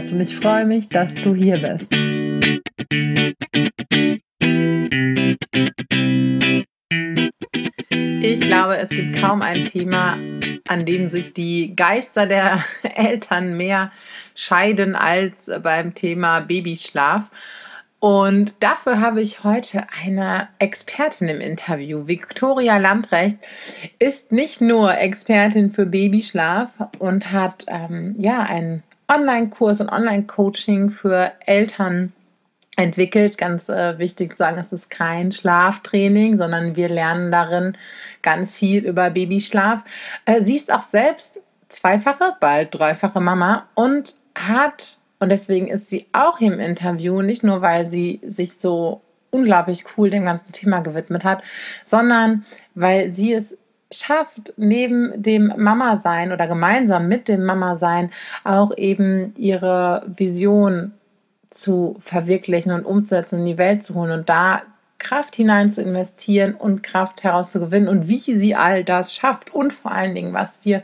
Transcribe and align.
Und 0.00 0.20
ich 0.22 0.34
freue 0.34 0.64
mich, 0.64 0.88
dass 0.88 1.14
du 1.14 1.34
hier 1.34 1.58
bist. 1.58 1.92
Ich 8.22 8.40
glaube, 8.40 8.78
es 8.78 8.88
gibt 8.88 9.20
kaum 9.20 9.42
ein 9.42 9.66
Thema, 9.66 10.16
an 10.66 10.86
dem 10.86 11.08
sich 11.08 11.34
die 11.34 11.76
Geister 11.76 12.26
der 12.26 12.64
Eltern 12.82 13.58
mehr 13.58 13.92
scheiden 14.34 14.96
als 14.96 15.34
beim 15.62 15.94
Thema 15.94 16.40
Babyschlaf. 16.40 17.30
Und 17.98 18.54
dafür 18.60 19.00
habe 19.00 19.20
ich 19.20 19.44
heute 19.44 19.86
eine 20.02 20.48
Expertin 20.58 21.28
im 21.28 21.42
Interview. 21.42 22.06
Viktoria 22.08 22.78
Lamprecht 22.78 23.36
ist 23.98 24.32
nicht 24.32 24.62
nur 24.62 24.96
Expertin 24.96 25.70
für 25.72 25.84
Babyschlaf 25.84 26.72
und 26.98 27.30
hat 27.30 27.66
ähm, 27.68 28.14
ja 28.18 28.40
einen 28.40 28.82
Online-Kurs 29.10 29.80
und 29.80 29.88
Online-Coaching 29.88 30.90
für 30.90 31.32
Eltern 31.44 32.12
entwickelt. 32.76 33.36
Ganz 33.36 33.68
äh, 33.68 33.98
wichtig 33.98 34.32
zu 34.32 34.38
sagen, 34.38 34.58
es 34.58 34.72
ist 34.72 34.90
kein 34.90 35.32
Schlaftraining, 35.32 36.38
sondern 36.38 36.76
wir 36.76 36.88
lernen 36.88 37.30
darin 37.30 37.76
ganz 38.22 38.56
viel 38.56 38.84
über 38.84 39.10
Babyschlaf. 39.10 39.80
Äh, 40.24 40.42
sie 40.42 40.56
ist 40.56 40.72
auch 40.72 40.82
selbst 40.82 41.40
zweifache, 41.68 42.36
bald 42.40 42.74
dreifache 42.74 43.20
Mama 43.20 43.68
und 43.74 44.16
hat 44.34 44.98
und 45.18 45.28
deswegen 45.28 45.68
ist 45.68 45.88
sie 45.90 46.06
auch 46.12 46.40
im 46.40 46.58
Interview, 46.58 47.20
nicht 47.20 47.44
nur 47.44 47.60
weil 47.60 47.90
sie 47.90 48.20
sich 48.24 48.54
so 48.54 49.02
unglaublich 49.30 49.84
cool 49.96 50.10
dem 50.10 50.24
ganzen 50.24 50.52
Thema 50.52 50.80
gewidmet 50.80 51.24
hat, 51.24 51.42
sondern 51.84 52.44
weil 52.74 53.14
sie 53.14 53.34
es 53.34 53.56
schafft, 53.92 54.52
neben 54.56 55.22
dem 55.22 55.52
Mama-Sein 55.56 56.32
oder 56.32 56.46
gemeinsam 56.46 57.08
mit 57.08 57.28
dem 57.28 57.44
Mama-Sein 57.44 58.10
auch 58.44 58.76
eben 58.76 59.34
ihre 59.36 60.04
Vision 60.06 60.92
zu 61.50 61.96
verwirklichen 62.00 62.72
und 62.72 62.84
umzusetzen, 62.84 63.40
in 63.40 63.46
die 63.46 63.58
Welt 63.58 63.82
zu 63.82 63.94
holen 63.94 64.12
und 64.12 64.28
da 64.28 64.62
Kraft 64.98 65.34
hinein 65.34 65.72
zu 65.72 65.82
investieren 65.82 66.54
und 66.54 66.82
Kraft 66.82 67.24
herauszugewinnen 67.24 67.88
und 67.88 68.08
wie 68.08 68.20
sie 68.20 68.54
all 68.54 68.84
das 68.84 69.14
schafft 69.14 69.52
und 69.52 69.72
vor 69.72 69.90
allen 69.90 70.14
Dingen, 70.14 70.32
was 70.32 70.64
wir 70.64 70.82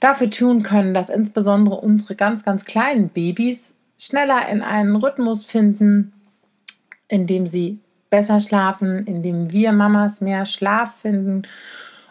dafür 0.00 0.28
tun 0.28 0.62
können, 0.62 0.92
dass 0.92 1.08
insbesondere 1.08 1.76
unsere 1.76 2.16
ganz, 2.16 2.44
ganz 2.44 2.64
kleinen 2.64 3.08
Babys 3.08 3.74
schneller 3.98 4.48
in 4.50 4.60
einen 4.60 4.96
Rhythmus 4.96 5.46
finden, 5.46 6.12
in 7.08 7.26
dem 7.26 7.46
sie 7.46 7.78
besser 8.10 8.40
schlafen, 8.40 9.06
in 9.06 9.22
dem 9.22 9.52
wir 9.52 9.72
Mamas 9.72 10.20
mehr 10.20 10.44
Schlaf 10.44 10.94
finden 10.96 11.42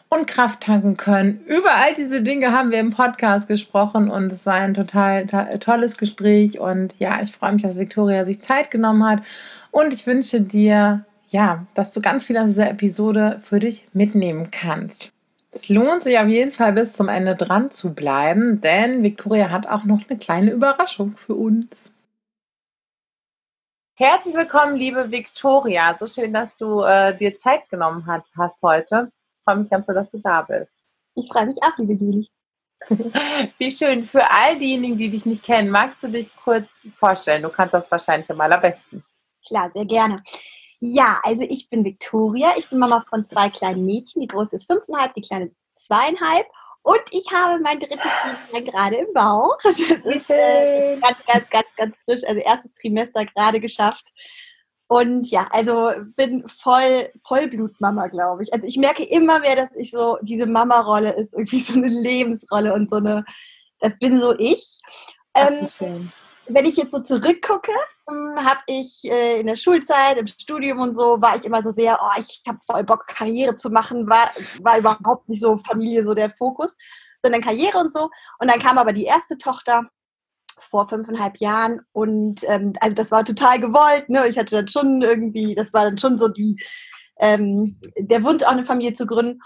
und 0.10 0.28
Kraft 0.28 0.62
tanken 0.62 0.98
können. 0.98 1.42
Über 1.46 1.72
all 1.76 1.94
diese 1.96 2.22
Dinge 2.22 2.52
haben 2.52 2.72
wir 2.72 2.80
im 2.80 2.92
Podcast 2.92 3.48
gesprochen 3.48 4.10
und 4.10 4.32
es 4.32 4.46
war 4.46 4.56
ein 4.56 4.74
total 4.74 5.26
tolles 5.60 5.98
Gespräch 5.98 6.60
und 6.60 6.96
ja, 7.00 7.22
ich 7.22 7.32
freue 7.32 7.54
mich, 7.54 7.64
dass 7.64 7.78
Victoria 7.78 8.26
sich 8.26 8.42
Zeit 8.42 8.72
genommen 8.72 9.06
hat 9.06 9.24
und 9.72 9.94
ich 9.94 10.06
wünsche 10.06 10.42
dir 10.42 11.06
ja, 11.30 11.66
dass 11.74 11.92
du 11.92 12.02
ganz 12.02 12.24
viel 12.24 12.38
aus 12.38 12.48
dieser 12.48 12.70
Episode 12.70 13.42
für 13.44 13.60
dich 13.60 13.88
mitnehmen 13.94 14.52
kannst. 14.52 15.12
Es 15.52 15.70
lohnt 15.70 16.04
sich 16.04 16.18
auf 16.18 16.28
jeden 16.28 16.52
Fall 16.52 16.74
bis 16.74 16.94
zum 16.94 17.10
Ende 17.10 17.36
dran 17.36 17.72
zu 17.72 17.94
bleiben, 17.94 18.62
denn 18.62 19.04
Victoria 19.04 19.50
hat 19.50 19.68
auch 19.68 19.84
noch 19.84 20.02
eine 20.08 20.20
kleine 20.20 20.52
Überraschung 20.52 21.16
für 21.18 21.34
uns. 21.34 21.92
Herzlich 23.98 24.36
willkommen, 24.36 24.76
liebe 24.76 25.12
Victoria. 25.12 25.96
So 25.98 26.08
schön, 26.08 26.34
dass 26.34 26.56
du 26.58 26.82
äh, 26.82 27.18
dir 27.18 27.38
Zeit 27.38 27.70
genommen 27.70 28.06
hast, 28.06 28.28
hast 28.38 28.62
heute. 28.62 29.12
Ich 29.46 29.52
freue 29.52 29.62
mich 29.62 29.70
ganz 29.70 29.86
so, 29.86 29.94
dass 29.94 30.10
du 30.10 30.18
da 30.18 30.42
bist. 30.42 30.72
Ich 31.14 31.32
freue 31.32 31.46
mich 31.46 31.58
auch, 31.62 31.78
liebe 31.78 31.94
Juli. 31.94 32.28
Wie 33.60 33.72
schön. 33.72 34.08
Für 34.08 34.28
all 34.32 34.58
diejenigen, 34.58 34.98
die 34.98 35.12
dich 35.12 35.28
nicht 35.28 35.44
kennen, 35.44 35.70
magst 35.70 36.02
du 36.02 36.08
dich 36.08 36.36
kurz 36.36 36.68
vorstellen? 36.98 37.44
Du 37.44 37.50
kannst 37.50 37.76
das 37.76 37.92
wahrscheinlich 37.92 38.28
am 38.32 38.42
allerbesten. 38.42 39.04
Klar, 39.48 39.70
sehr 39.72 39.86
gerne. 39.86 40.24
Ja, 40.80 41.20
also 41.22 41.44
ich 41.48 41.70
bin 41.70 41.86
Viktoria. 41.86 42.54
Ich 42.58 42.70
bin 42.70 42.80
Mama 42.80 43.06
von 43.08 43.24
zwei 43.24 43.50
kleinen 43.50 43.86
Mädchen. 43.86 44.22
Die 44.22 44.28
große 44.28 44.56
ist 44.56 44.66
fünfeinhalb, 44.66 45.14
die 45.14 45.22
kleine 45.22 45.52
zweieinhalb. 45.76 46.48
Und 46.82 47.04
ich 47.12 47.26
habe 47.32 47.62
mein 47.62 47.80
drittes 47.80 48.00
Trimester 48.00 48.62
gerade 48.72 48.96
im 48.96 49.14
Bauch. 49.14 49.58
Das 49.64 50.06
ist 50.06 50.32
äh, 50.32 50.98
ganz, 50.98 51.18
ganz, 51.28 51.50
ganz, 51.52 51.68
ganz 51.78 52.00
frisch. 52.00 52.24
Also 52.28 52.42
erstes 52.42 52.74
Trimester 52.74 53.26
gerade 53.26 53.60
geschafft. 53.60 54.12
Und 54.88 55.30
ja, 55.32 55.48
also 55.52 55.92
bin 56.16 56.48
voll 56.48 57.10
Vollblutmama, 57.26 58.08
glaube 58.08 58.44
ich. 58.44 58.54
Also 58.54 58.68
ich 58.68 58.78
merke 58.78 59.04
immer 59.04 59.40
mehr, 59.40 59.56
dass 59.56 59.76
ich 59.76 59.90
so, 59.90 60.18
diese 60.22 60.46
Mama-Rolle 60.46 61.14
ist 61.14 61.34
irgendwie 61.34 61.60
so 61.60 61.74
eine 61.74 61.88
Lebensrolle 61.88 62.74
und 62.74 62.90
so 62.90 62.98
eine, 62.98 63.26
das 63.80 63.98
bin 63.98 64.20
so 64.20 64.36
ich. 64.38 64.78
Ähm, 65.34 65.68
wenn 66.48 66.66
ich 66.66 66.78
jetzt 66.78 66.92
so 66.92 67.00
zurückgucke, 67.00 67.72
hm, 68.08 68.46
habe 68.46 68.60
ich 68.68 69.02
äh, 69.06 69.40
in 69.40 69.48
der 69.48 69.56
Schulzeit, 69.56 70.18
im 70.18 70.28
Studium 70.28 70.80
und 70.80 70.94
so, 70.94 71.20
war 71.20 71.36
ich 71.36 71.46
immer 71.46 71.64
so 71.64 71.72
sehr, 71.72 72.00
oh, 72.02 72.20
ich 72.20 72.44
habe 72.48 72.60
voll 72.70 72.84
Bock, 72.84 73.08
Karriere 73.08 73.56
zu 73.56 73.72
machen, 73.72 74.08
war, 74.08 74.30
war 74.62 74.78
überhaupt 74.78 75.28
nicht 75.28 75.42
so 75.42 75.58
Familie 75.58 76.04
so 76.04 76.14
der 76.14 76.30
Fokus, 76.38 76.78
sondern 77.24 77.42
Karriere 77.42 77.80
und 77.80 77.92
so. 77.92 78.12
Und 78.40 78.50
dann 78.52 78.60
kam 78.60 78.78
aber 78.78 78.94
die 78.94 79.06
erste 79.06 79.40
Tochter 79.40 79.90
vor 80.60 80.88
fünfeinhalb 80.88 81.38
Jahren 81.38 81.82
und 81.92 82.42
ähm, 82.48 82.74
also 82.80 82.96
das 82.96 83.12
war 83.12 83.26
total 83.26 83.60
gewollt, 83.60 84.10
ne? 84.10 84.28
Ich 84.28 84.38
hatte 84.38 84.56
dann 84.56 84.68
schon 84.68 85.02
irgendwie, 85.02 85.56
das 85.56 85.74
war 85.74 85.86
dann 85.86 85.98
schon 85.98 86.20
so 86.20 86.28
die, 86.28 86.62
ähm, 87.20 87.80
der 87.98 88.24
Wunsch, 88.24 88.44
auch 88.44 88.52
eine 88.52 88.66
Familie 88.66 88.94
zu 88.94 89.06
gründen 89.06 89.40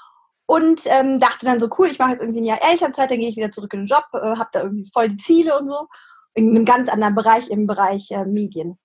und 0.45 0.81
ähm, 0.85 1.19
dachte 1.19 1.45
dann 1.45 1.59
so, 1.59 1.69
cool, 1.77 1.87
ich 1.87 1.99
mache 1.99 2.11
jetzt 2.11 2.21
irgendwie 2.21 2.41
ein 2.41 2.45
Jahr 2.45 2.59
Elternzeit, 2.71 3.11
dann 3.11 3.19
gehe 3.19 3.29
ich 3.29 3.37
wieder 3.37 3.51
zurück 3.51 3.73
in 3.73 3.81
den 3.81 3.87
Job, 3.87 4.05
äh, 4.13 4.37
habe 4.37 4.49
da 4.51 4.63
irgendwie 4.63 4.89
voll 4.91 5.09
die 5.09 5.17
Ziele 5.17 5.57
und 5.59 5.67
so 5.67 5.87
in 6.33 6.49
einem 6.49 6.65
ganz 6.65 6.89
anderen 6.89 7.15
Bereich, 7.15 7.49
im 7.49 7.67
Bereich 7.67 8.11
äh, 8.11 8.25
Medien. 8.25 8.77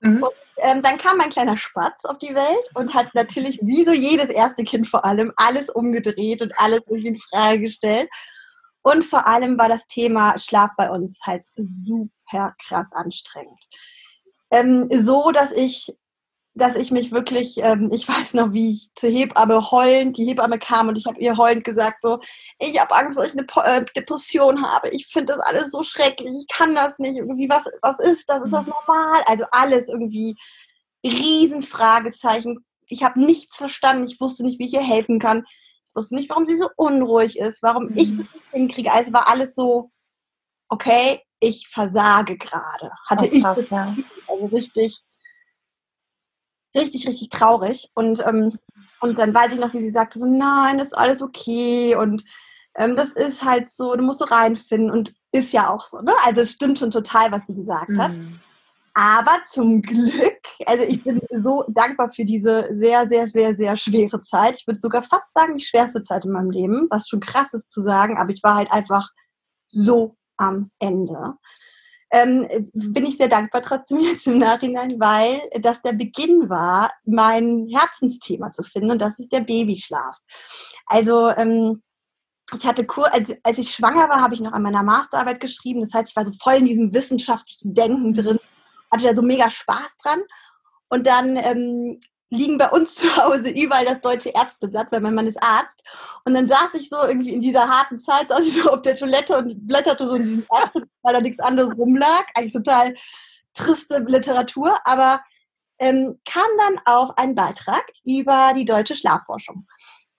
Mhm. 0.00 0.22
Und 0.22 0.32
ähm, 0.58 0.82
dann 0.82 0.98
kam 0.98 1.16
mein 1.16 1.30
kleiner 1.30 1.56
Spatz 1.56 2.04
auf 2.04 2.18
die 2.18 2.34
Welt 2.34 2.70
und 2.74 2.94
hat 2.94 3.14
natürlich, 3.14 3.60
wie 3.62 3.84
so 3.84 3.92
jedes 3.92 4.28
erste 4.28 4.64
Kind 4.64 4.88
vor 4.88 5.04
allem, 5.04 5.32
alles 5.36 5.70
umgedreht 5.70 6.42
und 6.42 6.52
alles 6.58 6.82
irgendwie 6.86 7.08
in 7.08 7.20
Frage 7.20 7.60
gestellt. 7.60 8.08
Und 8.82 9.04
vor 9.04 9.26
allem 9.26 9.58
war 9.58 9.68
das 9.68 9.86
Thema 9.86 10.38
Schlaf 10.38 10.70
bei 10.76 10.90
uns 10.90 11.20
halt 11.24 11.44
super 11.56 12.54
krass 12.66 12.92
anstrengend. 12.92 13.60
Ähm, 14.50 14.88
so, 14.90 15.30
dass 15.30 15.52
ich 15.52 15.96
dass 16.54 16.76
ich 16.76 16.90
mich 16.90 17.12
wirklich, 17.12 17.58
ähm, 17.58 17.90
ich 17.92 18.08
weiß 18.08 18.34
noch, 18.34 18.52
wie 18.52 18.72
ich 18.72 18.90
zur 18.94 19.10
Hebamme 19.10 19.70
heulend, 19.70 20.16
die 20.16 20.26
Hebamme 20.26 20.58
kam 20.58 20.88
und 20.88 20.96
ich 20.96 21.06
habe 21.06 21.20
ihr 21.20 21.36
heulend 21.36 21.64
gesagt, 21.64 21.98
so, 22.02 22.20
ich 22.58 22.78
habe 22.80 22.94
Angst, 22.94 23.18
dass 23.18 23.32
ich 23.32 23.32
eine 23.32 23.46
äh, 23.64 23.84
Depression 23.96 24.62
habe, 24.62 24.90
ich 24.90 25.06
finde 25.06 25.32
das 25.32 25.40
alles 25.40 25.70
so 25.70 25.82
schrecklich, 25.82 26.32
ich 26.38 26.54
kann 26.54 26.74
das 26.74 26.98
nicht, 26.98 27.16
irgendwie, 27.16 27.48
was, 27.48 27.64
was 27.80 27.98
ist 27.98 28.28
das, 28.28 28.44
ist 28.44 28.52
das 28.52 28.66
mhm. 28.66 28.72
normal? 28.86 29.22
Also 29.26 29.44
alles 29.50 29.88
irgendwie 29.88 30.36
Riesenfragezeichen. 31.04 32.64
Ich 32.86 33.02
habe 33.02 33.20
nichts 33.20 33.56
verstanden, 33.56 34.06
ich 34.06 34.20
wusste 34.20 34.44
nicht, 34.44 34.58
wie 34.58 34.66
ich 34.66 34.74
ihr 34.74 34.82
helfen 34.82 35.18
kann, 35.18 35.44
wusste 35.94 36.14
nicht, 36.14 36.30
warum 36.30 36.46
sie 36.46 36.58
so 36.58 36.68
unruhig 36.76 37.38
ist, 37.38 37.62
warum 37.62 37.86
mhm. 37.86 37.96
ich 37.96 38.16
das 38.16 38.26
nicht 38.32 38.50
hinkriege. 38.50 38.92
Also 38.92 39.12
war 39.12 39.28
alles 39.28 39.54
so, 39.54 39.90
okay, 40.68 41.20
ich 41.40 41.68
versage 41.68 42.36
gerade. 42.38 42.90
Hatte 43.06 43.30
oh, 43.32 43.40
krass, 43.40 43.58
ich 43.58 43.70
ja. 43.70 43.94
also 44.28 44.46
richtig 44.46 45.04
richtig, 46.74 47.06
richtig 47.06 47.28
traurig. 47.28 47.90
Und, 47.94 48.24
ähm, 48.26 48.58
und 49.00 49.18
dann 49.18 49.34
weiß 49.34 49.52
ich 49.54 49.60
noch, 49.60 49.72
wie 49.74 49.80
sie 49.80 49.90
sagte, 49.90 50.18
so, 50.18 50.26
nein, 50.26 50.78
das 50.78 50.88
ist 50.88 50.98
alles 50.98 51.22
okay. 51.22 51.96
Und 51.96 52.24
ähm, 52.74 52.96
das 52.96 53.10
ist 53.10 53.42
halt 53.42 53.70
so, 53.70 53.94
du 53.94 54.02
musst 54.02 54.20
so 54.20 54.24
reinfinden. 54.24 54.90
Und 54.90 55.14
ist 55.32 55.52
ja 55.52 55.70
auch 55.70 55.86
so, 55.86 56.00
ne? 56.00 56.12
Also 56.24 56.42
es 56.42 56.52
stimmt 56.52 56.78
schon 56.78 56.90
total, 56.90 57.32
was 57.32 57.46
sie 57.46 57.54
gesagt 57.54 57.90
mhm. 57.90 57.98
hat. 58.02 58.14
Aber 58.94 59.38
zum 59.46 59.80
Glück, 59.80 60.40
also 60.66 60.84
ich 60.84 61.02
bin 61.02 61.22
so 61.30 61.64
dankbar 61.68 62.10
für 62.10 62.24
diese 62.24 62.74
sehr, 62.74 63.08
sehr, 63.08 63.26
sehr, 63.26 63.54
sehr 63.54 63.76
schwere 63.76 64.20
Zeit. 64.20 64.56
Ich 64.58 64.66
würde 64.66 64.80
sogar 64.80 65.02
fast 65.02 65.32
sagen, 65.32 65.56
die 65.56 65.64
schwerste 65.64 66.02
Zeit 66.02 66.24
in 66.24 66.32
meinem 66.32 66.50
Leben, 66.50 66.88
was 66.90 67.08
schon 67.08 67.20
krass 67.20 67.54
ist 67.54 67.70
zu 67.70 67.82
sagen, 67.82 68.18
aber 68.18 68.30
ich 68.30 68.42
war 68.42 68.54
halt 68.54 68.70
einfach 68.70 69.08
so 69.70 70.16
am 70.36 70.70
Ende 70.78 71.36
ähm, 72.12 72.46
bin 72.74 73.06
ich 73.06 73.16
sehr 73.16 73.28
dankbar 73.28 73.62
trotzdem 73.62 73.98
jetzt 74.00 74.26
im 74.26 74.38
Nachhinein, 74.38 75.00
weil 75.00 75.40
das 75.60 75.82
der 75.82 75.94
Beginn 75.94 76.48
war, 76.48 76.90
mein 77.04 77.66
Herzensthema 77.68 78.52
zu 78.52 78.62
finden 78.62 78.92
und 78.92 79.00
das 79.00 79.18
ist 79.18 79.32
der 79.32 79.40
Babyschlaf. 79.40 80.16
Also 80.86 81.30
ähm, 81.30 81.82
ich 82.54 82.66
hatte 82.66 82.84
Kur, 82.84 83.12
als, 83.12 83.32
als 83.42 83.56
ich 83.56 83.74
schwanger 83.74 84.10
war, 84.10 84.20
habe 84.20 84.34
ich 84.34 84.40
noch 84.40 84.52
an 84.52 84.62
meiner 84.62 84.82
Masterarbeit 84.82 85.40
geschrieben. 85.40 85.80
Das 85.80 85.94
heißt, 85.94 86.10
ich 86.10 86.16
war 86.16 86.26
so 86.26 86.32
voll 86.38 86.56
in 86.56 86.66
diesem 86.66 86.92
wissenschaftlichen 86.92 87.72
Denken 87.72 88.12
drin, 88.12 88.38
hatte 88.92 89.04
da 89.04 89.16
so 89.16 89.22
mega 89.22 89.50
Spaß 89.50 89.96
dran. 90.02 90.22
Und 90.88 91.06
dann 91.06 91.36
ähm, 91.36 92.00
liegen 92.30 92.58
bei 92.58 92.70
uns 92.70 92.94
zu 92.96 93.16
Hause 93.16 93.50
überall 93.50 93.84
das 93.84 94.00
deutsche 94.00 94.30
Ärzteblatt, 94.30 94.88
weil 94.90 95.00
mein 95.00 95.14
Mann 95.14 95.26
ist 95.26 95.42
Arzt. 95.42 95.80
Und 96.24 96.34
dann 96.34 96.48
saß 96.48 96.74
ich 96.74 96.88
so 96.88 97.02
irgendwie 97.02 97.32
in 97.32 97.40
dieser 97.40 97.68
harten 97.68 97.98
Zeit, 97.98 98.28
saß 98.28 98.46
ich 98.46 98.62
so 98.62 98.70
auf 98.70 98.82
der 98.82 98.96
Toilette 98.96 99.36
und 99.38 99.66
blätterte 99.66 100.06
so 100.06 100.14
in 100.14 100.24
diesem 100.24 100.46
Ärzteblatt, 100.52 100.90
weil 101.02 101.14
da 101.14 101.20
nichts 101.20 101.40
anderes 101.40 101.76
rumlag. 101.76 102.26
Eigentlich 102.34 102.52
total 102.52 102.94
triste 103.54 103.98
Literatur, 103.98 104.78
aber 104.84 105.20
ähm, 105.78 106.18
kam 106.24 106.46
dann 106.58 106.80
auch 106.84 107.16
ein 107.16 107.34
Beitrag 107.34 107.84
über 108.04 108.52
die 108.56 108.64
deutsche 108.64 108.94
Schlafforschung. 108.94 109.66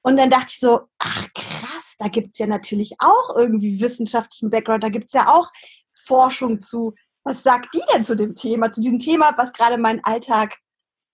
Und 0.01 0.17
dann 0.17 0.29
dachte 0.29 0.47
ich 0.49 0.59
so, 0.59 0.81
ach 0.99 1.27
krass, 1.33 1.95
da 1.97 2.09
gibt 2.09 2.31
es 2.33 2.37
ja 2.37 2.47
natürlich 2.47 2.95
auch 2.99 3.35
irgendwie 3.37 3.79
wissenschaftlichen 3.79 4.49
Background, 4.49 4.83
da 4.83 4.89
gibt 4.89 5.05
es 5.07 5.13
ja 5.13 5.29
auch 5.29 5.51
Forschung 5.93 6.59
zu. 6.59 6.93
Was 7.23 7.43
sagt 7.43 7.73
die 7.73 7.81
denn 7.93 8.05
zu 8.05 8.15
dem 8.15 8.35
Thema, 8.35 8.71
zu 8.71 8.81
diesem 8.81 8.99
Thema, 8.99 9.33
was 9.37 9.53
gerade 9.53 9.77
meinen 9.77 10.03
Alltag 10.03 10.57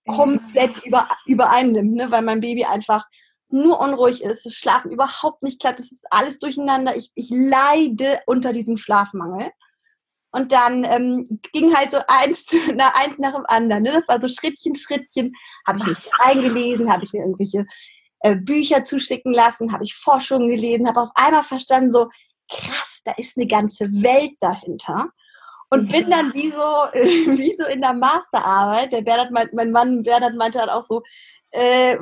komplett 0.06 0.84
über, 0.84 1.08
übereinnimmt, 1.26 1.94
ne? 1.94 2.10
weil 2.10 2.22
mein 2.22 2.40
Baby 2.40 2.64
einfach 2.64 3.04
nur 3.48 3.80
unruhig 3.80 4.22
ist, 4.22 4.44
das 4.44 4.54
Schlafen 4.54 4.92
überhaupt 4.92 5.42
nicht 5.42 5.60
klappt, 5.60 5.80
das 5.80 5.90
ist 5.92 6.04
alles 6.10 6.38
durcheinander. 6.38 6.96
Ich, 6.96 7.10
ich 7.14 7.30
leide 7.30 8.20
unter 8.26 8.52
diesem 8.52 8.76
Schlafmangel. 8.76 9.50
Und 10.32 10.52
dann 10.52 10.84
ähm, 10.84 11.40
ging 11.52 11.74
halt 11.74 11.90
so 11.90 11.98
eins, 12.06 12.46
na, 12.74 12.92
eins 12.94 13.18
nach 13.18 13.34
dem 13.34 13.44
anderen. 13.46 13.82
Ne? 13.82 13.92
Das 13.92 14.06
war 14.06 14.20
so 14.20 14.28
Schrittchen, 14.28 14.76
Schrittchen. 14.76 15.32
Habe 15.66 15.78
ich 15.80 15.86
mich 15.86 15.98
eingelesen, 16.20 16.92
habe 16.92 17.04
ich 17.04 17.12
mir 17.12 17.22
irgendwelche 17.22 17.66
äh, 18.20 18.36
Bücher 18.36 18.84
zuschicken 18.84 19.32
lassen, 19.32 19.72
habe 19.72 19.84
ich 19.84 19.94
Forschungen 19.94 20.48
gelesen, 20.48 20.86
habe 20.86 21.02
auf 21.02 21.10
einmal 21.14 21.44
verstanden, 21.44 21.92
so 21.92 22.08
krass, 22.48 23.00
da 23.04 23.12
ist 23.16 23.36
eine 23.36 23.46
ganze 23.46 23.90
Welt 23.90 24.34
dahinter. 24.40 25.10
Und 25.72 25.90
bin 25.90 26.10
dann 26.10 26.34
wie 26.34 26.50
so, 26.50 26.58
wie 27.38 27.56
so 27.56 27.66
in 27.66 27.80
der 27.80 27.94
Masterarbeit, 27.94 28.92
der 28.92 29.02
Bernhard, 29.02 29.30
mein, 29.30 29.48
mein 29.52 29.70
Mann 29.70 30.02
Bernhard 30.02 30.34
meinte 30.34 30.58
dann 30.58 30.68
auch 30.68 30.84
so, 30.86 31.02
äh, 31.52 31.96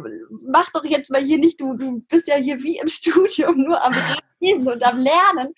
mach 0.46 0.70
doch 0.72 0.84
jetzt 0.84 1.10
mal 1.10 1.22
hier 1.22 1.38
nicht, 1.38 1.60
du, 1.60 1.74
du 1.74 2.00
bist 2.08 2.28
ja 2.28 2.36
hier 2.36 2.58
wie 2.58 2.78
im 2.78 2.88
Studium, 2.88 3.62
nur 3.62 3.82
am 3.82 3.92
Lesen 4.40 4.68
und 4.68 4.82
am 4.82 4.98
Lernen. 4.98 5.52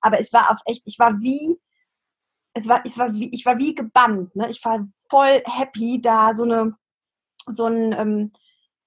Aber 0.00 0.20
es 0.20 0.32
war 0.32 0.50
auf 0.50 0.58
echt, 0.64 0.82
ich 0.84 0.98
war 0.98 1.20
wie, 1.20 1.58
es 2.54 2.68
war, 2.68 2.84
ich 2.86 2.96
war 2.96 3.12
wie, 3.12 3.30
ich 3.34 3.44
war 3.44 3.58
wie 3.58 3.74
gebannt, 3.74 4.34
ne? 4.36 4.48
Ich 4.50 4.64
war 4.64 4.86
voll 5.10 5.42
happy, 5.44 6.00
da 6.00 6.34
so 6.36 6.44
eine, 6.44 6.76
so 7.48 7.66
ein, 7.66 7.92
ähm, 7.92 8.30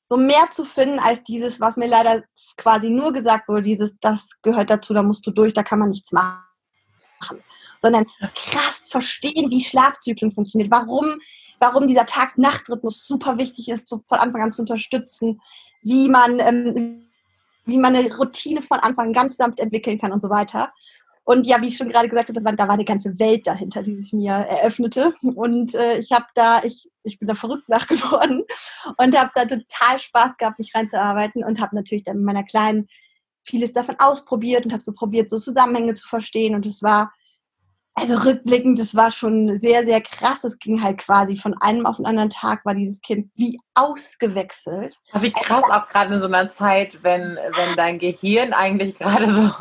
so 0.08 0.18
mehr 0.18 0.50
zu 0.52 0.64
finden 0.64 1.00
als 1.00 1.24
dieses, 1.24 1.60
was 1.60 1.78
mir 1.78 1.88
leider 1.88 2.24
quasi 2.58 2.90
nur 2.90 3.12
gesagt 3.12 3.48
wurde, 3.48 3.62
dieses, 3.64 3.98
das 4.00 4.28
gehört 4.42 4.70
dazu, 4.70 4.94
da 4.94 5.04
musst 5.04 5.28
du 5.28 5.32
durch, 5.32 5.54
da 5.54 5.64
kann 5.64 5.80
man 5.80 5.90
nichts 5.90 6.12
machen 6.12 7.44
sondern 7.80 8.06
krass 8.36 8.82
verstehen, 8.90 9.50
wie 9.50 9.64
Schlafzyklen 9.64 10.32
funktionieren, 10.32 10.72
warum, 10.72 11.20
warum 11.60 11.88
dieser 11.88 12.06
Tag-Nacht-Rhythmus 12.06 13.06
super 13.08 13.38
wichtig 13.38 13.70
ist, 13.70 13.88
so 13.88 14.02
von 14.08 14.20
Anfang 14.20 14.44
an 14.44 14.54
zu 14.54 14.62
unterstützen, 14.62 15.42
wie 15.82 16.10
man, 16.10 16.40
ähm, 16.40 17.10
wie 17.66 17.78
man 17.78 17.96
eine 17.96 18.16
Routine 18.16 18.62
von 18.62 18.80
Anfang 18.80 19.08
an 19.08 19.14
ganz 19.14 19.38
sanft 19.38 19.60
entwickeln 19.60 20.00
kann 20.00 20.12
und 20.12 20.22
so 20.22 20.30
weiter. 20.30 20.72
Und 21.30 21.46
ja, 21.46 21.62
wie 21.62 21.68
ich 21.68 21.78
schon 21.78 21.90
gerade 21.90 22.10
gesagt 22.10 22.30
habe, 22.30 22.44
war, 22.44 22.54
da 22.54 22.68
war 22.68 22.74
eine 22.74 22.86
ganze 22.86 23.20
Welt 23.20 23.46
dahinter, 23.46 23.84
die 23.84 23.96
sich 23.96 24.12
mir 24.14 24.32
eröffnete. 24.32 25.14
Und 25.22 25.76
äh, 25.76 26.00
ich 26.00 26.12
habe 26.12 26.26
da, 26.34 26.64
ich, 26.64 26.90
ich 27.04 27.20
bin 27.20 27.28
da 27.28 27.36
verrückt 27.36 27.66
nach 27.70 27.88
geworden 27.88 28.46
und 28.98 29.16
habe 29.16 29.30
da 29.36 29.46
total 29.46 30.00
Spaß 30.00 30.38
gehabt, 30.38 30.58
mich 30.58 30.74
reinzuarbeiten 30.74 31.44
und 31.44 31.62
habe 31.62 31.76
natürlich 31.76 32.04
dann 32.04 32.18
mit 32.18 32.26
meiner 32.26 32.44
Kleinen 32.44 32.90
vieles 33.44 33.74
davon 33.74 33.96
ausprobiert 34.00 34.66
und 34.66 34.72
habe 34.72 34.82
so 34.82 34.92
probiert, 34.92 35.30
so 35.30 35.40
Zusammenhänge 35.40 35.94
zu 35.94 36.08
verstehen. 36.08 36.56
Und 36.56 36.66
es 36.66 36.82
war 36.82 37.14
also 38.00 38.16
rückblickend, 38.16 38.80
das 38.80 38.96
war 38.96 39.12
schon 39.12 39.58
sehr, 39.58 39.84
sehr 39.86 40.02
krass. 40.02 40.44
Es 40.44 40.60
ging 40.60 40.82
halt 40.82 40.98
quasi 40.98 41.36
von 41.36 41.54
einem 41.62 41.86
auf 41.86 41.98
den 41.98 42.06
anderen 42.06 42.30
Tag, 42.30 42.66
war 42.66 42.76
dieses 42.76 43.02
Kind 43.02 43.32
wie 43.36 43.60
ausgewechselt. 43.74 44.98
Aber 45.12 45.24
wie 45.24 45.32
krass 45.32 45.64
auch 45.72 45.88
gerade 45.88 46.16
in 46.16 46.22
so 46.22 46.28
einer 46.28 46.52
Zeit, 46.52 47.00
wenn, 47.04 47.36
wenn 47.36 47.76
dein 47.76 48.00
Gehirn 48.00 48.54
eigentlich 48.54 48.98
gerade 48.98 49.32
so, 49.32 49.52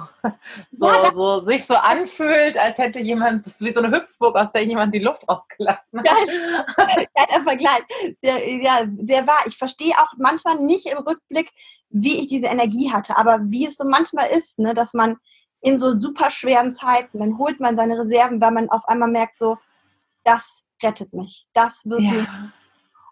so, 0.72 0.86
ja, 0.86 1.12
so, 1.12 1.46
sich 1.46 1.66
so 1.66 1.74
anfühlt, 1.74 2.56
als 2.56 2.78
hätte 2.78 2.98
jemand, 2.98 3.46
wie 3.60 3.72
so 3.72 3.80
eine 3.80 3.96
Hüpfburg, 3.96 4.36
aus 4.36 4.52
der 4.52 4.64
jemand 4.64 4.94
die 4.94 5.00
Luft 5.00 5.28
rausgelassen 5.28 6.00
hat. 6.00 6.06
Ja, 6.06 7.26
der 7.32 7.42
Vergleich. 7.42 7.82
Sehr, 8.20 8.62
ja, 8.62 8.84
sehr 8.96 9.26
wahr. 9.26 9.40
Ich 9.46 9.56
verstehe 9.56 9.94
auch 9.98 10.12
manchmal 10.16 10.56
nicht 10.56 10.86
im 10.90 10.98
Rückblick, 10.98 11.50
wie 11.90 12.20
ich 12.20 12.28
diese 12.28 12.46
Energie 12.46 12.92
hatte, 12.92 13.16
aber 13.16 13.38
wie 13.44 13.66
es 13.66 13.76
so 13.76 13.84
manchmal 13.84 14.28
ist, 14.30 14.58
ne, 14.58 14.74
dass 14.74 14.94
man 14.94 15.16
in 15.60 15.78
so 15.78 15.98
super 15.98 16.30
schweren 16.30 16.70
Zeiten, 16.70 17.18
dann 17.18 17.38
holt 17.38 17.60
man 17.60 17.76
seine 17.76 17.98
Reserven, 17.98 18.40
weil 18.40 18.52
man 18.52 18.70
auf 18.70 18.86
einmal 18.86 19.10
merkt, 19.10 19.38
so, 19.38 19.58
das 20.24 20.62
rettet 20.82 21.12
mich, 21.12 21.46
das 21.52 21.84
wird 21.86 22.00
ja. 22.00 22.12
mich. 22.12 22.28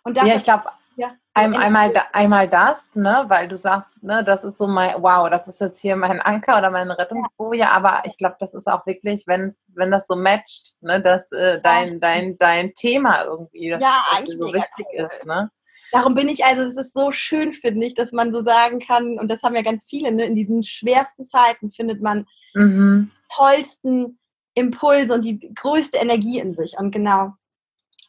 Und 0.05 0.17
das 0.17 0.27
ja, 0.27 0.37
ich 0.37 0.45
glaube, 0.45 0.65
ja, 0.97 1.13
einmal, 1.35 1.93
einmal 2.13 2.49
das, 2.49 2.79
ne, 2.95 3.25
weil 3.29 3.49
du 3.49 3.57
sagst, 3.57 3.91
ne, 4.03 4.25
das 4.25 4.45
ist 4.45 4.57
so 4.57 4.67
mein, 4.67 4.95
wow, 5.03 5.29
das 5.29 5.47
ist 5.47 5.61
jetzt 5.61 5.81
hier 5.81 5.97
mein 5.97 6.21
Anker 6.23 6.57
oder 6.57 6.71
meine 6.71 6.97
Rettungsboje, 6.97 7.61
ja. 7.61 7.73
aber 7.73 8.03
ich 8.05 8.17
glaube, 8.17 8.37
das 8.39 8.55
ist 8.55 8.67
auch 8.67 8.87
wirklich, 8.87 9.27
wenn, 9.27 9.55
wenn 9.75 9.91
das 9.91 10.07
so 10.07 10.17
matcht, 10.17 10.75
ne, 10.81 11.03
dass 11.03 11.33
äh, 11.33 11.61
dein, 11.61 12.01
dein, 12.01 12.39
dein 12.39 12.75
Thema 12.75 13.25
irgendwie, 13.25 13.71
das, 13.71 13.83
ja, 13.83 14.03
das 14.21 14.31
so 14.31 14.53
wichtig 14.55 14.87
ist, 14.93 15.27
ne? 15.27 15.51
Darum 15.93 16.15
bin 16.15 16.29
ich, 16.29 16.45
also 16.45 16.63
es 16.63 16.77
ist 16.77 16.93
so 16.95 17.13
schön, 17.13 17.53
finde 17.53 17.87
ich, 17.87 17.95
dass 17.95 18.13
man 18.13 18.33
so 18.33 18.43
sagen 18.43 18.81
kann, 18.81 19.19
und 19.19 19.29
das 19.29 19.43
haben 19.43 19.55
ja 19.55 19.63
ganz 19.63 19.87
viele, 19.89 20.13
ne, 20.13 20.25
in 20.25 20.35
diesen 20.35 20.63
schwersten 20.63 21.25
Zeiten 21.25 21.71
findet 21.71 22.03
man 22.03 22.27
mhm. 22.55 23.11
tollsten 23.35 24.19
Impulse 24.55 25.15
und 25.15 25.25
die 25.25 25.53
größte 25.55 25.99
Energie 25.99 26.39
in 26.39 26.55
sich. 26.55 26.77
Und 26.79 26.91
genau. 26.91 27.35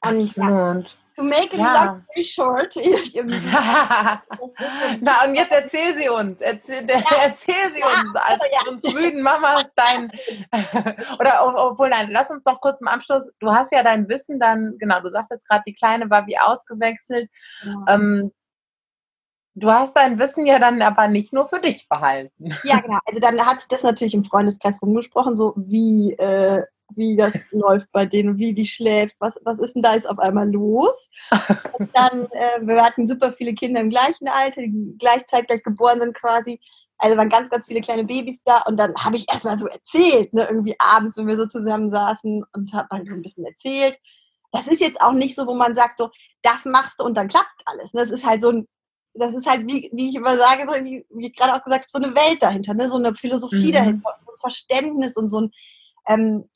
Und 0.02 0.22
Absolut. 0.22 0.86
Ja, 0.86 0.86
To 1.18 1.24
make 1.24 1.54
it 1.54 1.60
ja. 1.60 1.86
long 1.86 2.04
story 2.04 2.24
short. 2.24 2.76
Na, 5.02 5.26
und 5.26 5.36
jetzt 5.36 5.52
erzähl 5.52 5.98
sie 5.98 6.10
uns. 6.10 6.42
Erzähl, 6.42 6.88
ja. 6.88 7.02
erzähl 7.24 7.74
sie 7.76 7.82
uns. 7.82 8.16
Als 8.16 8.40
ja. 8.52 8.72
uns 8.72 8.84
müden 8.94 9.24
Mamas 9.24 9.66
dein. 9.76 10.12
oder 11.20 11.72
obwohl, 11.72 11.90
nein, 11.90 12.10
lass 12.12 12.30
uns 12.30 12.44
doch 12.44 12.62
kurz 12.62 12.82
im 12.82 12.88
Anschluss. 12.88 13.32
Du 13.40 13.52
hast 13.52 13.72
ja 13.72 13.82
dein 13.82 14.08
Wissen 14.08 14.40
dann, 14.40 14.76
genau, 14.78 15.02
du 15.02 15.10
sagst 15.10 15.32
jetzt 15.32 15.48
gerade, 15.48 15.64
die 15.66 15.74
Kleine 15.74 16.08
war 16.10 16.28
wie 16.28 16.38
ausgewechselt. 16.38 17.30
Ähm, 17.88 18.32
Du 19.60 19.72
hast 19.72 19.98
dein 19.98 20.20
Wissen 20.20 20.46
ja 20.46 20.60
dann 20.60 20.84
aber 20.84 21.08
nicht 21.08 21.34
nur 21.34 21.50
für 21.50 21.60
dich 21.60 21.90
behalten. 21.90 22.54
Ja, 22.64 22.80
genau. 22.80 23.00
Also 23.06 23.20
dann 23.20 23.44
hat 23.44 23.60
sich 23.60 23.68
das 23.68 23.82
natürlich 23.82 24.14
im 24.14 24.24
Freundeskreis 24.24 24.80
rumgesprochen, 24.84 25.36
so 25.36 25.54
wie, 25.56 26.14
äh, 26.14 26.62
wie 26.96 27.16
das 27.16 27.34
läuft 27.52 27.92
bei 27.92 28.06
denen, 28.06 28.38
wie 28.38 28.54
die 28.54 28.68
schläft, 28.68 29.16
was, 29.20 29.36
was 29.44 29.60
ist 29.60 29.76
denn 29.76 29.82
da 29.82 29.96
jetzt 29.96 30.10
auf 30.10 30.20
einmal 30.20 30.50
los? 30.52 31.10
Und 31.80 31.90
dann, 31.94 32.28
äh, 32.32 32.62
wir 32.62 32.84
hatten 32.84 33.08
super 33.08 33.34
viele 33.34 33.54
Kinder 33.54 33.82
im 33.82 33.90
gleichen 33.90 34.28
Alter, 34.28 34.62
die 34.62 34.96
gleichzeitig 34.98 35.64
geboren 35.64 36.00
sind 36.00 36.14
quasi. 36.14 36.60
Also 37.00 37.16
waren 37.16 37.30
ganz, 37.30 37.50
ganz 37.50 37.68
viele 37.68 37.82
kleine 37.82 38.06
Babys 38.06 38.42
da 38.44 38.64
und 38.64 38.78
dann 38.78 38.96
habe 38.96 39.18
ich 39.18 39.30
erstmal 39.32 39.58
so 39.58 39.68
erzählt, 39.68 40.34
ne, 40.34 40.48
irgendwie 40.50 40.76
abends, 40.80 41.16
wenn 41.18 41.28
wir 41.28 41.36
so 41.36 41.46
zusammen 41.46 41.92
saßen 41.92 42.44
und 42.54 42.74
habe 42.74 42.88
halt 42.92 43.08
so 43.08 43.14
ein 43.14 43.22
bisschen 43.22 43.46
erzählt. 43.46 44.00
Das 44.52 44.66
ist 44.66 44.82
jetzt 44.82 45.00
auch 45.00 45.12
nicht 45.12 45.36
so, 45.36 45.46
wo 45.46 45.54
man 45.54 45.76
sagt, 45.76 46.00
so, 46.00 46.10
das 46.42 46.66
machst 46.66 47.00
du 47.00 47.06
und 47.06 47.16
dann 47.16 47.28
klappt 47.28 47.62
alles. 47.66 47.92
Das 47.92 48.10
ist 48.10 48.26
halt 48.26 48.42
so 48.42 48.50
ein 48.50 48.68
das 49.20 49.34
ist 49.34 49.48
halt, 49.48 49.68
wie, 49.68 49.90
wie 49.94 50.10
ich 50.10 50.16
immer 50.16 50.38
sage, 50.38 50.66
so 50.68 50.84
wie, 50.84 51.06
wie 51.10 51.28
ich 51.28 51.36
gerade 51.36 51.56
auch 51.56 51.64
gesagt 51.64 51.86
habe, 51.86 51.92
so 51.92 51.98
eine 51.98 52.16
Welt 52.16 52.42
dahinter, 52.42 52.74
ne? 52.74 52.88
so 52.88 52.98
eine 52.98 53.16
Philosophie 53.16 53.70
mhm. 53.70 53.74
dahinter, 53.74 54.10
ein 54.10 54.40
Verständnis 54.40 55.18
und 55.18 55.30
so 55.30 55.42
ein, 55.42 55.52
ähm, 56.08 56.50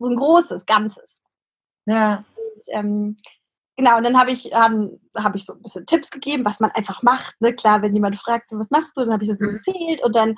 so 0.00 0.08
ein 0.08 0.16
großes 0.16 0.66
Ganzes. 0.66 1.20
Ja. 1.86 2.24
Und, 2.36 2.62
ähm, 2.72 3.16
genau, 3.76 3.98
und 3.98 4.04
dann 4.04 4.18
habe 4.18 4.32
ich, 4.32 4.52
ähm, 4.52 4.98
hab 5.16 5.36
ich 5.36 5.44
so 5.44 5.52
ein 5.52 5.62
bisschen 5.62 5.86
Tipps 5.86 6.10
gegeben, 6.10 6.44
was 6.44 6.58
man 6.58 6.70
einfach 6.72 7.02
macht. 7.02 7.40
Ne? 7.40 7.54
Klar, 7.54 7.82
wenn 7.82 7.94
jemand 7.94 8.18
fragt, 8.18 8.50
so, 8.50 8.58
was 8.58 8.70
machst 8.70 8.96
du, 8.96 9.02
dann 9.02 9.12
habe 9.12 9.24
ich 9.24 9.30
das 9.30 9.38
mhm. 9.38 9.54
erzählt 9.54 10.02
und 10.02 10.16
dann, 10.16 10.36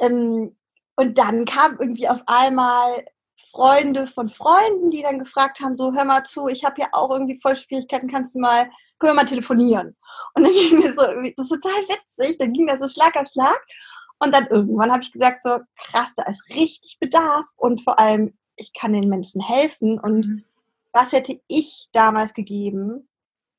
ähm, 0.00 0.56
und 0.96 1.18
dann 1.18 1.44
kam 1.44 1.76
irgendwie 1.78 2.08
auf 2.08 2.22
einmal 2.26 3.04
Freunde 3.50 4.06
von 4.06 4.30
Freunden, 4.30 4.90
die 4.90 5.02
dann 5.02 5.18
gefragt 5.18 5.60
haben, 5.60 5.76
so 5.76 5.92
hör 5.92 6.04
mal 6.04 6.24
zu, 6.24 6.48
ich 6.48 6.64
habe 6.64 6.80
ja 6.80 6.88
auch 6.92 7.10
irgendwie 7.10 7.38
voll 7.40 7.56
Schwierigkeiten, 7.56 8.10
kannst 8.10 8.34
du 8.34 8.40
mal, 8.40 8.64
können 8.98 9.12
wir 9.12 9.14
mal 9.14 9.24
telefonieren? 9.24 9.96
Und 10.34 10.44
dann 10.44 10.52
ging 10.52 10.78
mir 10.78 10.90
so, 10.90 11.06
das 11.36 11.50
ist 11.50 11.62
total 11.62 11.82
witzig, 11.88 12.38
dann 12.38 12.52
ging 12.52 12.64
mir 12.64 12.78
so 12.78 12.88
Schlag 12.88 13.14
auf 13.16 13.28
Schlag. 13.28 13.60
Und 14.20 14.32
dann 14.32 14.46
irgendwann 14.46 14.92
habe 14.92 15.02
ich 15.02 15.12
gesagt, 15.12 15.42
so 15.42 15.58
krass, 15.76 16.12
da 16.16 16.24
ist 16.24 16.48
richtig 16.54 16.98
Bedarf 17.00 17.44
und 17.56 17.82
vor 17.82 17.98
allem, 17.98 18.36
ich 18.56 18.72
kann 18.72 18.92
den 18.92 19.08
Menschen 19.08 19.40
helfen. 19.40 19.98
Und 19.98 20.26
mhm. 20.26 20.44
was 20.92 21.12
hätte 21.12 21.40
ich 21.48 21.88
damals 21.92 22.34
gegeben? 22.34 23.08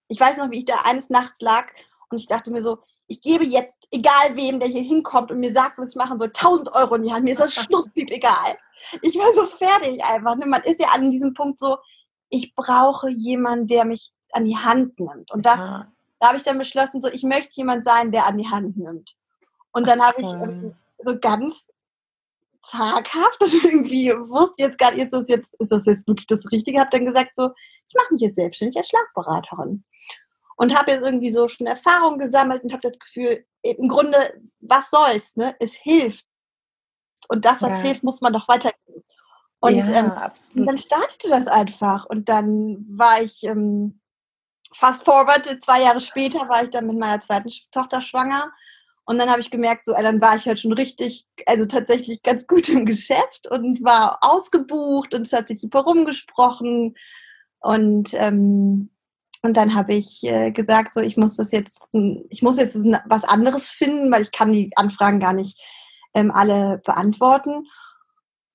Ich 0.07 0.19
weiß 0.19 0.37
noch, 0.37 0.51
wie 0.51 0.59
ich 0.59 0.65
da 0.65 0.81
eines 0.83 1.09
Nachts 1.09 1.41
lag 1.41 1.67
und 2.09 2.19
ich 2.19 2.27
dachte 2.27 2.51
mir 2.51 2.61
so, 2.61 2.79
ich 3.07 3.21
gebe 3.21 3.43
jetzt, 3.43 3.87
egal 3.91 4.35
wem, 4.35 4.59
der 4.59 4.69
hier 4.69 4.81
hinkommt 4.81 5.31
und 5.31 5.39
mir 5.39 5.53
sagt, 5.53 5.77
was 5.77 5.89
ich 5.89 5.95
machen 5.95 6.17
soll, 6.17 6.29
1000 6.29 6.73
Euro 6.73 6.95
in 6.95 7.03
die 7.03 7.13
Hand. 7.13 7.23
Mir 7.23 7.33
ist 7.33 7.39
das 7.39 7.53
schnurzpiep 7.63 8.09
egal. 8.09 8.57
Ich 9.01 9.15
war 9.15 9.31
so 9.33 9.45
fertig 9.57 10.03
einfach. 10.03 10.35
Ne? 10.35 10.45
Man 10.47 10.63
ist 10.63 10.79
ja 10.79 10.87
an 10.89 11.11
diesem 11.11 11.33
Punkt 11.33 11.59
so, 11.59 11.77
ich 12.29 12.55
brauche 12.55 13.09
jemanden, 13.09 13.67
der 13.67 13.85
mich 13.85 14.11
an 14.31 14.45
die 14.45 14.57
Hand 14.57 14.99
nimmt. 14.99 15.31
Und 15.31 15.45
das, 15.45 15.57
da 15.57 16.27
habe 16.27 16.37
ich 16.37 16.43
dann 16.43 16.57
beschlossen, 16.57 17.01
so, 17.01 17.09
ich 17.09 17.23
möchte 17.23 17.53
jemand 17.53 17.85
sein, 17.85 18.11
der 18.11 18.25
an 18.25 18.37
die 18.37 18.47
Hand 18.47 18.75
nimmt. 18.75 19.15
Und 19.71 19.87
dann 19.87 20.01
habe 20.01 20.21
ich, 20.21 20.27
ähm, 20.27 20.75
so 20.99 21.19
ganz 21.19 21.67
zaghaft 22.65 23.41
und 23.41 23.53
irgendwie 23.63 24.11
wusste 24.11 24.63
jetzt 24.63 24.77
gar 24.77 24.91
nicht, 24.91 25.03
ist 25.03 25.13
das 25.13 25.29
jetzt, 25.29 25.53
ist 25.59 25.71
das 25.71 25.85
jetzt 25.85 26.07
wirklich 26.07 26.27
das 26.27 26.51
Richtige, 26.51 26.79
habe 26.79 26.89
dann 26.91 27.05
gesagt 27.05 27.31
so, 27.35 27.51
ich 27.87 27.95
mache 27.95 28.13
mich 28.13 28.21
jetzt 28.21 28.35
selbstständig 28.35 28.77
als 28.77 28.89
Schlafberaterin. 28.89 29.83
Und 30.57 30.77
habe 30.77 30.91
jetzt 30.91 31.03
irgendwie 31.03 31.33
so 31.33 31.49
schon 31.49 31.67
Erfahrungen 31.67 32.17
gesammelt 32.17 32.63
und 32.63 32.71
habe 32.71 32.89
das 32.89 32.97
Gefühl, 32.97 33.45
im 33.61 33.89
Grunde, 33.89 34.41
was 34.61 34.89
soll's, 34.89 35.35
ne? 35.35 35.53
Es 35.59 35.73
hilft. 35.73 36.25
Und 37.27 37.43
das, 37.43 37.61
was 37.61 37.71
ja. 37.71 37.77
hilft, 37.77 38.03
muss 38.03 38.21
man 38.21 38.31
doch 38.31 38.47
weitergeben. 38.47 39.03
Und, 39.59 39.75
ja, 39.75 39.85
ähm, 40.55 40.65
dann 40.65 40.77
startete 40.77 41.29
das 41.29 41.47
einfach. 41.47 42.05
Und 42.05 42.29
dann 42.29 42.85
war 42.87 43.21
ich 43.21 43.43
ähm, 43.43 43.99
fast 44.73 45.03
forward, 45.03 45.45
zwei 45.63 45.81
Jahre 45.81 46.01
später 46.01 46.47
war 46.47 46.63
ich 46.63 46.69
dann 46.69 46.87
mit 46.87 46.97
meiner 46.97 47.19
zweiten 47.19 47.49
Tochter 47.71 48.01
schwanger. 48.01 48.51
Und 49.05 49.19
dann 49.19 49.29
habe 49.29 49.41
ich 49.41 49.51
gemerkt, 49.51 49.85
so, 49.85 49.93
dann 49.93 50.19
war 50.19 50.35
ich 50.35 50.47
halt 50.47 50.59
schon 50.59 50.73
richtig, 50.73 51.27
also 51.45 51.65
tatsächlich 51.65 52.23
ganz 52.23 52.47
gut 52.47 52.67
im 52.69 52.85
Geschäft 52.85 53.47
und 53.49 53.83
war 53.83 54.19
ausgebucht 54.21 55.13
und 55.13 55.21
es 55.21 55.33
hat 55.33 55.47
sich 55.47 55.61
super 55.61 55.81
rumgesprochen. 55.81 56.95
Und, 57.59 58.13
ähm, 58.13 58.89
und 59.43 59.57
dann 59.57 59.75
habe 59.75 59.93
ich 59.93 60.23
äh, 60.23 60.51
gesagt, 60.51 60.95
so, 60.95 61.01
ich 61.01 61.17
muss 61.17 61.35
das 61.35 61.51
jetzt, 61.51 61.87
ich 62.29 62.41
muss 62.41 62.57
jetzt 62.57 62.75
was 63.05 63.23
anderes 63.23 63.69
finden, 63.69 64.11
weil 64.11 64.23
ich 64.23 64.31
kann 64.31 64.51
die 64.51 64.71
Anfragen 64.75 65.19
gar 65.19 65.33
nicht 65.33 65.59
ähm, 66.15 66.31
alle 66.31 66.81
beantworten. 66.83 67.67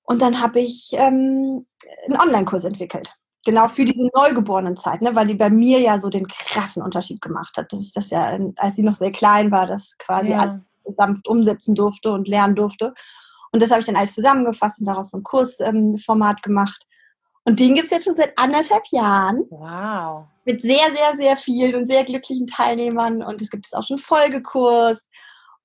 Und 0.03 0.21
dann 0.21 0.41
habe 0.41 0.59
ich 0.59 0.89
ähm, 0.93 1.65
einen 2.05 2.19
Online-Kurs 2.19 2.65
entwickelt. 2.65 3.15
Genau 3.43 3.67
für 3.67 3.85
diese 3.85 4.09
neugeborenen 4.13 4.75
Zeit, 4.75 5.01
ne, 5.01 5.15
weil 5.15 5.27
die 5.27 5.33
bei 5.33 5.49
mir 5.49 5.79
ja 5.79 5.97
so 5.99 6.09
den 6.09 6.27
krassen 6.27 6.83
Unterschied 6.83 7.21
gemacht 7.21 7.57
hat, 7.57 7.73
dass 7.73 7.81
ich 7.81 7.91
das 7.91 8.11
ja, 8.11 8.37
als 8.57 8.75
sie 8.75 8.83
noch 8.83 8.95
sehr 8.95 9.11
klein 9.11 9.51
war, 9.51 9.65
das 9.65 9.97
quasi 9.97 10.31
ja. 10.31 10.59
sanft 10.85 11.27
umsetzen 11.27 11.73
durfte 11.73 12.11
und 12.11 12.27
lernen 12.27 12.55
durfte. 12.55 12.93
Und 13.51 13.61
das 13.61 13.71
habe 13.71 13.81
ich 13.81 13.85
dann 13.85 13.95
alles 13.95 14.13
zusammengefasst 14.13 14.79
und 14.79 14.85
daraus 14.85 15.11
so 15.11 15.17
ein 15.17 15.23
Kursformat 15.23 16.37
ähm, 16.37 16.41
gemacht. 16.43 16.85
Und 17.43 17.59
den 17.59 17.73
gibt 17.73 17.85
es 17.85 17.91
jetzt 17.91 18.05
schon 18.05 18.15
seit 18.15 18.37
anderthalb 18.37 18.83
Jahren. 18.91 19.45
Wow. 19.49 20.25
Mit 20.45 20.61
sehr, 20.61 20.91
sehr, 20.95 21.15
sehr 21.19 21.37
vielen 21.37 21.75
und 21.75 21.87
sehr 21.87 22.03
glücklichen 22.03 22.47
Teilnehmern. 22.47 23.23
Und 23.23 23.41
es 23.41 23.49
gibt 23.49 23.65
es 23.65 23.73
auch 23.73 23.83
schon 23.83 23.99
Folgekurs. 23.99 25.09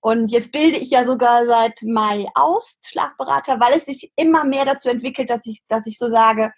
Und 0.00 0.28
jetzt 0.28 0.52
bilde 0.52 0.78
ich 0.78 0.90
ja 0.90 1.04
sogar 1.04 1.46
seit 1.46 1.82
Mai 1.82 2.26
aus, 2.34 2.78
Schlafberater, 2.84 3.60
weil 3.60 3.74
es 3.74 3.84
sich 3.84 4.12
immer 4.16 4.44
mehr 4.44 4.64
dazu 4.64 4.88
entwickelt, 4.88 5.28
dass 5.30 5.44
ich, 5.46 5.62
dass 5.68 5.86
ich 5.86 5.98
so 5.98 6.08
sage, 6.08 6.52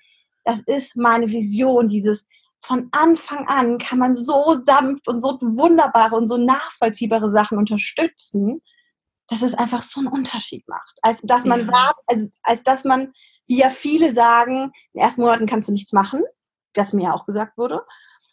das 0.48 0.60
ist 0.64 0.96
meine 0.96 1.28
Vision, 1.28 1.88
dieses 1.88 2.26
von 2.62 2.88
Anfang 2.92 3.46
an 3.48 3.76
kann 3.76 3.98
man 3.98 4.14
so 4.14 4.58
sanft 4.64 5.06
und 5.06 5.20
so 5.20 5.38
wunderbare 5.42 6.16
und 6.16 6.26
so 6.26 6.38
nachvollziehbare 6.38 7.30
Sachen 7.30 7.58
unterstützen, 7.58 8.62
dass 9.28 9.42
es 9.42 9.52
einfach 9.52 9.82
so 9.82 10.00
einen 10.00 10.08
Unterschied 10.08 10.66
macht. 10.66 10.98
Als 11.02 11.20
dass 11.20 11.44
man 11.44 11.66
ja. 11.66 11.72
war, 11.72 11.96
als, 12.06 12.38
als 12.42 12.62
dass 12.62 12.84
man, 12.84 13.12
wie 13.46 13.58
ja 13.58 13.68
viele 13.68 14.14
sagen, 14.14 14.72
in 14.72 14.72
den 14.94 15.02
ersten 15.02 15.20
Monaten 15.20 15.46
kannst 15.46 15.68
du 15.68 15.72
nichts 15.72 15.92
machen, 15.92 16.24
das 16.72 16.94
mir 16.94 17.04
ja 17.04 17.12
auch 17.12 17.26
gesagt 17.26 17.58
wurde. 17.58 17.82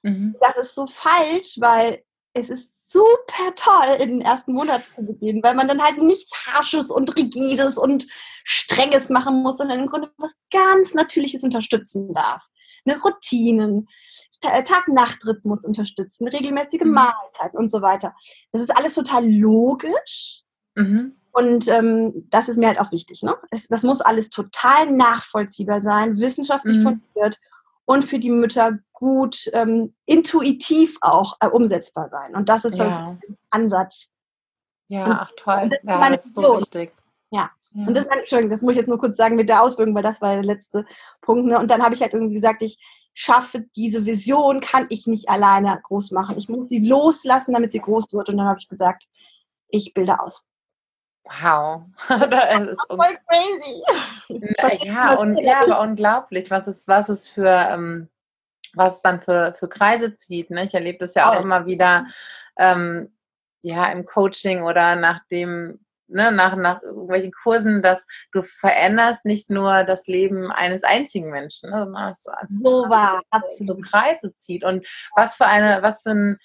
Mhm. 0.01 0.37
Das 0.39 0.55
ist 0.55 0.73
so 0.73 0.87
falsch, 0.87 1.57
weil 1.59 2.01
es 2.35 2.49
ist 2.49 2.91
super 2.91 3.55
toll, 3.55 3.95
in 4.01 4.09
den 4.09 4.21
ersten 4.21 4.53
Monaten 4.53 4.83
zu 4.93 5.03
beginnen, 5.03 5.41
weil 5.41 5.55
man 5.55 5.69
dann 5.69 5.81
halt 5.81 5.97
nichts 5.97 6.45
Harsches 6.45 6.89
und 6.89 7.15
Rigides 7.15 7.77
und 7.77 8.05
Strenges 8.43 9.09
machen 9.09 9.41
muss, 9.41 9.57
sondern 9.57 9.79
im 9.79 9.87
Grunde 9.87 10.11
was 10.17 10.33
ganz 10.51 10.93
Natürliches 10.93 11.43
unterstützen 11.43 12.13
darf. 12.13 12.43
Eine 12.85 13.01
Routinen, 13.01 13.87
Tag-Nacht-Rhythmus 14.41 15.63
unterstützen, 15.65 16.27
regelmäßige 16.27 16.83
mhm. 16.83 16.91
Mahlzeiten 16.91 17.57
und 17.57 17.71
so 17.71 17.81
weiter. 17.81 18.13
Das 18.51 18.61
ist 18.61 18.75
alles 18.75 18.93
total 18.93 19.27
logisch. 19.27 20.43
Mhm. 20.75 21.15
Und 21.31 21.67
ähm, 21.69 22.27
das 22.29 22.49
ist 22.49 22.57
mir 22.57 22.67
halt 22.67 22.79
auch 22.79 22.91
wichtig. 22.91 23.23
Ne? 23.23 23.35
Es, 23.49 23.65
das 23.67 23.83
muss 23.83 24.01
alles 24.01 24.29
total 24.29 24.91
nachvollziehbar 24.91 25.79
sein, 25.79 26.19
wissenschaftlich 26.19 26.77
mhm. 26.77 26.83
fundiert 26.83 27.39
und 27.85 28.03
für 28.03 28.19
die 28.19 28.31
Mütter 28.31 28.79
gut 28.93 29.49
ähm, 29.53 29.93
intuitiv 30.05 30.97
auch 31.01 31.37
äh, 31.39 31.47
umsetzbar 31.47 32.09
sein. 32.09 32.35
Und 32.35 32.49
das 32.49 32.65
ist 32.65 32.79
halt 32.79 32.97
ja. 32.97 33.05
halt 33.05 33.23
ein 33.29 33.37
Ansatz. 33.49 34.07
Ja, 34.87 35.05
und, 35.05 35.11
ach 35.11 35.31
toll. 35.37 35.69
Das, 35.69 35.79
ja, 35.83 36.09
das 36.09 36.25
ist 36.25 36.35
so 36.35 36.59
wichtig. 36.59 36.93
Ja. 37.31 37.51
ja. 37.71 37.87
Und 37.87 37.95
das, 37.95 38.05
Entschuldigung, 38.05 38.51
das 38.51 38.61
muss 38.61 38.73
ich 38.73 38.79
jetzt 38.79 38.87
nur 38.87 38.99
kurz 38.99 39.17
sagen 39.17 39.35
mit 39.35 39.49
der 39.49 39.61
Ausbildung, 39.61 39.95
weil 39.95 40.03
das 40.03 40.21
war 40.21 40.33
der 40.33 40.43
letzte 40.43 40.85
Punkt. 41.21 41.47
Ne? 41.47 41.59
Und 41.59 41.69
dann 41.69 41.83
habe 41.83 41.93
ich 41.93 42.01
halt 42.01 42.13
irgendwie 42.13 42.35
gesagt, 42.35 42.61
ich 42.61 42.79
schaffe 43.13 43.65
diese 43.75 44.05
Vision, 44.05 44.61
kann 44.61 44.87
ich 44.89 45.07
nicht 45.07 45.29
alleine 45.29 45.79
groß 45.83 46.11
machen. 46.11 46.37
Ich 46.37 46.49
muss 46.49 46.69
sie 46.69 46.85
loslassen, 46.85 47.53
damit 47.53 47.71
sie 47.71 47.79
groß 47.79 48.11
wird. 48.13 48.29
Und 48.29 48.37
dann 48.37 48.47
habe 48.47 48.59
ich 48.59 48.67
gesagt, 48.67 49.07
ich 49.69 49.93
bilde 49.93 50.19
aus. 50.19 50.45
Wow. 51.23 51.83
das 52.07 52.59
ist 52.59 52.87
voll 52.87 53.17
crazy. 53.27 53.83
Ja, 54.29 55.15
und, 55.15 55.37
ja, 55.37 55.61
aber 55.61 55.81
unglaublich, 55.81 56.49
was 56.49 56.67
es, 56.67 56.87
was 56.87 57.09
es 57.09 57.27
für, 57.27 57.49
ähm, 57.49 58.09
was 58.73 58.97
es 58.97 59.01
dann 59.01 59.21
für, 59.21 59.55
für 59.57 59.69
Kreise 59.69 60.15
zieht. 60.15 60.49
Ne? 60.49 60.65
Ich 60.65 60.73
erlebe 60.73 60.99
das 60.99 61.15
ja 61.15 61.29
auch 61.29 61.39
oh. 61.39 61.43
immer 61.43 61.65
wieder 61.65 62.05
ähm, 62.57 63.15
ja, 63.61 63.91
im 63.91 64.05
Coaching 64.05 64.61
oder 64.61 64.95
nach 64.95 65.21
dem, 65.31 65.79
ne, 66.07 66.31
nach, 66.31 66.55
nach 66.55 66.81
irgendwelchen 66.83 67.31
Kursen, 67.31 67.81
dass 67.81 68.07
du 68.31 68.43
veränderst 68.43 69.25
nicht 69.25 69.49
nur 69.49 69.83
das 69.83 70.05
Leben 70.07 70.51
eines 70.51 70.83
einzigen 70.83 71.31
Menschen, 71.31 71.71
ne, 71.71 71.79
sondern 71.79 72.13
es, 72.13 72.27
so 72.49 72.89
war, 72.89 73.21
absolut. 73.31 73.83
Kreise 73.83 74.35
zieht. 74.37 74.63
Und 74.63 74.87
was 75.15 75.35
für 75.35 75.47
eine, 75.47 75.81
was 75.81 76.03
für 76.03 76.11
ein 76.11 76.37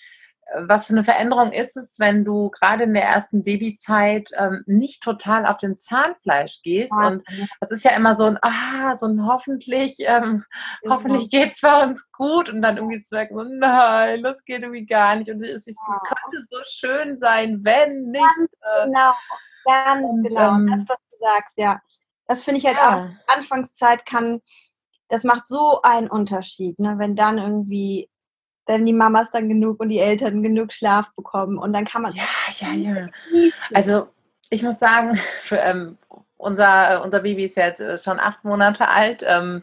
was 0.54 0.86
für 0.86 0.94
eine 0.94 1.04
Veränderung 1.04 1.52
ist 1.52 1.76
es, 1.76 1.98
wenn 1.98 2.24
du 2.24 2.50
gerade 2.50 2.84
in 2.84 2.94
der 2.94 3.04
ersten 3.04 3.44
Babyzeit 3.44 4.30
ähm, 4.36 4.64
nicht 4.66 5.02
total 5.02 5.46
auf 5.46 5.58
dem 5.58 5.78
Zahnfleisch 5.78 6.62
gehst? 6.62 6.90
Ja. 6.90 7.08
Und 7.08 7.22
das 7.60 7.70
ist 7.70 7.84
ja 7.84 7.92
immer 7.92 8.16
so 8.16 8.24
ein, 8.24 8.38
ah, 8.42 8.96
so 8.96 9.06
ein 9.06 9.26
hoffentlich, 9.26 9.96
ähm, 10.00 10.44
ja. 10.82 10.90
hoffentlich 10.90 11.30
geht 11.30 11.52
es 11.52 11.60
bei 11.60 11.84
uns 11.84 12.10
gut 12.12 12.50
und 12.50 12.62
dann 12.62 12.76
irgendwie 12.76 13.02
zu 13.02 13.14
merken, 13.14 13.36
so, 13.36 13.44
nein, 13.44 14.22
das 14.22 14.44
geht 14.44 14.62
irgendwie 14.62 14.86
gar 14.86 15.16
nicht. 15.16 15.30
Und 15.30 15.42
es, 15.42 15.66
es, 15.66 15.76
es 15.76 16.08
könnte 16.08 16.46
so 16.48 16.58
schön 16.64 17.18
sein, 17.18 17.60
wenn 17.62 18.10
nicht. 18.10 18.24
Äh, 18.60 18.86
genau, 18.86 19.12
ganz 19.64 20.04
und, 20.04 20.22
genau. 20.24 20.54
Ähm, 20.54 20.66
das, 20.66 20.88
was 20.88 20.98
du 20.98 21.16
sagst, 21.20 21.58
ja. 21.58 21.80
Das 22.26 22.44
finde 22.44 22.60
ich 22.60 22.66
halt 22.66 22.78
auch, 22.78 23.08
Anfangszeit 23.26 24.06
kann, 24.06 24.40
das 25.08 25.24
macht 25.24 25.48
so 25.48 25.80
einen 25.82 26.08
Unterschied, 26.08 26.78
ne? 26.78 26.94
wenn 26.98 27.16
dann 27.16 27.38
irgendwie 27.38 28.08
wenn 28.66 28.86
die 28.86 28.92
Mamas 28.92 29.30
dann 29.30 29.48
genug 29.48 29.80
und 29.80 29.88
die 29.88 29.98
Eltern 29.98 30.42
genug 30.42 30.72
Schlaf 30.72 31.10
bekommen 31.16 31.58
und 31.58 31.72
dann 31.72 31.84
kann 31.84 32.02
man 32.02 32.14
ja 32.14 32.24
ja 32.58 32.72
ja. 32.72 33.08
Also 33.74 34.08
ich 34.50 34.62
muss 34.62 34.78
sagen 34.78 35.14
für, 35.42 35.56
ähm, 35.56 35.98
unser 36.36 37.02
unser 37.02 37.20
Baby 37.20 37.46
ist 37.46 37.56
jetzt 37.56 37.80
äh, 37.80 37.98
schon 37.98 38.20
acht 38.20 38.44
Monate 38.44 38.88
alt 38.88 39.24
ähm, 39.26 39.62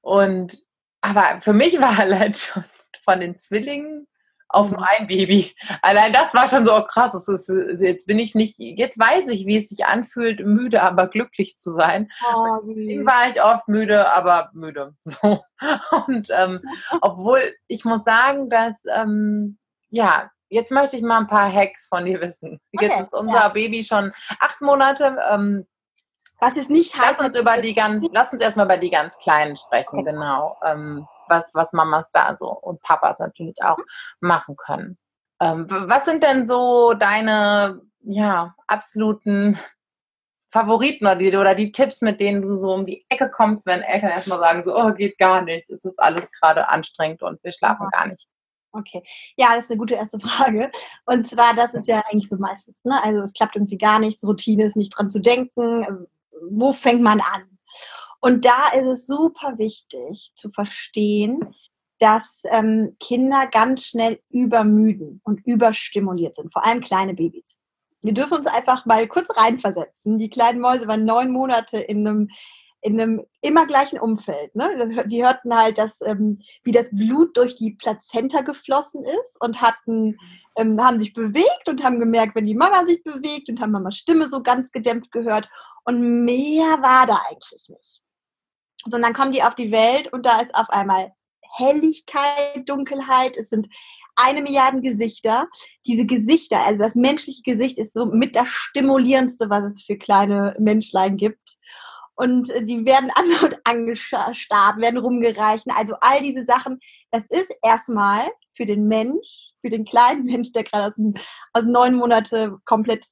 und 0.00 0.58
aber 1.00 1.40
für 1.40 1.52
mich 1.52 1.78
war 1.80 1.96
halt 1.96 2.38
schon 2.38 2.64
von 3.04 3.20
den 3.20 3.38
Zwillingen 3.38 4.06
auf 4.52 4.70
nur 4.70 4.86
ein 4.88 5.06
Baby. 5.06 5.54
Allein 5.80 6.12
das 6.12 6.34
war 6.34 6.48
schon 6.48 6.66
so 6.66 6.76
oh 6.76 6.82
krass. 6.82 7.14
Ist, 7.14 7.80
jetzt 7.80 8.06
bin 8.06 8.18
ich 8.18 8.34
nicht, 8.34 8.58
jetzt 8.58 8.98
weiß 8.98 9.28
ich, 9.28 9.46
wie 9.46 9.56
es 9.56 9.68
sich 9.68 9.86
anfühlt, 9.86 10.44
müde, 10.44 10.82
aber 10.82 11.06
glücklich 11.06 11.58
zu 11.58 11.72
sein. 11.72 12.10
Oh, 12.32 12.36
war 12.36 13.28
ich 13.28 13.42
oft 13.42 13.68
müde, 13.68 14.12
aber 14.12 14.50
müde. 14.52 14.94
So. 15.04 15.42
Und 16.06 16.28
ähm, 16.30 16.60
obwohl 17.00 17.54
ich 17.68 17.84
muss 17.84 18.04
sagen, 18.04 18.48
dass 18.48 18.82
ähm, 18.94 19.58
ja, 19.90 20.30
jetzt 20.48 20.70
möchte 20.70 20.96
ich 20.96 21.02
mal 21.02 21.18
ein 21.18 21.26
paar 21.26 21.52
Hacks 21.52 21.88
von 21.88 22.04
dir 22.04 22.20
wissen. 22.20 22.60
Okay, 22.74 22.86
jetzt 22.86 23.00
ist 23.00 23.14
unser 23.14 23.34
ja. 23.34 23.48
Baby 23.48 23.84
schon 23.84 24.12
acht 24.38 24.60
Monate. 24.60 25.16
Ähm, 25.30 25.66
was 26.40 26.56
ist 26.56 26.70
nicht 26.70 26.96
heißt, 26.98 27.16
lass 27.18 27.28
uns 27.28 27.38
über 27.38 27.60
die 27.60 27.74
ganz, 27.74 28.08
lass 28.12 28.32
uns 28.32 28.40
erstmal 28.40 28.66
über 28.66 28.78
die 28.78 28.90
ganz 28.90 29.18
Kleinen 29.18 29.56
sprechen, 29.56 30.00
okay. 30.00 30.10
genau. 30.10 30.56
Ähm, 31.30 31.36
was, 31.36 31.54
was 31.54 31.72
Mamas 31.72 32.10
da 32.12 32.36
so 32.36 32.50
und 32.50 32.82
Papas 32.82 33.18
natürlich 33.18 33.62
auch 33.62 33.78
machen 34.20 34.56
können. 34.56 34.98
Ähm, 35.40 35.66
was 35.68 36.04
sind 36.04 36.22
denn 36.22 36.46
so 36.46 36.94
deine 36.94 37.80
ja, 38.02 38.54
absoluten 38.66 39.58
Favoriten 40.52 41.06
oder 41.06 41.16
die, 41.16 41.36
oder 41.36 41.54
die 41.54 41.70
Tipps, 41.72 42.00
mit 42.00 42.18
denen 42.18 42.42
du 42.42 42.58
so 42.58 42.72
um 42.72 42.86
die 42.86 43.04
Ecke 43.08 43.30
kommst, 43.30 43.66
wenn 43.66 43.82
Eltern 43.82 44.10
erstmal 44.10 44.38
sagen, 44.38 44.64
so, 44.64 44.76
oh, 44.76 44.92
geht 44.92 45.18
gar 45.18 45.42
nicht, 45.42 45.70
es 45.70 45.84
ist 45.84 45.98
alles 45.98 46.30
gerade 46.32 46.68
anstrengend 46.68 47.22
und 47.22 47.42
wir 47.44 47.52
schlafen 47.52 47.88
gar 47.92 48.08
nicht? 48.08 48.26
Okay, 48.72 49.02
ja, 49.36 49.54
das 49.54 49.64
ist 49.64 49.70
eine 49.70 49.78
gute 49.78 49.94
erste 49.94 50.18
Frage. 50.26 50.70
Und 51.06 51.28
zwar, 51.28 51.54
das 51.54 51.74
ist 51.74 51.88
ja 51.88 52.02
eigentlich 52.10 52.28
so 52.28 52.36
meistens, 52.36 52.76
ne? 52.84 53.02
Also 53.02 53.20
es 53.20 53.32
klappt 53.32 53.56
irgendwie 53.56 53.78
gar 53.78 53.98
nichts, 53.98 54.24
Routine 54.24 54.64
ist 54.64 54.76
nicht 54.76 54.96
dran 54.96 55.10
zu 55.10 55.20
denken. 55.20 56.06
Wo 56.50 56.72
fängt 56.72 57.02
man 57.02 57.20
an? 57.20 57.58
Und 58.20 58.44
da 58.44 58.68
ist 58.74 58.86
es 58.86 59.06
super 59.06 59.58
wichtig 59.58 60.32
zu 60.36 60.50
verstehen, 60.50 61.54
dass 61.98 62.42
ähm, 62.50 62.96
Kinder 62.98 63.46
ganz 63.46 63.84
schnell 63.84 64.20
übermüden 64.30 65.20
und 65.24 65.46
überstimuliert 65.46 66.36
sind, 66.36 66.52
vor 66.52 66.64
allem 66.64 66.80
kleine 66.80 67.14
Babys. 67.14 67.56
Wir 68.02 68.14
dürfen 68.14 68.38
uns 68.38 68.46
einfach 68.46 68.86
mal 68.86 69.06
kurz 69.06 69.28
reinversetzen. 69.36 70.18
Die 70.18 70.30
kleinen 70.30 70.60
Mäuse 70.60 70.88
waren 70.88 71.04
neun 71.04 71.30
Monate 71.30 71.78
in 71.78 72.06
einem 72.06 72.28
in 72.82 72.98
einem 72.98 73.26
immer 73.42 73.66
gleichen 73.66 73.98
Umfeld. 73.98 74.54
Ne? 74.54 75.04
Die 75.06 75.22
hörten 75.22 75.54
halt, 75.54 75.76
dass, 75.76 76.00
ähm, 76.00 76.40
wie 76.64 76.72
das 76.72 76.88
Blut 76.90 77.36
durch 77.36 77.56
die 77.56 77.72
Plazenta 77.72 78.40
geflossen 78.40 79.02
ist 79.02 79.36
und 79.40 79.60
hatten, 79.60 80.16
ähm, 80.56 80.82
haben 80.82 80.98
sich 80.98 81.12
bewegt 81.12 81.68
und 81.68 81.84
haben 81.84 82.00
gemerkt, 82.00 82.34
wenn 82.34 82.46
die 82.46 82.54
Mama 82.54 82.86
sich 82.86 83.02
bewegt 83.02 83.50
und 83.50 83.60
haben 83.60 83.72
Mamas 83.72 83.96
Stimme 83.96 84.28
so 84.28 84.42
ganz 84.42 84.72
gedämpft 84.72 85.12
gehört. 85.12 85.50
Und 85.84 86.24
mehr 86.24 86.80
war 86.80 87.06
da 87.06 87.20
eigentlich 87.28 87.68
nicht. 87.68 88.02
Dann 88.86 89.12
kommen 89.12 89.32
die 89.32 89.42
auf 89.42 89.54
die 89.54 89.72
Welt 89.72 90.12
und 90.12 90.24
da 90.24 90.40
ist 90.40 90.54
auf 90.54 90.70
einmal 90.70 91.12
Helligkeit, 91.56 92.68
Dunkelheit. 92.68 93.36
Es 93.36 93.50
sind 93.50 93.68
eine 94.16 94.42
Milliarde 94.42 94.80
Gesichter. 94.80 95.48
Diese 95.86 96.06
Gesichter, 96.06 96.64
also 96.64 96.78
das 96.78 96.94
menschliche 96.94 97.42
Gesicht 97.42 97.78
ist 97.78 97.94
so 97.94 98.06
mit 98.06 98.36
das 98.36 98.48
stimulierendste, 98.48 99.50
was 99.50 99.72
es 99.72 99.82
für 99.82 99.96
kleine 99.96 100.56
Menschlein 100.58 101.16
gibt. 101.16 101.58
Und 102.14 102.50
äh, 102.50 102.64
die 102.64 102.84
werden 102.84 103.10
an 103.14 103.24
und 103.42 103.58
angestarrt, 103.64 104.78
werden 104.78 104.98
rumgereicht. 104.98 105.66
Also 105.74 105.94
all 106.00 106.22
diese 106.22 106.44
Sachen, 106.44 106.78
das 107.10 107.24
ist 107.28 107.52
erstmal 107.62 108.28
für 108.54 108.66
den 108.66 108.86
Mensch, 108.88 109.52
für 109.60 109.70
den 109.70 109.84
kleinen 109.84 110.24
Mensch, 110.26 110.52
der 110.52 110.64
gerade 110.64 110.86
aus, 110.86 111.00
aus 111.52 111.64
neun 111.64 111.94
Monate 111.94 112.58
komplett 112.64 113.04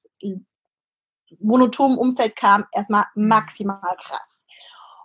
monotonem 1.40 1.98
Umfeld 1.98 2.36
kam, 2.36 2.64
erstmal 2.72 3.04
maximal 3.14 3.96
krass. 4.02 4.44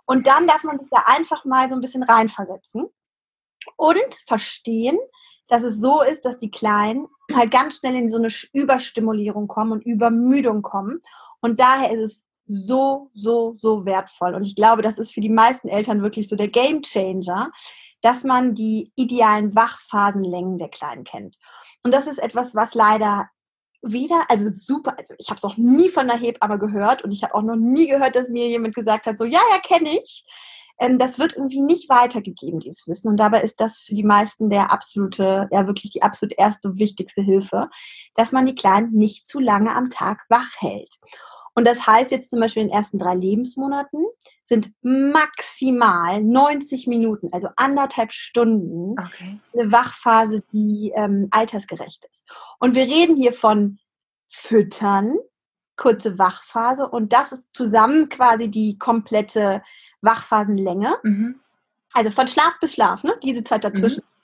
Und 0.06 0.26
dann 0.26 0.46
darf 0.46 0.64
man 0.64 0.78
sich 0.78 0.88
da 0.90 1.04
einfach 1.06 1.44
mal 1.44 1.68
so 1.68 1.74
ein 1.74 1.80
bisschen 1.80 2.02
reinversetzen 2.02 2.88
und 3.76 4.14
verstehen, 4.26 4.98
dass 5.48 5.62
es 5.62 5.80
so 5.80 6.02
ist, 6.02 6.24
dass 6.24 6.38
die 6.38 6.50
Kleinen 6.50 7.06
halt 7.32 7.50
ganz 7.50 7.78
schnell 7.78 7.94
in 7.94 8.10
so 8.10 8.18
eine 8.18 8.28
Überstimulierung 8.52 9.48
kommen 9.48 9.72
und 9.72 9.86
Übermüdung 9.86 10.62
kommen. 10.62 11.00
Und 11.40 11.60
daher 11.60 11.90
ist 11.90 12.00
es 12.00 12.24
so, 12.46 13.10
so, 13.14 13.56
so 13.58 13.86
wertvoll. 13.86 14.34
Und 14.34 14.44
ich 14.44 14.56
glaube, 14.56 14.82
das 14.82 14.98
ist 14.98 15.12
für 15.12 15.20
die 15.20 15.30
meisten 15.30 15.68
Eltern 15.68 16.02
wirklich 16.02 16.28
so 16.28 16.36
der 16.36 16.48
Game 16.48 16.82
Changer, 16.82 17.50
dass 18.02 18.22
man 18.22 18.54
die 18.54 18.92
idealen 18.96 19.54
Wachphasenlängen 19.54 20.58
der 20.58 20.68
Kleinen 20.68 21.04
kennt. 21.04 21.38
Und 21.82 21.94
das 21.94 22.06
ist 22.06 22.18
etwas, 22.18 22.54
was 22.54 22.74
leider 22.74 23.28
weder, 23.84 24.24
also 24.28 24.48
super, 24.52 24.94
also 24.98 25.14
ich 25.18 25.28
habe 25.28 25.36
es 25.36 25.42
noch 25.42 25.56
nie 25.56 25.88
von 25.88 26.06
der 26.06 26.16
Hebamme 26.16 26.58
gehört 26.58 27.02
und 27.02 27.12
ich 27.12 27.22
habe 27.22 27.34
auch 27.34 27.42
noch 27.42 27.56
nie 27.56 27.88
gehört, 27.88 28.16
dass 28.16 28.28
mir 28.28 28.48
jemand 28.48 28.74
gesagt 28.74 29.06
hat, 29.06 29.18
so 29.18 29.24
ja, 29.24 29.40
ja, 29.50 29.58
kenne 29.58 29.90
ich. 29.90 30.24
Ähm, 30.80 30.98
das 30.98 31.18
wird 31.18 31.36
irgendwie 31.36 31.60
nicht 31.60 31.88
weitergegeben, 31.88 32.60
dieses 32.60 32.88
Wissen. 32.88 33.08
Und 33.08 33.18
dabei 33.18 33.42
ist 33.42 33.60
das 33.60 33.78
für 33.78 33.94
die 33.94 34.02
meisten 34.02 34.50
der 34.50 34.72
absolute, 34.72 35.48
ja 35.52 35.66
wirklich 35.66 35.92
die 35.92 36.02
absolut 36.02 36.34
erste, 36.36 36.76
wichtigste 36.76 37.22
Hilfe, 37.22 37.68
dass 38.14 38.32
man 38.32 38.46
die 38.46 38.54
Kleinen 38.54 38.92
nicht 38.92 39.26
zu 39.26 39.38
lange 39.38 39.74
am 39.74 39.90
Tag 39.90 40.24
wach 40.28 40.50
hält. 40.58 40.96
Und 41.54 41.66
das 41.66 41.86
heißt 41.86 42.10
jetzt 42.10 42.30
zum 42.30 42.40
Beispiel 42.40 42.62
in 42.62 42.68
den 42.68 42.76
ersten 42.76 42.98
drei 42.98 43.14
Lebensmonaten 43.14 44.04
sind 44.44 44.72
maximal 44.82 46.22
90 46.22 46.86
Minuten, 46.88 47.28
also 47.32 47.48
anderthalb 47.56 48.12
Stunden, 48.12 48.96
okay. 48.98 49.40
eine 49.52 49.72
Wachphase, 49.72 50.42
die 50.52 50.92
ähm, 50.94 51.28
altersgerecht 51.30 52.04
ist. 52.10 52.26
Und 52.58 52.74
wir 52.74 52.82
reden 52.82 53.16
hier 53.16 53.32
von 53.32 53.78
Füttern, 54.28 55.16
kurze 55.76 56.18
Wachphase 56.18 56.88
und 56.88 57.12
das 57.12 57.32
ist 57.32 57.44
zusammen 57.52 58.08
quasi 58.08 58.50
die 58.50 58.78
komplette 58.78 59.62
Wachphasenlänge. 60.02 60.96
Mhm. 61.02 61.40
Also 61.92 62.10
von 62.10 62.26
Schlaf 62.26 62.58
bis 62.60 62.74
Schlaf, 62.74 63.04
ne? 63.04 63.14
diese 63.22 63.44
Zeit 63.44 63.62
dazwischen. 63.62 64.02
Mhm. 64.02 64.14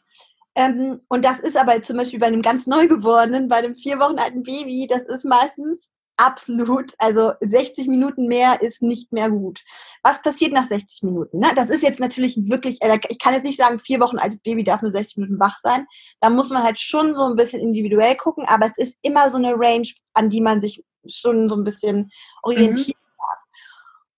Ähm, 0.56 1.00
und 1.08 1.24
das 1.24 1.38
ist 1.38 1.56
aber 1.56 1.80
zum 1.82 1.96
Beispiel 1.96 2.18
bei 2.18 2.26
einem 2.26 2.42
ganz 2.42 2.66
Neugeborenen, 2.66 3.48
bei 3.48 3.56
einem 3.56 3.76
vier 3.76 4.00
Wochen 4.00 4.18
alten 4.18 4.42
Baby, 4.42 4.88
das 4.88 5.02
ist 5.02 5.24
meistens 5.24 5.90
absolut, 6.20 6.92
also 6.98 7.32
60 7.40 7.88
Minuten 7.88 8.26
mehr 8.26 8.60
ist 8.60 8.82
nicht 8.82 9.10
mehr 9.10 9.30
gut. 9.30 9.62
Was 10.02 10.20
passiert 10.20 10.52
nach 10.52 10.66
60 10.66 11.02
Minuten? 11.02 11.38
Ne? 11.38 11.48
Das 11.56 11.70
ist 11.70 11.82
jetzt 11.82 11.98
natürlich 11.98 12.36
wirklich, 12.48 12.82
äh, 12.82 12.98
ich 13.08 13.18
kann 13.18 13.32
jetzt 13.32 13.46
nicht 13.46 13.58
sagen, 13.58 13.80
vier 13.80 14.00
Wochen 14.00 14.18
altes 14.18 14.40
Baby 14.40 14.62
darf 14.62 14.82
nur 14.82 14.92
60 14.92 15.16
Minuten 15.16 15.40
wach 15.40 15.58
sein. 15.62 15.86
Da 16.20 16.28
muss 16.28 16.50
man 16.50 16.62
halt 16.62 16.78
schon 16.78 17.14
so 17.14 17.24
ein 17.24 17.36
bisschen 17.36 17.60
individuell 17.60 18.16
gucken, 18.16 18.44
aber 18.46 18.66
es 18.66 18.76
ist 18.76 18.96
immer 19.00 19.30
so 19.30 19.38
eine 19.38 19.54
Range, 19.54 19.88
an 20.12 20.28
die 20.28 20.42
man 20.42 20.60
sich 20.60 20.84
schon 21.06 21.48
so 21.48 21.56
ein 21.56 21.64
bisschen 21.64 22.10
orientieren 22.42 22.98
mhm. 22.98 23.16
darf. 23.18 23.38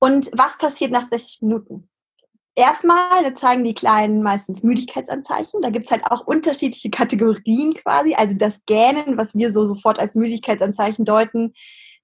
Und 0.00 0.30
was 0.36 0.58
passiert 0.58 0.90
nach 0.90 1.08
60 1.08 1.42
Minuten? 1.42 1.88
Erstmal 2.54 3.32
zeigen 3.34 3.64
die 3.64 3.72
Kleinen 3.72 4.22
meistens 4.22 4.62
Müdigkeitsanzeichen. 4.62 5.62
Da 5.62 5.70
gibt 5.70 5.86
es 5.86 5.90
halt 5.90 6.04
auch 6.10 6.26
unterschiedliche 6.26 6.90
Kategorien 6.90 7.72
quasi. 7.74 8.14
Also 8.14 8.36
das 8.36 8.66
Gähnen, 8.66 9.16
was 9.16 9.34
wir 9.34 9.52
so 9.52 9.66
sofort 9.66 9.98
als 9.98 10.14
Müdigkeitsanzeichen 10.14 11.06
deuten, 11.06 11.54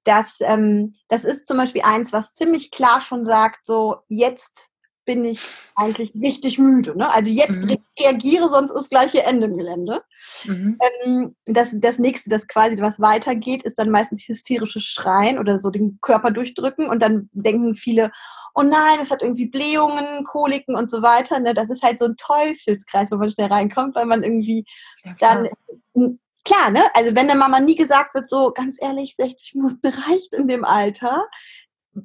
das, 0.04 0.36
ähm, 0.40 0.94
das 1.08 1.24
ist 1.24 1.46
zum 1.46 1.56
Beispiel 1.56 1.82
eins, 1.82 2.12
was 2.12 2.32
ziemlich 2.32 2.70
klar 2.70 3.00
schon 3.00 3.24
sagt, 3.24 3.66
so 3.66 3.96
jetzt 4.08 4.70
bin 5.08 5.24
ich 5.24 5.40
eigentlich 5.74 6.12
richtig 6.14 6.58
müde. 6.58 6.94
Ne? 6.94 7.10
Also 7.10 7.30
jetzt 7.30 7.62
mhm. 7.62 7.78
reagiere, 7.98 8.46
sonst 8.46 8.72
ist 8.72 8.90
gleich 8.90 9.12
hier 9.12 9.24
Ende 9.24 9.46
im 9.46 9.56
Gelände. 9.56 10.02
Mhm. 10.44 10.78
Ähm, 10.82 11.36
das, 11.46 11.70
das 11.72 11.98
nächste, 11.98 12.28
das 12.28 12.46
quasi 12.46 12.82
was 12.82 13.00
weitergeht, 13.00 13.62
ist 13.62 13.78
dann 13.78 13.88
meistens 13.88 14.28
hysterisches 14.28 14.82
Schreien 14.82 15.38
oder 15.38 15.60
so 15.60 15.70
den 15.70 15.98
Körper 16.02 16.30
durchdrücken 16.30 16.90
und 16.90 17.00
dann 17.00 17.30
denken 17.32 17.74
viele, 17.74 18.10
oh 18.54 18.62
nein, 18.62 18.98
es 19.00 19.10
hat 19.10 19.22
irgendwie 19.22 19.46
Blähungen, 19.46 20.24
Koliken 20.24 20.76
und 20.76 20.90
so 20.90 21.00
weiter. 21.00 21.40
Ne? 21.40 21.54
Das 21.54 21.70
ist 21.70 21.82
halt 21.82 21.98
so 21.98 22.04
ein 22.04 22.16
Teufelskreis, 22.18 23.10
wo 23.10 23.16
man 23.16 23.30
schnell 23.30 23.48
reinkommt, 23.48 23.94
weil 23.94 24.04
man 24.04 24.22
irgendwie 24.22 24.66
ja, 25.04 25.14
dann 25.20 26.18
klar, 26.44 26.70
ne? 26.70 26.82
Also 26.94 27.14
wenn 27.14 27.26
der 27.26 27.36
Mama 27.36 27.60
nie 27.60 27.76
gesagt 27.76 28.14
wird, 28.14 28.28
so 28.28 28.52
ganz 28.52 28.78
ehrlich, 28.80 29.16
60 29.16 29.54
Minuten 29.54 29.86
reicht 29.86 30.34
in 30.34 30.48
dem 30.48 30.64
Alter, 30.64 31.26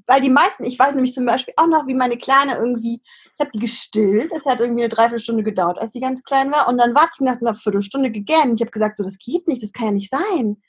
weil 0.07 0.21
die 0.21 0.29
meisten, 0.29 0.63
ich 0.63 0.77
weiß 0.77 0.95
nämlich 0.95 1.13
zum 1.13 1.25
Beispiel 1.25 1.53
auch 1.57 1.67
noch, 1.67 1.87
wie 1.87 1.93
meine 1.93 2.17
Kleine 2.17 2.55
irgendwie, 2.55 3.01
ich 3.03 3.39
habe 3.39 3.51
die 3.53 3.59
gestillt, 3.59 4.31
es 4.31 4.45
hat 4.45 4.59
irgendwie 4.59 4.83
eine 4.83 4.89
Dreiviertelstunde 4.89 5.43
gedauert, 5.43 5.77
als 5.79 5.93
sie 5.93 5.99
ganz 5.99 6.23
klein 6.23 6.51
war 6.51 6.67
und 6.67 6.77
dann 6.77 6.95
war 6.95 7.09
ich 7.13 7.19
nach 7.19 7.39
einer 7.41 7.53
Viertelstunde 7.53 8.11
gegähnt. 8.11 8.53
Ich 8.55 8.61
habe 8.61 8.71
gesagt, 8.71 8.97
so, 8.97 9.03
das 9.03 9.17
geht 9.17 9.47
nicht, 9.47 9.61
das 9.61 9.73
kann 9.73 9.87
ja 9.87 9.91
nicht 9.91 10.11
sein. 10.11 10.61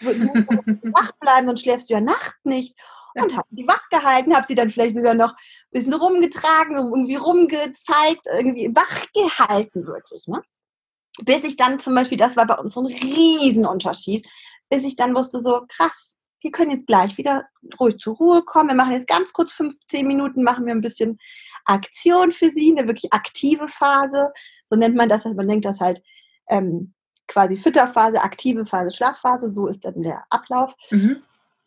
Wach 0.00 1.12
bleiben, 1.20 1.46
sonst 1.46 1.62
schläfst 1.62 1.90
du 1.90 1.94
ja 1.94 2.00
Nacht 2.00 2.38
nicht. 2.44 2.76
Und 3.14 3.36
habe 3.36 3.46
die 3.50 3.68
wach 3.68 3.90
gehalten, 3.90 4.34
habe 4.34 4.46
sie 4.46 4.54
dann 4.54 4.70
vielleicht 4.70 4.96
sogar 4.96 5.12
noch 5.12 5.32
ein 5.32 5.70
bisschen 5.70 5.92
rumgetragen, 5.92 6.76
irgendwie 6.76 7.16
rumgezeigt, 7.16 8.22
irgendwie 8.38 8.74
wach 8.74 9.06
gehalten 9.12 9.86
wirklich. 9.86 10.26
Ne? 10.26 10.42
Bis 11.20 11.44
ich 11.44 11.56
dann 11.56 11.78
zum 11.78 11.94
Beispiel, 11.94 12.18
das 12.18 12.36
war 12.36 12.46
bei 12.46 12.54
uns 12.54 12.74
so 12.74 12.80
ein 12.80 12.86
Riesenunterschied, 12.86 14.26
bis 14.70 14.84
ich 14.84 14.96
dann 14.96 15.14
wusste, 15.14 15.40
so 15.40 15.62
krass, 15.68 16.12
wir 16.42 16.50
können 16.50 16.70
jetzt 16.70 16.86
gleich 16.86 17.16
wieder 17.18 17.44
ruhig 17.78 17.98
zur 17.98 18.16
Ruhe 18.16 18.42
kommen. 18.42 18.70
Wir 18.70 18.76
machen 18.76 18.92
jetzt 18.92 19.06
ganz 19.06 19.32
kurz 19.32 19.52
15 19.52 20.06
Minuten, 20.06 20.42
machen 20.42 20.66
wir 20.66 20.74
ein 20.74 20.80
bisschen 20.80 21.18
Aktion 21.64 22.32
für 22.32 22.46
sie, 22.46 22.74
eine 22.76 22.88
wirklich 22.88 23.12
aktive 23.12 23.68
Phase. 23.68 24.32
So 24.66 24.76
nennt 24.76 24.96
man 24.96 25.08
das. 25.08 25.24
Man 25.24 25.48
denkt 25.48 25.64
das 25.64 25.80
halt 25.80 26.02
ähm, 26.48 26.94
quasi 27.28 27.56
Fütterphase, 27.56 28.20
aktive 28.20 28.66
Phase, 28.66 28.94
Schlafphase. 28.94 29.48
So 29.50 29.66
ist 29.66 29.84
dann 29.84 30.02
der 30.02 30.24
Ablauf. 30.30 30.74
Mhm. 30.90 31.22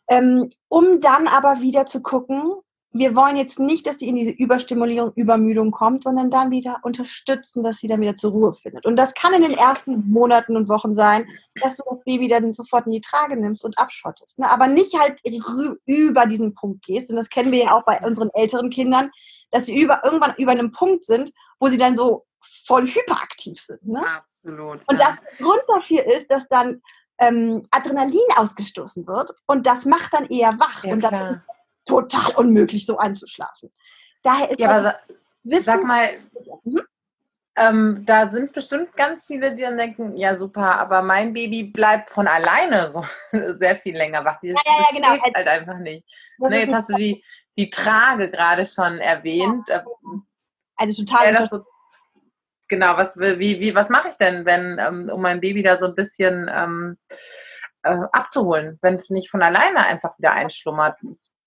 Ähm, 0.08 0.50
um 0.68 1.00
dann 1.00 1.26
aber 1.26 1.60
wieder 1.60 1.86
zu 1.86 2.02
gucken, 2.02 2.52
wir 2.98 3.16
wollen 3.16 3.36
jetzt 3.36 3.58
nicht, 3.58 3.86
dass 3.86 3.98
die 3.98 4.08
in 4.08 4.16
diese 4.16 4.30
Überstimulierung, 4.30 5.12
Übermüdung 5.14 5.70
kommt, 5.70 6.02
sondern 6.02 6.30
dann 6.30 6.50
wieder 6.50 6.78
unterstützen, 6.82 7.62
dass 7.62 7.78
sie 7.78 7.88
dann 7.88 8.00
wieder 8.00 8.16
zur 8.16 8.32
Ruhe 8.32 8.54
findet. 8.54 8.86
Und 8.86 8.96
das 8.96 9.14
kann 9.14 9.34
in 9.34 9.42
den 9.42 9.54
ersten 9.54 10.10
Monaten 10.10 10.56
und 10.56 10.68
Wochen 10.68 10.94
sein, 10.94 11.26
dass 11.62 11.76
du 11.76 11.82
das 11.88 12.04
Baby 12.04 12.28
dann 12.28 12.52
sofort 12.52 12.86
in 12.86 12.92
die 12.92 13.00
Trage 13.00 13.36
nimmst 13.36 13.64
und 13.64 13.78
abschottest. 13.78 14.38
Ne? 14.38 14.50
Aber 14.50 14.66
nicht 14.66 14.98
halt 14.98 15.20
über 15.86 16.26
diesen 16.26 16.54
Punkt 16.54 16.84
gehst. 16.84 17.10
Und 17.10 17.16
das 17.16 17.28
kennen 17.28 17.52
wir 17.52 17.64
ja 17.64 17.74
auch 17.76 17.84
bei 17.84 18.00
unseren 18.00 18.30
älteren 18.34 18.70
Kindern, 18.70 19.10
dass 19.50 19.66
sie 19.66 19.80
über, 19.80 20.02
irgendwann 20.04 20.34
über 20.36 20.52
einem 20.52 20.70
Punkt 20.70 21.04
sind, 21.04 21.32
wo 21.60 21.68
sie 21.68 21.78
dann 21.78 21.96
so 21.96 22.24
voll 22.40 22.86
hyperaktiv 22.86 23.60
sind. 23.60 23.86
Ne? 23.86 24.04
Absolut. 24.44 24.80
Und 24.86 25.00
ja. 25.00 25.08
das 25.08 25.38
Grund 25.38 25.62
dafür 25.68 26.04
ist, 26.06 26.30
dass 26.30 26.46
dann 26.48 26.82
ähm, 27.18 27.62
Adrenalin 27.70 28.20
ausgestoßen 28.36 29.06
wird 29.06 29.34
und 29.46 29.66
das 29.66 29.84
macht 29.84 30.12
dann 30.12 30.26
eher 30.26 30.58
wach. 30.58 30.84
Ja, 30.84 30.92
und 30.92 31.02
dann 31.02 31.42
total 31.86 32.34
unmöglich, 32.36 32.84
so 32.84 32.98
einzuschlafen. 32.98 33.72
Daher 34.22 34.50
ist 34.50 34.58
ja, 34.58 34.68
aber 34.68 34.80
sa 34.82 34.94
Wissen, 35.44 35.64
sag 35.64 35.84
mal, 35.84 36.08
hm? 36.64 36.80
ähm, 37.56 38.02
da 38.04 38.28
sind 38.30 38.52
bestimmt 38.52 38.96
ganz 38.96 39.26
viele, 39.26 39.54
die 39.54 39.62
dann 39.62 39.78
denken, 39.78 40.12
ja 40.16 40.36
super, 40.36 40.78
aber 40.78 41.02
mein 41.02 41.32
Baby 41.32 41.64
bleibt 41.64 42.10
von 42.10 42.26
alleine 42.26 42.90
so 42.90 43.04
sehr 43.32 43.76
viel 43.76 43.96
länger 43.96 44.24
wach. 44.24 44.40
Dieses, 44.40 44.60
ja, 44.66 44.72
ja, 44.72 44.78
ja, 44.80 44.96
genau. 44.96 45.22
Also, 45.22 45.34
halt 45.34 45.48
einfach 45.48 45.78
nicht. 45.78 46.04
Ne, 46.38 46.58
jetzt 46.58 46.74
hast 46.74 46.90
du 46.90 46.94
die, 46.94 47.24
die 47.56 47.70
Trage 47.70 48.30
gerade 48.30 48.66
schon 48.66 48.98
erwähnt. 48.98 49.68
Ja. 49.68 49.84
Also 50.76 51.04
total. 51.04 51.46
So, 51.48 51.64
genau, 52.68 52.96
was, 52.96 53.16
wie, 53.16 53.60
wie, 53.60 53.74
was 53.74 53.88
mache 53.88 54.08
ich 54.08 54.16
denn, 54.16 54.44
wenn, 54.44 54.78
ähm, 54.78 55.08
um 55.12 55.22
mein 55.22 55.40
Baby 55.40 55.62
da 55.62 55.76
so 55.76 55.86
ein 55.86 55.94
bisschen 55.94 56.50
ähm, 56.52 56.98
äh, 57.82 57.96
abzuholen, 58.12 58.78
wenn 58.82 58.96
es 58.96 59.10
nicht 59.10 59.30
von 59.30 59.42
alleine 59.42 59.86
einfach 59.86 60.18
wieder 60.18 60.32
einschlummert? 60.32 60.98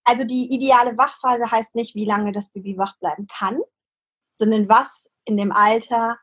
Also 0.09 0.23
die 0.23 0.51
ideale 0.51 0.97
Wachphase 0.97 1.51
heißt 1.51 1.75
nicht, 1.75 1.93
wie 1.93 2.05
lange 2.05 2.31
das 2.31 2.49
Baby 2.49 2.79
wach 2.79 2.97
bleiben 2.97 3.27
kann, 3.27 3.59
sondern 4.31 4.67
was 4.67 5.07
in 5.23 5.37
dem 5.37 5.51
Alter 5.51 6.17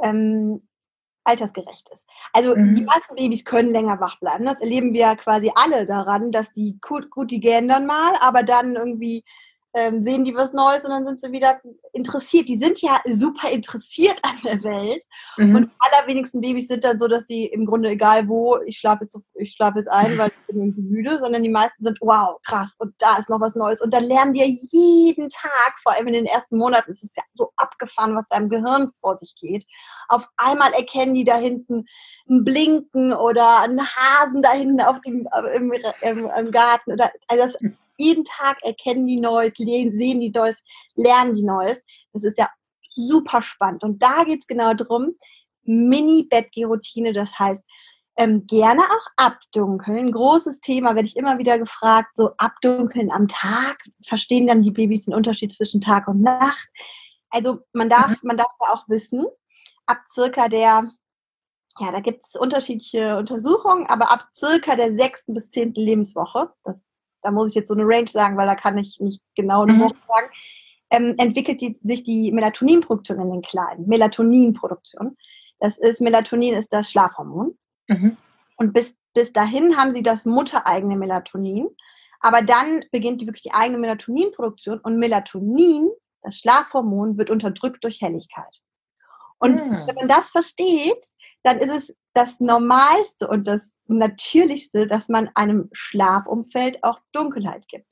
ähm, 0.00 0.60
altersgerecht 1.24 1.88
ist. 1.92 2.04
Also 2.32 2.54
mhm. 2.54 2.76
die 2.76 2.84
meisten 2.84 3.16
Babys 3.16 3.44
können 3.44 3.72
länger 3.72 3.98
wach 3.98 4.20
bleiben. 4.20 4.44
Das 4.44 4.60
erleben 4.60 4.92
wir 4.92 5.16
quasi 5.16 5.50
alle 5.56 5.86
daran, 5.86 6.30
dass 6.30 6.52
die 6.52 6.78
gut, 6.80 7.10
gut 7.10 7.32
die 7.32 7.40
gähnen 7.40 7.68
dann 7.68 7.84
mal, 7.84 8.14
aber 8.20 8.44
dann 8.44 8.76
irgendwie 8.76 9.24
ähm, 9.76 10.02
sehen 10.02 10.24
die 10.24 10.34
was 10.34 10.54
Neues 10.54 10.84
und 10.86 10.90
dann 10.90 11.06
sind 11.06 11.20
sie 11.20 11.32
wieder 11.32 11.60
interessiert. 11.92 12.48
Die 12.48 12.56
sind 12.56 12.80
ja 12.80 12.98
super 13.04 13.50
interessiert 13.50 14.18
an 14.22 14.36
der 14.42 14.62
Welt. 14.64 15.04
Mhm. 15.36 15.54
Und 15.54 15.70
allerwenigsten 15.78 16.40
Babys 16.40 16.68
sind 16.68 16.82
dann 16.82 16.98
so, 16.98 17.08
dass 17.08 17.26
die 17.26 17.44
im 17.44 17.66
Grunde 17.66 17.90
egal 17.90 18.26
wo, 18.26 18.58
ich 18.64 18.78
schlafe 18.78 19.04
jetzt, 19.04 19.18
ich 19.34 19.52
schlafe 19.52 19.78
jetzt 19.78 19.92
ein, 19.92 20.16
weil 20.16 20.28
ich 20.28 20.46
bin 20.46 20.62
irgendwie 20.62 20.80
müde, 20.80 21.18
sondern 21.18 21.42
die 21.42 21.50
meisten 21.50 21.84
sind, 21.84 21.98
wow, 22.00 22.38
krass, 22.42 22.74
und 22.78 22.94
da 22.98 23.18
ist 23.18 23.28
noch 23.28 23.40
was 23.40 23.54
Neues. 23.54 23.82
Und 23.82 23.92
dann 23.92 24.04
lernen 24.04 24.32
die 24.32 24.40
ja 24.40 24.46
jeden 24.46 25.28
Tag, 25.28 25.74
vor 25.82 25.92
allem 25.92 26.06
in 26.06 26.14
den 26.14 26.26
ersten 26.26 26.56
Monaten, 26.56 26.90
ist 26.90 27.04
es 27.04 27.14
ja 27.14 27.22
so 27.34 27.52
abgefahren, 27.56 28.16
was 28.16 28.26
da 28.28 28.38
im 28.38 28.48
Gehirn 28.48 28.92
vor 28.98 29.18
sich 29.18 29.34
geht. 29.38 29.66
Auf 30.08 30.26
einmal 30.38 30.72
erkennen 30.72 31.12
die 31.12 31.24
da 31.24 31.36
hinten 31.36 31.84
ein 32.30 32.44
Blinken 32.44 33.12
oder 33.12 33.60
einen 33.60 33.86
Hasen 33.86 34.40
da 34.40 34.52
hinten 34.52 34.80
auf 34.80 35.02
dem, 35.02 35.28
im, 35.54 35.72
im, 36.00 36.30
im 36.30 36.50
Garten. 36.50 36.92
Oder, 36.92 37.10
also 37.28 37.46
das 37.46 37.72
jeden 37.96 38.24
Tag 38.24 38.58
erkennen 38.62 39.06
die 39.06 39.20
Neues, 39.20 39.52
sehen 39.56 40.20
die 40.20 40.30
Neues, 40.30 40.62
lernen 40.94 41.34
die 41.34 41.44
Neues. 41.44 41.82
Das 42.12 42.24
ist 42.24 42.38
ja 42.38 42.48
super 42.94 43.42
spannend. 43.42 43.82
Und 43.84 44.02
da 44.02 44.24
geht 44.24 44.40
es 44.40 44.46
genau 44.46 44.74
darum, 44.74 45.16
Mini-Bettgeh-Routine, 45.64 47.12
das 47.12 47.38
heißt, 47.38 47.62
ähm, 48.18 48.46
gerne 48.46 48.82
auch 48.82 49.06
abdunkeln. 49.16 50.10
Großes 50.10 50.60
Thema, 50.60 50.94
werde 50.94 51.08
ich 51.08 51.16
immer 51.16 51.38
wieder 51.38 51.58
gefragt, 51.58 52.10
so 52.14 52.30
abdunkeln 52.38 53.12
am 53.12 53.28
Tag. 53.28 53.78
Verstehen 54.04 54.46
dann 54.46 54.62
die 54.62 54.70
Babys 54.70 55.04
den 55.04 55.14
Unterschied 55.14 55.52
zwischen 55.52 55.80
Tag 55.80 56.08
und 56.08 56.22
Nacht? 56.22 56.68
Also 57.28 57.58
man 57.72 57.90
darf, 57.90 58.08
mhm. 58.08 58.16
man 58.22 58.36
darf 58.38 58.50
ja 58.62 58.74
auch 58.74 58.88
wissen, 58.88 59.26
ab 59.84 59.98
circa 60.08 60.48
der, 60.48 60.90
ja, 61.78 61.92
da 61.92 62.00
gibt 62.00 62.22
es 62.22 62.36
unterschiedliche 62.36 63.18
Untersuchungen, 63.18 63.86
aber 63.86 64.10
ab 64.10 64.28
circa 64.34 64.76
der 64.76 64.94
sechsten 64.94 65.34
bis 65.34 65.50
zehnten 65.50 65.80
Lebenswoche, 65.80 66.52
das 66.64 66.86
da 67.26 67.32
muss 67.32 67.48
ich 67.48 67.56
jetzt 67.56 67.68
so 67.68 67.74
eine 67.74 67.84
Range 67.84 68.06
sagen, 68.06 68.36
weil 68.36 68.46
da 68.46 68.54
kann 68.54 68.78
ich 68.78 69.00
nicht 69.00 69.20
genau 69.34 69.62
eine 69.62 69.72
mhm. 69.72 69.80
Woche 69.80 69.96
sagen, 70.06 70.28
ähm, 70.90 71.14
entwickelt 71.18 71.60
die, 71.60 71.76
sich 71.82 72.04
die 72.04 72.30
Melatoninproduktion 72.30 73.20
in 73.20 73.32
den 73.32 73.42
Kleinen. 73.42 73.88
Melatoninproduktion. 73.88 75.16
Das 75.58 75.76
ist, 75.76 76.00
Melatonin 76.00 76.54
ist 76.54 76.72
das 76.72 76.88
Schlafhormon. 76.90 77.58
Mhm. 77.88 78.16
Und 78.56 78.72
bis, 78.72 78.96
bis 79.12 79.32
dahin 79.32 79.76
haben 79.76 79.92
sie 79.92 80.04
das 80.04 80.24
muttereigene 80.24 80.96
Melatonin. 80.96 81.68
Aber 82.20 82.42
dann 82.42 82.84
beginnt 82.92 83.20
die 83.20 83.26
wirklich 83.26 83.42
die 83.42 83.52
eigene 83.52 83.78
Melatoninproduktion 83.78 84.78
und 84.78 84.98
Melatonin, 84.98 85.90
das 86.22 86.38
Schlafhormon, 86.38 87.18
wird 87.18 87.30
unterdrückt 87.30 87.82
durch 87.82 88.00
Helligkeit. 88.00 88.62
Und 89.38 89.64
mhm. 89.64 89.86
wenn 89.86 89.94
man 89.94 90.08
das 90.08 90.30
versteht, 90.30 91.02
dann 91.42 91.58
ist 91.58 91.70
es 91.70 91.96
das 92.14 92.40
Normalste 92.40 93.28
und 93.28 93.46
das 93.46 93.70
Natürlichste, 93.86 94.86
dass 94.86 95.08
man 95.08 95.30
einem 95.34 95.68
Schlafumfeld 95.72 96.82
auch 96.82 96.98
Dunkelheit 97.12 97.68
gibt. 97.68 97.86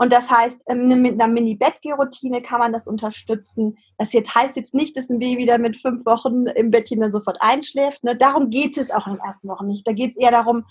Und 0.00 0.14
das 0.14 0.30
heißt, 0.30 0.62
ähm, 0.70 0.88
mit 1.02 1.20
einer 1.20 1.30
Mini-Bettgeh-Routine 1.30 2.40
kann 2.40 2.58
man 2.58 2.72
das 2.72 2.86
unterstützen. 2.86 3.76
Das 3.98 4.14
jetzt 4.14 4.34
heißt 4.34 4.56
jetzt 4.56 4.72
nicht, 4.72 4.96
dass 4.96 5.10
ein 5.10 5.18
Baby 5.18 5.44
da 5.44 5.58
mit 5.58 5.78
fünf 5.78 6.06
Wochen 6.06 6.46
im 6.46 6.70
Bettchen 6.70 7.00
dann 7.00 7.12
sofort 7.12 7.36
einschläft. 7.40 8.02
Ne? 8.02 8.16
Darum 8.16 8.48
geht 8.48 8.78
es 8.78 8.90
auch 8.90 9.06
in 9.06 9.14
den 9.14 9.22
ersten 9.22 9.48
Wochen 9.48 9.66
nicht. 9.66 9.86
Da 9.86 9.92
geht 9.92 10.12
es 10.12 10.16
eher 10.16 10.30
darum, 10.30 10.64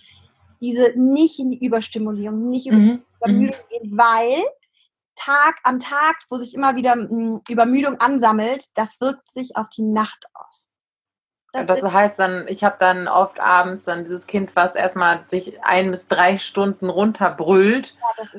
diese 0.62 1.00
nicht 1.00 1.38
in 1.38 1.52
die 1.52 1.64
Überstimulierung, 1.64 2.50
nicht 2.50 2.66
in 2.66 2.76
die 2.76 2.92
mhm. 2.94 3.02
Übermüdung 3.18 3.60
gehen, 3.70 3.98
weil 3.98 4.44
Tag 5.20 5.60
am 5.64 5.80
Tag, 5.80 6.18
wo 6.30 6.38
sich 6.38 6.56
immer 6.56 6.76
wieder 6.76 6.94
hm, 6.94 7.42
Übermüdung 7.50 8.00
ansammelt, 8.00 8.66
das 8.76 9.00
wirkt 9.02 9.32
sich 9.32 9.56
auf 9.56 9.70
die 9.70 9.84
Nacht 9.84 10.26
aus. 10.34 10.68
Das, 11.52 11.66
das 11.66 11.82
heißt 11.82 12.20
dann, 12.20 12.48
ich 12.48 12.64
habe 12.64 12.76
dann 12.80 13.08
oft 13.08 13.40
abends 13.40 13.86
dann 13.86 14.04
dieses 14.04 14.28
Kind, 14.28 14.56
was 14.56 14.76
erstmal 14.76 15.26
sich 15.30 15.64
ein 15.64 15.90
bis 15.90 16.08
drei 16.08 16.38
Stunden 16.38 16.90
runterbrüllt, 16.90 17.96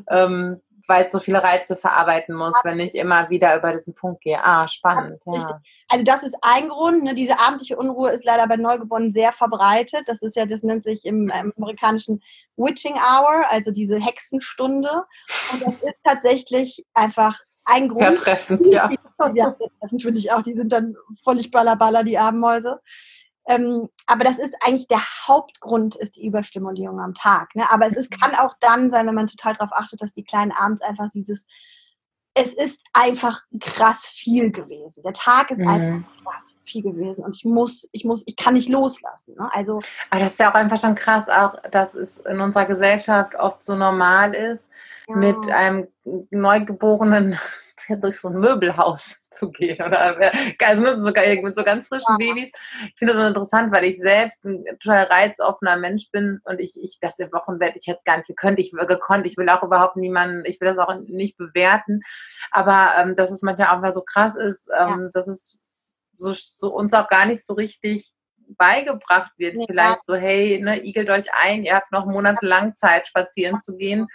ja, 0.07 0.25
ähm, 0.25 0.61
weil 0.90 1.07
es 1.07 1.12
so 1.12 1.20
viele 1.20 1.40
Reize 1.42 1.76
verarbeiten 1.76 2.35
muss, 2.35 2.55
ja. 2.64 2.70
wenn 2.70 2.81
ich 2.81 2.96
immer 2.96 3.31
wieder 3.31 3.57
über 3.57 3.72
diesen 3.72 3.94
Punkt 3.94 4.22
gehe. 4.22 4.42
Ah, 4.42 4.66
spannend. 4.66 5.20
Ja. 5.24 5.61
Also 5.88 6.05
das 6.05 6.24
ist 6.24 6.37
ein 6.42 6.68
Grund. 6.68 7.05
Ne? 7.05 7.14
Diese 7.14 7.38
abendliche 7.38 7.76
Unruhe 7.76 8.11
ist 8.11 8.24
leider 8.24 8.48
bei 8.48 8.57
Neugeborenen 8.57 9.12
sehr 9.12 9.33
verbreitet. 9.33 10.03
Das 10.07 10.20
ist 10.20 10.35
ja, 10.35 10.46
das 10.46 10.64
nennt 10.64 10.83
sich 10.83 11.05
im, 11.05 11.29
im 11.29 11.53
amerikanischen 11.57 12.22
Witching 12.57 12.94
Hour, 12.94 13.44
also 13.48 13.70
diese 13.70 14.00
Hexenstunde. 14.00 15.05
Und 15.53 15.62
das 15.62 15.74
ist 15.81 16.00
tatsächlich 16.03 16.85
einfach 16.92 17.38
ein 17.64 17.88
Grund. 17.88 18.03
Ja, 18.03 18.12
treffend, 18.12 18.66
ja. 18.66 18.90
ja, 19.35 19.57
treffend 19.81 20.03
finde 20.03 20.18
ich 20.18 20.33
auch. 20.33 20.42
Die 20.42 20.55
sind 20.55 20.72
dann 20.72 20.96
völlig 21.22 21.53
ballerballer, 21.53 22.03
die 22.03 22.18
Abendmäuse. 22.18 22.81
Ähm, 23.51 23.89
aber 24.07 24.23
das 24.23 24.39
ist 24.39 24.55
eigentlich 24.65 24.87
der 24.87 25.03
Hauptgrund, 25.27 25.97
ist 25.97 26.17
die 26.17 26.25
Überstimulierung 26.25 27.01
am 27.01 27.15
Tag. 27.15 27.55
Ne? 27.57 27.65
Aber 27.71 27.89
es 27.89 27.97
ist, 27.97 28.11
kann 28.11 28.33
auch 28.37 28.55
dann 28.61 28.93
sein, 28.93 29.09
wenn 29.09 29.15
man 29.15 29.27
total 29.27 29.55
darauf 29.55 29.73
achtet, 29.73 30.01
dass 30.01 30.15
die 30.15 30.23
Kleinen 30.23 30.53
abends 30.53 30.83
einfach 30.83 31.09
dieses, 31.13 31.47
es 32.35 32.55
ist 32.55 32.81
einfach 32.93 33.43
krass 33.59 34.07
viel 34.07 34.53
gewesen. 34.53 35.03
Der 35.03 35.15
Tag 35.15 35.51
ist 35.51 35.59
mhm. 35.59 35.69
einfach 35.69 36.23
krass 36.23 36.57
viel 36.63 36.83
gewesen 36.83 37.25
und 37.25 37.35
ich 37.37 37.45
muss, 37.45 37.89
ich 37.91 38.05
muss, 38.05 38.23
ich 38.29 38.37
kann 38.37 38.55
nicht 38.55 38.69
loslassen. 38.69 39.35
Ne? 39.37 39.51
Also, 39.53 39.81
aber 40.11 40.21
das 40.21 40.33
ist 40.33 40.39
ja 40.39 40.51
auch 40.51 40.55
einfach 40.55 40.79
schon 40.81 40.95
krass, 40.95 41.29
auch 41.29 41.61
dass 41.73 41.97
es 41.97 42.19
in 42.19 42.41
unserer 42.41 42.67
Gesellschaft 42.67 43.35
oft 43.35 43.65
so 43.65 43.75
normal 43.75 44.33
ist, 44.33 44.71
ja. 45.09 45.17
mit 45.17 45.51
einem 45.51 45.89
Neugeborenen 46.31 47.37
durch 47.96 48.18
so 48.20 48.29
ein 48.29 48.38
Möbelhaus 48.38 49.24
zu 49.31 49.50
gehen. 49.50 49.81
Oder 49.85 50.16
also 50.59 51.05
sogar 51.05 51.24
mit 51.42 51.57
so 51.57 51.64
ganz 51.64 51.88
frischen. 51.88 52.16
Babys. 52.18 52.50
Ich 52.87 52.94
finde 52.96 53.14
das 53.14 53.22
so 53.22 53.29
interessant, 53.29 53.72
weil 53.72 53.85
ich 53.85 53.98
selbst 53.98 54.44
ein 54.44 54.64
total 54.81 55.05
reizoffener 55.05 55.76
Mensch 55.76 56.11
bin 56.11 56.40
und 56.44 56.61
ich, 56.61 56.79
ich 56.83 56.98
das 57.00 57.18
im 57.18 57.33
Wochenbett, 57.33 57.76
ich 57.76 57.87
hätte 57.87 57.98
es 57.98 58.05
gar 58.05 58.16
nicht 58.16 58.26
gekonnt, 58.26 58.59
ich 58.59 58.72
gekonnt, 58.72 59.26
ich 59.26 59.37
will 59.37 59.48
auch 59.48 59.62
überhaupt 59.62 59.96
niemanden, 59.96 60.44
ich 60.44 60.61
will 60.61 60.74
das 60.74 60.79
auch 60.79 60.94
nicht 61.00 61.37
bewerten. 61.37 62.00
Aber 62.50 62.92
ähm, 62.98 63.16
dass 63.16 63.31
es 63.31 63.42
manchmal 63.42 63.68
auch 63.68 63.81
mal 63.81 63.92
so 63.92 64.03
krass 64.03 64.37
ist, 64.37 64.68
ähm, 64.76 65.03
ja. 65.05 65.11
dass 65.12 65.29
es 65.29 65.59
so, 66.16 66.33
so 66.35 66.74
uns 66.74 66.92
auch 66.92 67.09
gar 67.09 67.26
nicht 67.26 67.44
so 67.44 67.55
richtig 67.55 68.12
beigebracht 68.57 69.33
wird. 69.37 69.55
Ja. 69.55 69.65
Vielleicht 69.67 70.05
so, 70.05 70.15
hey, 70.15 70.61
ne, 70.61 70.85
igelt 70.85 71.11
euch 71.11 71.27
ein, 71.35 71.65
ihr 71.65 71.75
habt 71.75 71.93
noch 71.93 72.07
monatelang 72.07 72.75
Zeit, 72.77 73.09
spazieren 73.09 73.61
zu 73.61 73.77
gehen 73.77 74.07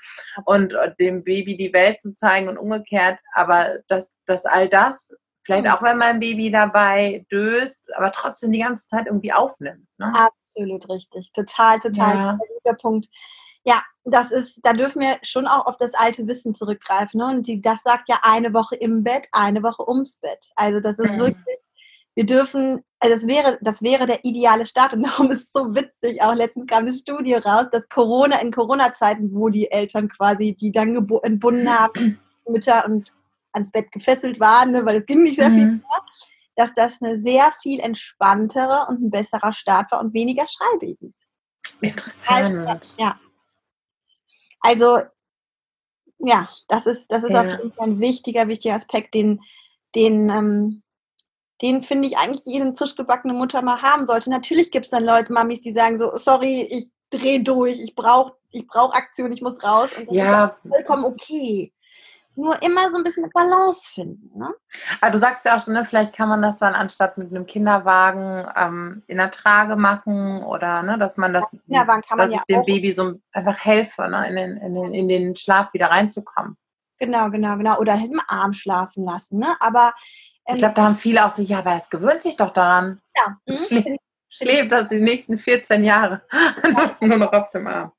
und 0.46 0.74
äh, 0.74 0.94
dem 1.00 1.24
Baby 1.24 1.58
die 1.58 1.74
Welt 1.74 2.02
zu 2.02 2.14
zeigen 2.14 2.50
und 2.50 2.58
umgekehrt. 2.58 3.20
Aber 3.34 3.80
dass, 3.88 4.16
dass 4.26 4.46
all 4.46 4.70
das, 4.70 5.12
vielleicht 5.44 5.68
auch 5.68 5.82
wenn 5.82 5.98
mein 5.98 6.20
Baby 6.20 6.52
dabei 6.52 7.26
döst, 7.32 7.92
aber 7.96 8.12
trotzdem 8.12 8.52
die 8.52 8.60
ganze 8.60 8.88
Zeit 8.88 9.08
irgendwie 9.08 9.34
aufnimmt. 9.34 9.88
Ne? 9.98 10.12
Absolut 10.14 10.90
richtig. 10.90 11.32
Total, 11.34 11.80
total 11.80 12.16
ja. 12.16 12.40
guter 12.64 12.78
Punkt. 12.78 13.08
Ja, 13.64 13.82
das 14.04 14.32
ist, 14.32 14.60
da 14.64 14.74
dürfen 14.74 15.02
wir 15.02 15.18
schon 15.24 15.48
auch 15.48 15.66
auf 15.66 15.78
das 15.78 15.96
alte 15.96 16.28
Wissen 16.28 16.54
zurückgreifen. 16.54 17.20
Ne? 17.20 17.28
Und 17.28 17.48
die, 17.48 17.62
das 17.62 17.82
sagt 17.84 18.10
ja 18.10 18.20
eine 18.22 18.54
Woche 18.54 18.76
im 18.76 19.04
Bett, 19.04 19.28
eine 19.32 19.64
Woche 19.64 19.88
ums 19.88 20.18
Bett. 20.18 20.46
Also 20.56 20.80
das 20.80 21.00
ist 21.00 21.14
mhm. 21.14 21.20
wirklich 21.20 21.65
wir 22.16 22.26
dürfen, 22.26 22.82
also 23.00 23.16
das 23.16 23.28
wäre, 23.28 23.58
das 23.62 23.82
wäre 23.82 24.06
der 24.06 24.24
ideale 24.24 24.66
Start 24.66 24.94
und 24.94 25.04
darum 25.04 25.30
ist 25.32 25.44
es 25.44 25.52
so 25.52 25.76
witzig. 25.76 26.22
Auch 26.22 26.34
letztens 26.34 26.66
kam 26.66 26.84
eine 26.84 26.94
Studie 26.94 27.34
raus, 27.34 27.66
dass 27.72 27.90
Corona 27.90 28.40
in 28.42 28.52
Corona-Zeiten, 28.52 29.34
wo 29.34 29.50
die 29.50 29.70
Eltern 29.70 30.10
quasi, 30.10 30.56
die 30.56 30.72
dann 30.72 30.96
entbunden 31.24 31.70
haben, 31.70 32.20
Mütter 32.48 32.86
und 32.86 33.14
ans 33.52 33.72
Bett 33.72 33.92
gefesselt 33.92 34.40
waren, 34.40 34.72
ne, 34.72 34.86
weil 34.86 34.98
es 34.98 35.06
ging 35.06 35.24
nicht 35.24 35.36
sehr 35.36 35.50
mhm. 35.50 35.56
viel 35.56 35.68
mehr, 35.68 36.06
dass 36.56 36.74
das 36.74 37.02
eine 37.02 37.20
sehr 37.20 37.52
viel 37.62 37.80
entspanntere 37.80 38.86
und 38.90 39.02
ein 39.02 39.12
besserer 39.12 39.54
Start 39.54 39.92
war 39.92 40.00
und 40.00 40.14
weniger 40.14 40.46
Schreibabys. 40.48 41.28
Interessant. 41.82 42.86
Ja. 42.98 43.20
Also, 44.62 45.02
ja, 46.20 46.50
das 46.70 46.86
ist, 46.86 47.06
das 47.10 47.24
ist 47.24 47.32
ja. 47.32 47.42
auf 47.42 47.48
jeden 47.48 47.74
Fall 47.74 47.90
ein 47.90 48.00
wichtiger, 48.00 48.48
wichtiger 48.48 48.76
Aspekt, 48.76 49.14
den, 49.14 49.42
den 49.96 50.30
ähm, 50.30 50.84
den 51.62 51.84
finde 51.84 52.08
ich 52.08 52.18
eigentlich 52.18 52.46
jede 52.46 52.74
frisch 52.76 52.96
gebackene 52.96 53.34
Mutter 53.34 53.62
mal 53.62 53.82
haben 53.82 54.06
sollte. 54.06 54.30
Natürlich 54.30 54.72
gibt 54.72 54.86
es 54.86 54.92
dann 54.92 55.06
Leute, 55.06 55.32
Mamis, 55.32 55.62
die 55.62 55.74
sagen 55.74 55.98
so, 55.98 56.16
sorry, 56.16 56.68
ich 56.70 56.90
drehe 57.10 57.42
durch, 57.42 57.80
ich 57.80 57.96
brauche 57.96 58.34
ich 58.56 58.68
brauch 58.68 58.94
Aktion, 58.94 59.32
ich 59.32 59.42
muss 59.42 59.64
raus. 59.64 59.90
Und 59.98 60.12
ja. 60.12 60.58
ist 60.64 60.72
vollkommen 60.72 61.06
okay. 61.06 61.72
Nur 62.38 62.62
immer 62.64 62.92
so 62.92 62.98
ein 62.98 63.04
bisschen 63.04 63.24
eine 63.24 63.32
Balance 63.32 63.88
finden. 63.94 64.38
Ne? 64.38 64.54
Aber 65.00 65.12
du 65.12 65.20
sagst 65.20 65.46
ja 65.46 65.56
auch 65.56 65.62
schon, 65.62 65.74
ne, 65.74 65.86
vielleicht 65.86 66.14
kann 66.14 66.28
man 66.28 66.42
das 66.42 66.58
dann 66.58 66.74
anstatt 66.74 67.18
mit 67.18 67.32
einem 67.32 67.46
Kinderwagen 67.46 68.46
ähm, 68.58 69.04
in 69.08 69.18
der 69.18 69.32
Trage 69.32 69.78
machen 69.78 70.44
oder 70.44 70.84
ne, 70.84 70.98
dass 70.98 71.16
man 71.16 71.34
das, 71.34 71.56
ja, 71.68 71.86
kann 71.86 72.02
man 72.10 72.18
dass 72.18 72.34
ja 72.34 72.42
ich 72.46 72.56
dem 72.56 72.66
Baby 72.66 72.92
so 72.92 73.14
einfach 73.32 73.58
helfe, 73.58 74.10
ne, 74.10 74.28
in, 74.28 74.36
den, 74.36 74.58
in, 74.58 74.76
den, 74.76 74.94
in 74.94 75.08
den 75.08 75.36
Schlaf 75.38 75.74
wieder 75.74 75.88
reinzukommen. 75.88 76.58
Genau, 76.98 77.30
genau, 77.30 77.58
genau. 77.58 77.78
Oder 77.78 77.96
im 77.96 78.22
Arm 78.28 78.54
schlafen 78.54 79.06
lassen. 79.06 79.40
Ne? 79.40 79.48
Aber 79.60 79.94
ich 80.48 80.58
glaube, 80.58 80.74
da 80.76 80.84
haben 80.84 80.96
viele 80.96 81.26
auch 81.26 81.32
so, 81.32 81.42
ja, 81.42 81.60
aber 81.60 81.76
es 81.76 81.90
gewöhnt 81.90 82.22
sich 82.22 82.38
doch 82.38 82.54
daran. 82.54 83.02
Ja. 83.16 83.38
Mhm. 83.48 83.58
Schläft, 83.58 84.00
schläft 84.30 84.72
das 84.72 84.88
die 84.90 85.00
nächsten 85.00 85.38
14 85.38 85.84
Jahre 85.84 86.22
nur 87.00 87.18
noch 87.18 87.32
auf 87.32 87.50
dem 87.52 87.68
Arm. 87.68 87.92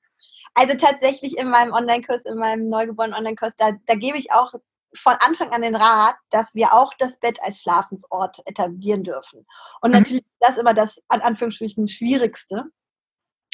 Also 0.55 0.77
tatsächlich 0.77 1.37
in 1.37 1.49
meinem 1.49 1.73
Online-Kurs, 1.73 2.25
in 2.25 2.37
meinem 2.37 2.69
neugeborenen 2.69 3.17
Online-Kurs, 3.17 3.55
da, 3.57 3.73
da 3.87 3.95
gebe 3.95 4.19
ich 4.19 4.33
auch 4.33 4.55
von 4.95 5.15
Anfang 5.21 5.51
an 5.51 5.63
den 5.63 5.77
Rat, 5.77 6.17
dass 6.31 6.55
wir 6.55 6.73
auch 6.73 6.95
das 6.99 7.21
Bett 7.21 7.39
als 7.43 7.61
Schlafensort 7.61 8.39
etablieren 8.47 9.05
dürfen. 9.05 9.47
Und 9.81 9.91
mhm. 9.91 9.99
natürlich 9.99 10.25
ist 10.25 10.41
das 10.41 10.59
immer 10.59 10.75
das, 10.75 11.03
an 11.09 11.21
Anführungsstrichen, 11.21 11.89
Schwierigste. 11.89 12.65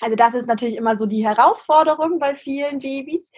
Also 0.01 0.17
das 0.17 0.35
ist 0.35 0.47
natürlich 0.47 0.77
immer 0.77 0.97
so 0.97 1.07
die 1.07 1.27
Herausforderung 1.27 2.19
bei 2.19 2.37
vielen 2.37 2.81
Babys. 2.81 3.31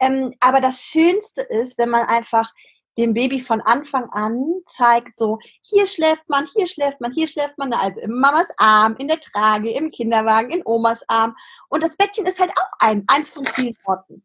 Ähm, 0.00 0.34
aber 0.40 0.60
das 0.60 0.80
Schönste 0.80 1.42
ist, 1.42 1.78
wenn 1.78 1.90
man 1.90 2.06
einfach 2.06 2.52
dem 2.98 3.14
Baby 3.14 3.40
von 3.40 3.60
Anfang 3.60 4.08
an 4.10 4.44
zeigt, 4.66 5.16
so 5.16 5.38
hier 5.62 5.86
schläft 5.86 6.28
man, 6.28 6.46
hier 6.46 6.66
schläft 6.66 7.00
man, 7.00 7.12
hier 7.12 7.28
schläft 7.28 7.56
man, 7.56 7.72
also 7.72 8.00
im 8.00 8.18
Mamas 8.18 8.48
Arm, 8.56 8.96
in 8.98 9.06
der 9.06 9.20
Trage, 9.20 9.70
im 9.70 9.90
Kinderwagen, 9.90 10.50
in 10.50 10.62
Omas 10.64 11.02
Arm. 11.08 11.36
Und 11.68 11.82
das 11.82 11.96
Bettchen 11.96 12.26
ist 12.26 12.40
halt 12.40 12.50
auch 12.50 12.72
ein, 12.80 13.04
eins 13.06 13.30
von 13.30 13.46
vielen 13.46 13.76
Orten. 13.84 14.24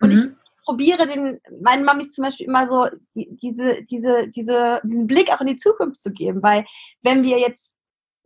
Und 0.00 0.12
mhm. 0.12 0.36
ich 0.38 0.64
probiere 0.64 1.06
den, 1.06 1.40
meinen 1.60 1.84
Mamis 1.84 2.14
zum 2.14 2.24
Beispiel 2.24 2.46
immer 2.46 2.66
so 2.66 2.88
diese, 3.14 3.84
diese, 3.84 4.28
diese, 4.28 4.80
diesen 4.82 5.06
Blick 5.06 5.30
auch 5.30 5.42
in 5.42 5.48
die 5.48 5.56
Zukunft 5.56 6.00
zu 6.00 6.10
geben, 6.10 6.42
weil 6.42 6.64
wenn 7.02 7.22
wir 7.22 7.38
jetzt 7.38 7.73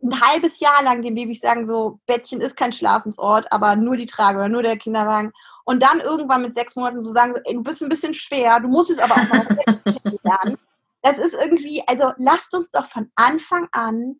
ein 0.01 0.21
halbes 0.21 0.59
Jahr 0.59 0.81
lang 0.83 1.01
den 1.01 1.15
Babys 1.15 1.41
sagen, 1.41 1.67
so 1.67 1.99
Bettchen 2.05 2.41
ist 2.41 2.55
kein 2.55 2.71
Schlafensort, 2.71 3.51
aber 3.51 3.75
nur 3.75 3.97
die 3.97 4.05
Trage 4.05 4.37
oder 4.37 4.49
nur 4.49 4.63
der 4.63 4.77
Kinderwagen. 4.77 5.33
Und 5.65 5.83
dann 5.83 5.99
irgendwann 5.99 6.41
mit 6.41 6.55
sechs 6.55 6.75
Monaten 6.75 7.03
so 7.03 7.11
sagen, 7.11 7.35
ey, 7.43 7.53
du 7.53 7.63
bist 7.63 7.81
ein 7.81 7.89
bisschen 7.89 8.13
schwer, 8.13 8.59
du 8.59 8.69
musst 8.69 8.89
es 8.89 8.99
aber 8.99 9.15
auch 9.15 9.33
noch 9.33 10.23
lernen. 10.23 10.57
Das 11.01 11.17
ist 11.17 11.33
irgendwie, 11.33 11.83
also 11.87 12.11
lasst 12.17 12.53
uns 12.53 12.71
doch 12.71 12.89
von 12.89 13.11
Anfang 13.15 13.67
an 13.71 14.19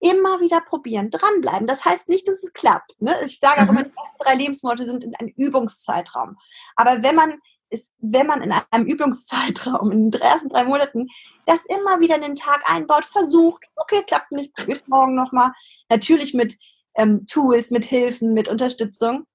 immer 0.00 0.40
wieder 0.40 0.60
probieren, 0.60 1.10
dranbleiben. 1.10 1.66
Das 1.66 1.84
heißt 1.84 2.08
nicht, 2.08 2.28
dass 2.28 2.42
es 2.42 2.52
klappt. 2.52 3.00
Ne? 3.00 3.14
Ich 3.24 3.38
sage 3.40 3.62
auch 3.62 3.68
immer, 3.68 3.80
mhm. 3.80 3.84
die 3.84 3.96
ersten 3.96 4.18
drei 4.18 4.34
Lebensmonate 4.34 4.84
sind 4.84 5.04
in 5.04 5.14
einem 5.16 5.32
Übungszeitraum. 5.36 6.36
Aber 6.76 7.02
wenn 7.02 7.14
man 7.14 7.34
ist, 7.68 7.90
wenn 7.98 8.26
man 8.26 8.42
in 8.42 8.52
einem 8.70 8.86
Übungszeitraum, 8.86 9.90
in 9.90 10.10
den 10.10 10.20
ersten 10.20 10.48
drei 10.48 10.64
Monaten, 10.64 11.08
das 11.46 11.64
immer 11.66 12.00
wieder 12.00 12.16
in 12.16 12.22
den 12.22 12.36
Tag 12.36 12.62
einbaut, 12.64 13.04
versucht, 13.04 13.64
okay, 13.76 14.02
klappt 14.06 14.32
nicht, 14.32 14.54
probier's 14.54 14.86
morgen 14.86 15.14
nochmal. 15.14 15.52
Natürlich 15.88 16.34
mit 16.34 16.56
ähm, 16.96 17.26
Tools, 17.26 17.70
mit 17.70 17.84
Hilfen, 17.84 18.34
mit 18.34 18.48
Unterstützung, 18.48 19.26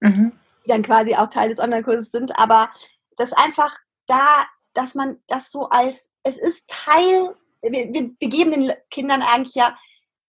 mhm. 0.00 0.32
die 0.64 0.68
dann 0.68 0.82
quasi 0.82 1.14
auch 1.14 1.28
Teil 1.28 1.48
des 1.48 1.58
Online-Kurses 1.58 2.10
sind, 2.10 2.38
aber 2.38 2.70
das 3.16 3.32
einfach 3.32 3.76
da, 4.06 4.46
dass 4.74 4.94
man 4.94 5.18
das 5.26 5.50
so 5.50 5.68
als, 5.68 6.10
es 6.22 6.36
ist 6.36 6.68
Teil, 6.68 7.34
wir, 7.62 7.92
wir, 7.92 8.10
wir 8.18 8.28
geben 8.28 8.50
den 8.50 8.72
Kindern 8.90 9.22
eigentlich 9.22 9.54
ja 9.54 9.76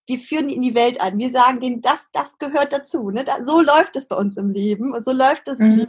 wir 0.06 0.20
führen 0.20 0.48
die 0.48 0.54
in 0.54 0.62
die 0.62 0.74
Welt 0.74 1.00
an. 1.00 1.18
Wir 1.18 1.30
sagen 1.30 1.60
denen, 1.60 1.82
das, 1.82 2.06
das 2.12 2.38
gehört 2.38 2.72
dazu. 2.72 3.10
Ne? 3.10 3.24
Da, 3.24 3.42
so 3.42 3.60
läuft 3.60 3.96
es 3.96 4.06
bei 4.06 4.16
uns 4.16 4.36
im 4.36 4.50
Leben. 4.50 4.94
So 5.02 5.12
läuft 5.12 5.48
es 5.48 5.58
mhm. 5.58 5.88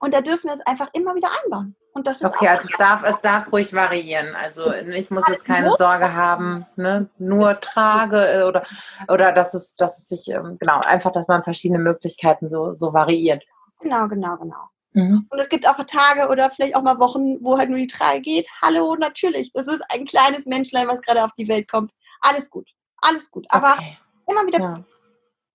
Und 0.00 0.14
da 0.14 0.22
dürfen 0.22 0.48
wir 0.48 0.54
es 0.54 0.66
einfach 0.66 0.88
immer 0.94 1.14
wieder 1.14 1.28
einbauen. 1.44 1.76
Und 1.92 2.06
das 2.06 2.16
ist 2.16 2.24
okay, 2.24 2.48
also 2.48 2.68
es 2.70 2.78
darf, 2.78 3.02
es 3.04 3.20
darf 3.20 3.52
ruhig 3.52 3.72
variieren. 3.74 4.34
Also 4.34 4.72
ich 4.72 5.10
muss 5.10 5.28
jetzt 5.28 5.44
keine 5.44 5.74
Sorge 5.76 6.14
haben, 6.14 6.64
ne? 6.76 7.10
nur 7.18 7.60
trage 7.60 8.26
äh, 8.26 8.42
oder, 8.44 8.62
oder 9.08 9.32
dass 9.32 9.52
es, 9.52 9.76
dass 9.76 9.98
es 9.98 10.08
sich, 10.08 10.28
ähm, 10.28 10.56
genau, 10.58 10.80
einfach, 10.80 11.12
dass 11.12 11.28
man 11.28 11.42
verschiedene 11.42 11.78
Möglichkeiten 11.78 12.48
so, 12.48 12.74
so 12.74 12.94
variiert. 12.94 13.44
Genau, 13.80 14.08
genau, 14.08 14.36
genau. 14.36 14.70
Mhm. 14.92 15.26
Und 15.28 15.38
es 15.38 15.48
gibt 15.50 15.68
auch 15.68 15.76
Tage 15.84 16.28
oder 16.30 16.50
vielleicht 16.50 16.76
auch 16.76 16.82
mal 16.82 16.98
Wochen, 16.98 17.42
wo 17.42 17.58
halt 17.58 17.68
nur 17.68 17.78
die 17.78 17.86
Trage 17.86 18.20
geht. 18.20 18.48
Hallo, 18.62 18.96
natürlich. 18.96 19.52
Das 19.52 19.66
ist 19.66 19.82
ein 19.92 20.06
kleines 20.06 20.46
Menschlein, 20.46 20.88
was 20.88 21.02
gerade 21.02 21.24
auf 21.24 21.32
die 21.36 21.48
Welt 21.48 21.70
kommt. 21.70 21.92
Alles 22.20 22.48
gut. 22.48 22.70
Alles 23.02 23.30
gut. 23.30 23.46
Aber 23.50 23.74
okay. 23.74 23.98
immer 24.28 24.46
wieder. 24.46 24.58
Ja. 24.58 24.84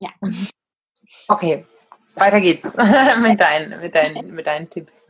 ja. 0.01 0.10
Mhm. 0.21 0.47
Okay, 1.27 1.65
weiter 2.15 2.41
geht's 2.41 2.75
mit, 3.21 3.39
deinen, 3.39 3.80
mit, 3.82 3.95
deinen, 3.95 4.34
mit 4.34 4.47
deinen 4.47 4.69
Tipps. 4.69 5.04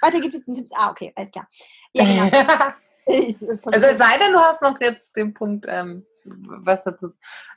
Weiter 0.00 0.20
gibt 0.20 0.34
es 0.34 0.44
Tipps. 0.44 0.72
Ah, 0.74 0.90
okay, 0.90 1.12
alles 1.16 1.30
klar. 1.30 1.48
Ja, 1.92 2.04
genau. 2.04 2.72
also 3.72 3.86
es 3.86 3.98
sei 3.98 4.18
denn, 4.18 4.32
du 4.32 4.38
hast 4.38 4.62
noch 4.62 4.80
jetzt 4.80 5.16
den 5.16 5.34
Punkt, 5.34 5.66
ähm, 5.68 6.04
was 6.24 6.84
dazu, 6.84 7.12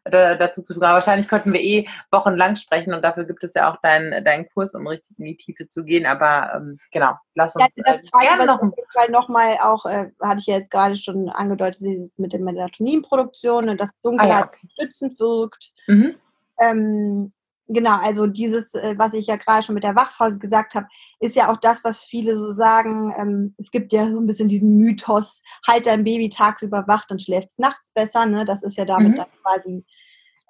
äh, 0.06 0.38
dazu 0.38 0.62
zu 0.62 0.74
tun. 0.74 0.84
Aber 0.84 0.96
wahrscheinlich 0.96 1.28
könnten 1.28 1.54
wir 1.54 1.62
eh 1.62 1.88
wochenlang 2.12 2.56
sprechen 2.56 2.94
und 2.94 3.02
dafür 3.02 3.26
gibt 3.26 3.44
es 3.44 3.54
ja 3.54 3.72
auch 3.72 3.78
deinen, 3.82 4.24
deinen 4.24 4.48
Kurs, 4.50 4.74
um 4.74 4.88
richtig 4.88 5.20
in 5.20 5.26
die 5.26 5.38
Tiefe 5.38 5.68
zu 5.68 5.84
gehen. 5.84 6.06
Aber 6.06 6.54
ähm, 6.56 6.78
genau, 6.92 7.16
lass 7.36 7.56
uns 7.56 7.66
ja, 7.76 7.84
das 7.86 7.98
äh, 7.98 8.04
zweite, 8.04 8.28
gerne 8.28 8.46
noch, 8.46 8.62
noch 9.10 9.30
mal 9.30 9.54
auch, 9.62 9.86
äh, 9.86 10.12
hatte 10.22 10.40
ich 10.40 10.48
ja 10.48 10.58
jetzt 10.58 10.72
gerade 10.72 10.96
schon 10.96 11.30
angedeutet, 11.30 11.82
mit 12.18 12.34
der 12.34 12.40
Melatoninproduktion 12.40 13.70
und 13.70 13.80
das 13.80 13.92
Dunkelheit 14.04 14.32
ah, 14.32 14.40
ja, 14.40 14.46
okay. 14.48 14.68
stützend 14.72 15.20
wirkt. 15.20 15.72
Mhm. 15.88 16.16
Ähm, 16.60 17.32
Genau, 17.74 17.98
also 18.02 18.28
dieses, 18.28 18.74
äh, 18.74 18.96
was 18.98 19.14
ich 19.14 19.28
ja 19.28 19.38
gerade 19.38 19.64
schon 19.64 19.76
mit 19.76 19.86
der 19.86 19.96
Wachphase 19.96 20.40
gesagt 20.40 20.76
habe, 20.76 20.88
ist 21.22 21.38
ja 21.38 21.50
auch 21.50 21.56
das, 21.56 21.86
was 21.86 22.04
viele 22.04 22.38
so 22.38 22.54
sagen. 22.54 23.14
Ähm, 23.18 23.56
es 23.58 23.72
gibt 23.72 23.94
ja 23.94 24.12
so 24.12 24.20
ein 24.20 24.28
bisschen 24.28 24.50
diesen 24.50 24.76
Mythos, 24.76 25.42
halt 25.66 25.86
dein 25.86 26.04
Baby 26.04 26.28
tagsüber 26.28 26.84
wach, 26.88 27.06
dann 27.08 27.20
schläft 27.20 27.52
es 27.52 27.58
nachts 27.58 27.94
besser. 27.94 28.26
Ne? 28.26 28.44
Das 28.44 28.62
ist 28.62 28.78
ja 28.78 28.84
damit 28.84 29.14
mhm. 29.14 29.16
dann 29.16 29.28
quasi 29.42 29.86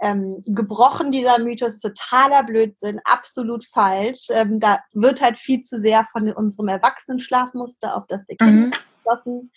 ähm, 0.02 0.44
gebrochen, 0.48 1.12
dieser 1.12 1.38
Mythos. 1.38 1.80
Totaler 1.80 2.42
Blödsinn, 2.42 3.00
absolut 3.04 3.66
falsch. 3.68 4.30
Ähm, 4.32 4.60
da 4.60 4.80
wird 4.94 5.22
halt 5.22 5.38
viel 5.38 5.62
zu 5.62 5.80
sehr 5.80 6.08
von 6.12 6.32
unserem 6.34 6.70
Erwachsenenschlafmuster 6.70 7.96
auf 7.96 8.08
das 8.08 8.26
der 8.26 8.38
Kinder 8.38 8.68
mhm. 8.68 8.74
geschlossen. 8.98 9.52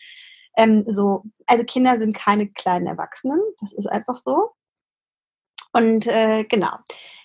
Ähm, 0.59 0.85
so, 0.87 1.24
also 1.46 1.64
Kinder 1.64 1.98
sind 1.98 2.14
keine 2.14 2.48
kleinen 2.50 2.88
Erwachsenen, 2.88 3.40
das 3.61 3.72
ist 3.72 3.87
einfach 3.87 4.18
so. 4.18 4.50
Und 5.72 6.07
äh, 6.07 6.44
genau. 6.44 6.77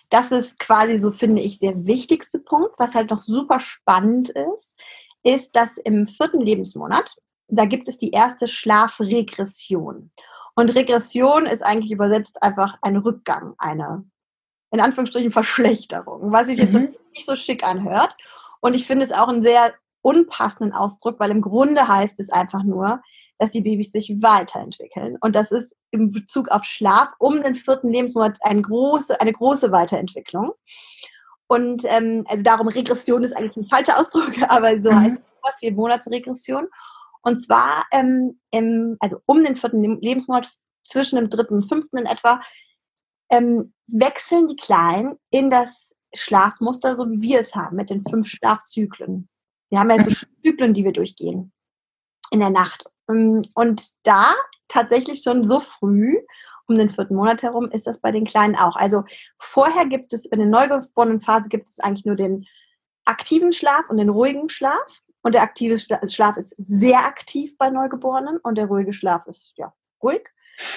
Das 0.10 0.32
ist 0.32 0.60
quasi 0.60 0.98
so, 0.98 1.12
finde 1.12 1.41
ich, 1.41 1.60
der 1.60 1.86
wichtigste 1.86 2.39
Punkt. 2.39 2.72
Was 2.78 2.95
halt 2.95 3.12
noch 3.12 3.22
super 3.22 3.60
spannend 3.60 4.30
ist, 4.30 4.78
ist, 5.24 5.56
dass 5.56 5.78
im 5.78 6.08
vierten 6.08 6.41
Lebensmonat, 6.41 7.15
da 7.48 7.65
gibt 7.65 7.88
es 7.89 7.98
die 7.98 8.12
erste 8.12 8.48
Schlafregression. 8.48 10.12
Und 10.56 10.76
Regression 10.76 11.45
ist 11.45 11.63
eigentlich 11.63 11.91
übersetzt 11.91 12.43
einfach 12.43 12.78
ein 12.82 12.98
Rückgang, 12.98 13.54
eine, 13.58 14.06
in 14.72 14.80
Anführungsstrichen, 14.80 15.32
Verschlechterung, 15.32 16.32
was 16.32 16.48
sich 16.48 16.58
jetzt 16.58 16.74
mhm. 16.74 16.95
nicht 17.13 17.26
so 17.26 17.36
schick 17.36 17.63
anhört. 17.63 18.15
Und 18.60 18.76
ich 18.76 18.86
finde 18.86 19.06
es 19.06 19.12
auch 19.12 19.28
einen 19.28 19.41
sehr 19.41 19.74
unpassenden 20.02 20.74
Ausdruck, 20.74 21.19
weil 21.19 21.32
im 21.32 21.41
Grunde 21.41 21.88
heißt 21.88 22.19
es 22.19 22.30
einfach 22.30 22.63
nur, 22.63 23.02
dass 23.39 23.52
die 23.52 23.62
Babys 23.62 23.91
sich 23.91 24.13
weiterentwickeln. 24.21 25.17
Und 25.21 25.36
das 25.36 25.52
ist 25.52 25.75
im 25.91 26.12
Bezug 26.12 26.49
auf 26.49 26.63
Schlaf 26.65 27.10
um 27.17 27.41
den 27.41 27.56
vierten 27.56 27.91
Lebensmonat 27.91 28.38
eine 28.41 28.62
große, 28.62 29.19
eine 29.19 29.34
große 29.34 29.71
Weiterentwicklung. 29.71 30.52
Und 31.47 31.84
ähm, 31.86 32.25
also 32.28 32.43
darum, 32.43 32.67
Regression 32.67 33.23
ist 33.23 33.36
eigentlich 33.36 33.58
ein 33.58 33.65
falscher 33.65 33.99
Ausdruck, 33.99 34.34
aber 34.49 34.82
so 34.82 34.91
mhm. 34.91 34.99
heißt 34.99 35.17
es 35.17 35.54
vier 35.60 35.71
Monatsregression. 35.71 36.67
Und 37.23 37.38
zwar 37.38 37.86
ähm, 37.91 38.39
im, 38.52 38.97
also 38.99 39.19
um 39.25 39.43
den 39.43 39.56
vierten 39.56 39.99
Lebensmonat, 39.99 40.52
zwischen 40.84 41.17
dem 41.17 41.30
dritten 41.30 41.56
und 41.56 41.69
fünften 41.69 41.97
in 41.97 42.06
etwa, 42.06 42.41
ähm, 43.30 43.73
wechseln 43.88 44.47
die 44.47 44.56
Kleinen 44.56 45.17
in 45.30 45.49
das 45.49 45.93
Schlafmuster, 46.13 46.95
so 46.95 47.10
wie 47.10 47.21
wir 47.21 47.41
es 47.41 47.56
haben, 47.56 47.75
mit 47.75 47.89
den 47.89 48.04
fünf 48.04 48.28
Schlafzyklen. 48.28 49.30
Wir 49.69 49.80
haben 49.80 49.91
ja 49.91 50.04
so 50.04 50.10
Zyklen, 50.43 50.73
die 50.73 50.84
wir 50.84 50.93
durchgehen 50.93 51.52
in 52.32 52.39
der 52.39 52.49
Nacht. 52.49 52.89
Ähm, 53.10 53.41
und 53.56 53.84
da 54.04 54.34
tatsächlich 54.67 55.22
schon 55.22 55.43
so 55.43 55.62
früh, 55.62 56.17
um 56.67 56.78
den 56.78 56.91
vierten 56.91 57.15
Monat 57.15 57.41
herum, 57.43 57.69
ist 57.72 57.88
das 57.88 58.00
bei 58.00 58.12
den 58.12 58.26
Kleinen 58.26 58.56
auch. 58.56 58.76
Also 58.76 59.04
vorher 59.39 59.86
gibt 59.88 60.13
es, 60.13 60.26
in 60.26 60.39
der 60.39 60.48
neugeborenen 60.48 61.22
Phase 61.22 61.50
gibt 61.50 61.67
es 61.67 61.80
eigentlich 61.80 62.06
nur 62.06 62.15
den 62.15 62.45
aktiven 63.06 63.52
Schlaf 63.52 63.89
und 63.89 63.98
den 63.98 64.10
ruhigen 64.10 64.50
Schlaf. 64.50 65.02
Und 65.22 65.34
der 65.36 65.41
aktive 65.41 65.78
Schlaf 65.78 66.38
ist 66.38 66.54
sehr 66.58 67.00
aktiv 67.00 67.58
bei 67.58 67.69
Neugeborenen 67.69 68.38
und 68.38 68.58
der 68.58 68.67
ruhige 68.67 68.93
Schlaf 68.93 69.28
ist 69.28 69.54
ja 69.58 69.74
ruhig. 70.02 70.30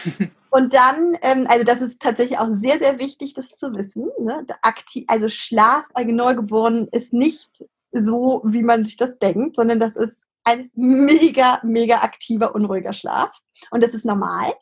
Und 0.50 0.74
dann, 0.74 1.16
ähm, 1.22 1.46
also 1.48 1.64
das 1.64 1.80
ist 1.80 2.02
tatsächlich 2.02 2.38
auch 2.38 2.48
sehr, 2.50 2.78
sehr 2.78 2.98
wichtig, 2.98 3.32
das 3.32 3.48
zu 3.48 3.72
wissen. 3.72 4.10
Ne? 4.20 4.46
Aktiv, 4.60 5.04
also 5.08 5.30
Schlaf 5.30 5.84
bei 5.94 6.04
Neugeborenen 6.04 6.88
ist 6.88 7.14
nicht 7.14 7.48
so, 7.90 8.42
wie 8.44 8.62
man 8.62 8.84
sich 8.84 8.98
das 8.98 9.18
denkt, 9.18 9.56
sondern 9.56 9.80
das 9.80 9.96
ist 9.96 10.24
ein 10.44 10.70
mega, 10.74 11.60
mega 11.62 11.98
aktiver, 11.98 12.54
unruhiger 12.54 12.92
Schlaf. 12.92 13.36
Und 13.70 13.82
das 13.82 13.94
ist 13.94 14.04
normal. 14.04 14.54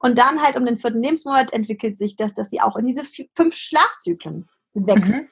Und 0.00 0.18
dann 0.18 0.42
halt 0.42 0.56
um 0.56 0.64
den 0.64 0.78
vierten 0.78 1.02
Lebensmonat 1.02 1.52
entwickelt 1.52 1.98
sich 1.98 2.16
das, 2.16 2.34
dass 2.34 2.48
sie 2.48 2.60
auch 2.60 2.76
in 2.76 2.86
diese 2.86 3.04
fünf 3.36 3.54
Schlafzyklen 3.54 4.48
wechseln. 4.72 5.22
Mhm. 5.22 5.28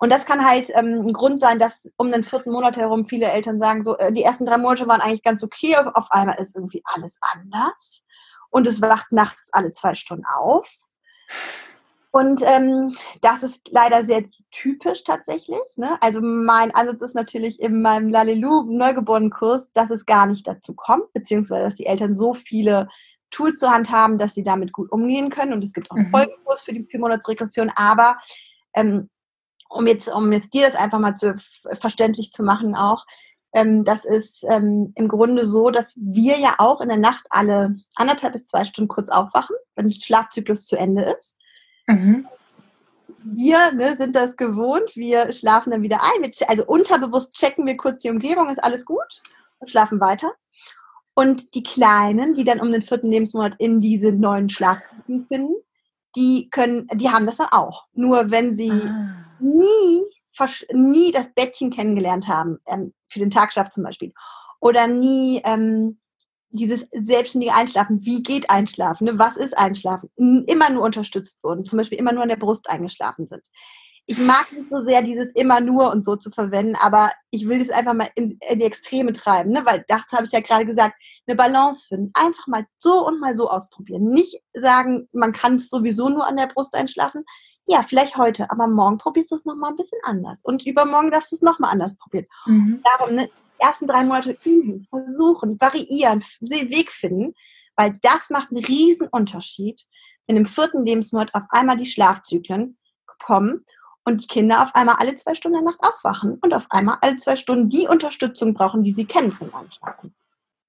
Und 0.00 0.10
das 0.10 0.24
kann 0.24 0.44
halt 0.44 0.70
ähm, 0.74 1.06
ein 1.06 1.12
Grund 1.12 1.38
sein, 1.38 1.58
dass 1.58 1.86
um 1.96 2.10
den 2.10 2.24
vierten 2.24 2.50
Monat 2.50 2.76
herum 2.76 3.06
viele 3.06 3.26
Eltern 3.26 3.60
sagen, 3.60 3.84
so 3.84 3.98
äh, 3.98 4.12
die 4.12 4.22
ersten 4.22 4.46
drei 4.46 4.56
Monate 4.56 4.88
waren 4.88 5.02
eigentlich 5.02 5.22
ganz 5.22 5.42
okay, 5.42 5.76
auf, 5.76 5.86
auf 5.94 6.10
einmal 6.10 6.40
ist 6.40 6.56
irgendwie 6.56 6.82
alles 6.84 7.18
anders 7.20 8.04
und 8.48 8.66
es 8.66 8.80
wacht 8.80 9.12
nachts 9.12 9.50
alle 9.52 9.72
zwei 9.72 9.94
Stunden 9.94 10.24
auf. 10.24 10.74
Und 12.12 12.42
ähm, 12.44 12.92
das 13.20 13.42
ist 13.42 13.68
leider 13.70 14.04
sehr 14.04 14.24
typisch 14.50 15.04
tatsächlich. 15.04 15.60
Ne? 15.76 15.96
Also 16.00 16.20
mein 16.20 16.74
Ansatz 16.74 17.02
ist 17.02 17.14
natürlich 17.14 17.60
in 17.60 17.82
meinem 17.82 18.08
Lalelu 18.08 18.64
Neugeborenenkurs, 18.64 19.70
dass 19.74 19.90
es 19.90 20.06
gar 20.06 20.26
nicht 20.26 20.46
dazu 20.46 20.74
kommt, 20.74 21.12
beziehungsweise 21.12 21.64
dass 21.64 21.76
die 21.76 21.86
Eltern 21.86 22.12
so 22.12 22.34
viele 22.34 22.88
Tools 23.30 23.60
zur 23.60 23.70
Hand 23.70 23.90
haben, 23.90 24.18
dass 24.18 24.34
sie 24.34 24.42
damit 24.42 24.72
gut 24.72 24.90
umgehen 24.90 25.30
können. 25.30 25.52
Und 25.52 25.62
es 25.62 25.72
gibt 25.72 25.90
auch 25.90 25.96
einen 25.96 26.06
mhm. 26.06 26.10
Folgekurs 26.10 26.62
für 26.62 26.72
die 26.72 26.84
Viermonatsregression. 26.84 27.70
Aber 27.76 28.16
ähm, 28.74 29.08
um 29.68 29.86
jetzt, 29.86 30.08
um 30.08 30.32
jetzt 30.32 30.52
dir 30.52 30.66
das 30.66 30.74
einfach 30.74 30.98
mal 30.98 31.14
zu, 31.14 31.36
verständlich 31.74 32.32
zu 32.32 32.42
machen 32.42 32.74
auch, 32.74 33.04
ähm, 33.52 33.84
das 33.84 34.04
ist 34.04 34.44
ähm, 34.48 34.92
im 34.96 35.08
Grunde 35.08 35.46
so, 35.46 35.70
dass 35.70 35.96
wir 36.00 36.38
ja 36.38 36.56
auch 36.58 36.80
in 36.80 36.88
der 36.88 36.98
Nacht 36.98 37.26
alle 37.30 37.76
anderthalb 37.94 38.32
bis 38.32 38.46
zwei 38.46 38.64
Stunden 38.64 38.88
kurz 38.88 39.08
aufwachen, 39.08 39.56
wenn 39.74 39.88
der 39.88 39.96
Schlafzyklus 39.96 40.66
zu 40.66 40.76
Ende 40.76 41.02
ist. 41.02 41.38
Mhm. 41.86 42.26
wir 43.22 43.72
ne, 43.72 43.96
sind 43.96 44.16
das 44.16 44.36
gewohnt, 44.36 44.94
wir 44.94 45.32
schlafen 45.32 45.70
dann 45.70 45.82
wieder 45.82 46.00
ein. 46.02 46.30
also 46.48 46.64
unterbewusst 46.66 47.34
checken 47.34 47.66
wir 47.66 47.76
kurz 47.76 48.00
die 48.00 48.10
Umgebung, 48.10 48.48
ist 48.48 48.62
alles 48.62 48.84
gut 48.84 49.22
und 49.58 49.70
schlafen 49.70 50.00
weiter. 50.00 50.32
Und 51.14 51.54
die 51.54 51.62
Kleinen, 51.62 52.34
die 52.34 52.44
dann 52.44 52.60
um 52.60 52.72
den 52.72 52.82
vierten 52.82 53.10
Lebensmonat 53.10 53.56
in 53.58 53.80
diese 53.80 54.12
neuen 54.12 54.48
Schlaftypen 54.48 55.26
finden, 55.26 55.54
die 56.16 56.48
können, 56.50 56.86
die 56.94 57.10
haben 57.10 57.26
das 57.26 57.36
dann 57.36 57.48
auch. 57.50 57.86
Nur 57.92 58.30
wenn 58.30 58.54
sie 58.54 58.70
ah. 58.70 59.26
nie, 59.38 60.02
nie 60.72 61.12
das 61.12 61.32
Bettchen 61.34 61.70
kennengelernt 61.70 62.28
haben, 62.28 62.58
ähm, 62.66 62.94
für 63.06 63.18
den 63.18 63.30
Tagschlaf 63.30 63.68
zum 63.68 63.84
Beispiel, 63.84 64.12
oder 64.60 64.86
nie 64.86 65.40
ähm, 65.44 65.98
dieses 66.50 66.86
selbstständige 66.90 67.54
Einschlafen, 67.54 68.04
wie 68.04 68.22
geht 68.22 68.50
Einschlafen, 68.50 69.04
ne? 69.04 69.18
was 69.18 69.36
ist 69.36 69.56
Einschlafen, 69.56 70.10
immer 70.16 70.70
nur 70.70 70.82
unterstützt 70.82 71.42
wurden, 71.42 71.64
zum 71.64 71.78
Beispiel 71.78 71.98
immer 71.98 72.12
nur 72.12 72.22
an 72.22 72.28
der 72.28 72.36
Brust 72.36 72.68
eingeschlafen 72.68 73.28
sind. 73.28 73.42
Ich 74.06 74.18
mag 74.18 74.50
nicht 74.50 74.68
so 74.68 74.80
sehr 74.80 75.02
dieses 75.02 75.30
immer 75.34 75.60
nur 75.60 75.92
und 75.92 76.04
so 76.04 76.16
zu 76.16 76.30
verwenden, 76.30 76.74
aber 76.80 77.12
ich 77.30 77.46
will 77.46 77.60
das 77.60 77.70
einfach 77.70 77.94
mal 77.94 78.08
in, 78.16 78.38
in 78.50 78.58
die 78.58 78.64
Extreme 78.64 79.12
treiben, 79.12 79.52
ne? 79.52 79.62
weil 79.64 79.84
das 79.86 80.02
habe 80.12 80.24
ich 80.24 80.32
ja 80.32 80.40
gerade 80.40 80.66
gesagt, 80.66 80.96
eine 81.28 81.36
Balance 81.36 81.86
finden, 81.86 82.10
einfach 82.14 82.48
mal 82.48 82.66
so 82.78 83.06
und 83.06 83.20
mal 83.20 83.34
so 83.34 83.48
ausprobieren. 83.48 84.08
Nicht 84.08 84.42
sagen, 84.52 85.08
man 85.12 85.32
kann 85.32 85.56
es 85.56 85.70
sowieso 85.70 86.08
nur 86.08 86.26
an 86.26 86.36
der 86.36 86.48
Brust 86.48 86.74
einschlafen. 86.74 87.24
Ja, 87.66 87.82
vielleicht 87.82 88.16
heute, 88.16 88.50
aber 88.50 88.66
morgen 88.66 88.98
probierst 88.98 89.30
du 89.30 89.36
es 89.36 89.44
nochmal 89.44 89.70
ein 89.70 89.76
bisschen 89.76 90.00
anders. 90.02 90.40
Und 90.42 90.66
übermorgen 90.66 91.12
darfst 91.12 91.30
du 91.30 91.36
es 91.36 91.42
nochmal 91.42 91.70
anders 91.70 91.96
probieren. 91.96 92.26
Mhm. 92.46 92.82
Darum, 92.98 93.14
ne, 93.14 93.30
ersten 93.60 93.86
drei 93.86 94.04
Monate 94.04 94.36
üben, 94.44 94.86
versuchen, 94.88 95.60
variieren, 95.60 96.24
den 96.40 96.70
Weg 96.70 96.90
finden, 96.90 97.34
weil 97.76 97.92
das 98.02 98.30
macht 98.30 98.50
einen 98.50 98.64
riesen 98.64 99.08
Unterschied, 99.08 99.86
wenn 100.26 100.36
im 100.36 100.46
vierten 100.46 100.84
Lebensmonat 100.84 101.34
auf 101.34 101.42
einmal 101.50 101.76
die 101.76 101.86
Schlafzyklen 101.86 102.78
kommen 103.18 103.64
und 104.04 104.22
die 104.22 104.26
Kinder 104.26 104.62
auf 104.62 104.74
einmal 104.74 104.96
alle 104.98 105.14
zwei 105.16 105.34
Stunden 105.34 105.64
Nacht 105.64 105.80
aufwachen 105.80 106.38
und 106.40 106.54
auf 106.54 106.66
einmal 106.70 106.98
alle 107.00 107.16
zwei 107.16 107.36
Stunden 107.36 107.68
die 107.68 107.86
Unterstützung 107.86 108.54
brauchen, 108.54 108.82
die 108.82 108.92
sie 108.92 109.04
kennen 109.04 109.32
zum 109.32 109.54
Einschlafen. 109.54 110.14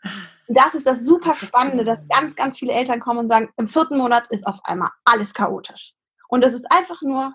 Und 0.03 0.57
das 0.57 0.73
ist 0.73 0.85
das 0.85 1.05
super 1.05 1.35
Spannende, 1.35 1.85
dass 1.85 2.07
ganz, 2.07 2.35
ganz 2.35 2.59
viele 2.59 2.73
Eltern 2.73 2.99
kommen 2.99 3.19
und 3.19 3.29
sagen, 3.29 3.49
im 3.57 3.67
vierten 3.67 3.97
Monat 3.97 4.25
ist 4.29 4.45
auf 4.45 4.59
einmal 4.63 4.89
alles 5.05 5.33
chaotisch. 5.33 5.93
Und 6.27 6.41
das 6.43 6.53
ist 6.53 6.71
einfach 6.71 7.01
nur 7.01 7.33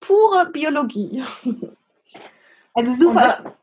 pure 0.00 0.50
Biologie. 0.50 1.24
Also 2.74 2.94
super 2.94 3.56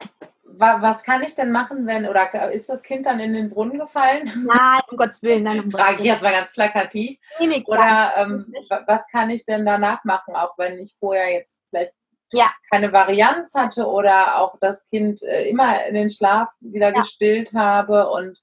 was 0.57 1.03
kann 1.03 1.23
ich 1.23 1.35
denn 1.35 1.51
machen, 1.51 1.85
wenn, 1.87 2.07
oder 2.07 2.51
ist 2.51 2.69
das 2.69 2.83
Kind 2.83 3.05
dann 3.05 3.19
in 3.19 3.33
den 3.33 3.49
Brunnen 3.49 3.79
gefallen? 3.79 4.25
Nein, 4.47 4.81
um 4.89 4.97
Gottes 4.97 5.21
Willen, 5.23 5.43
nein, 5.43 5.59
um 5.61 5.71
Frage 5.71 5.99
ich 5.99 6.05
jetzt 6.05 6.21
mal 6.21 6.31
ganz 6.31 6.53
plakativ. 6.53 7.19
Nee, 7.39 7.47
nee, 7.47 7.63
oder 7.65 8.13
ähm, 8.17 8.53
was 8.87 9.07
kann 9.11 9.29
ich 9.29 9.45
denn 9.45 9.65
danach 9.65 10.03
machen, 10.03 10.35
auch 10.35 10.57
wenn 10.57 10.79
ich 10.79 10.95
vorher 10.99 11.31
jetzt 11.31 11.59
vielleicht 11.69 11.93
ja. 12.31 12.51
keine 12.71 12.91
Varianz 12.91 13.53
hatte 13.53 13.85
oder 13.85 14.37
auch 14.39 14.57
das 14.59 14.87
Kind 14.89 15.23
äh, 15.23 15.47
immer 15.49 15.85
in 15.85 15.95
den 15.95 16.09
Schlaf 16.09 16.49
wieder 16.59 16.93
ja. 16.93 17.01
gestillt 17.01 17.53
habe 17.53 18.09
und 18.09 18.37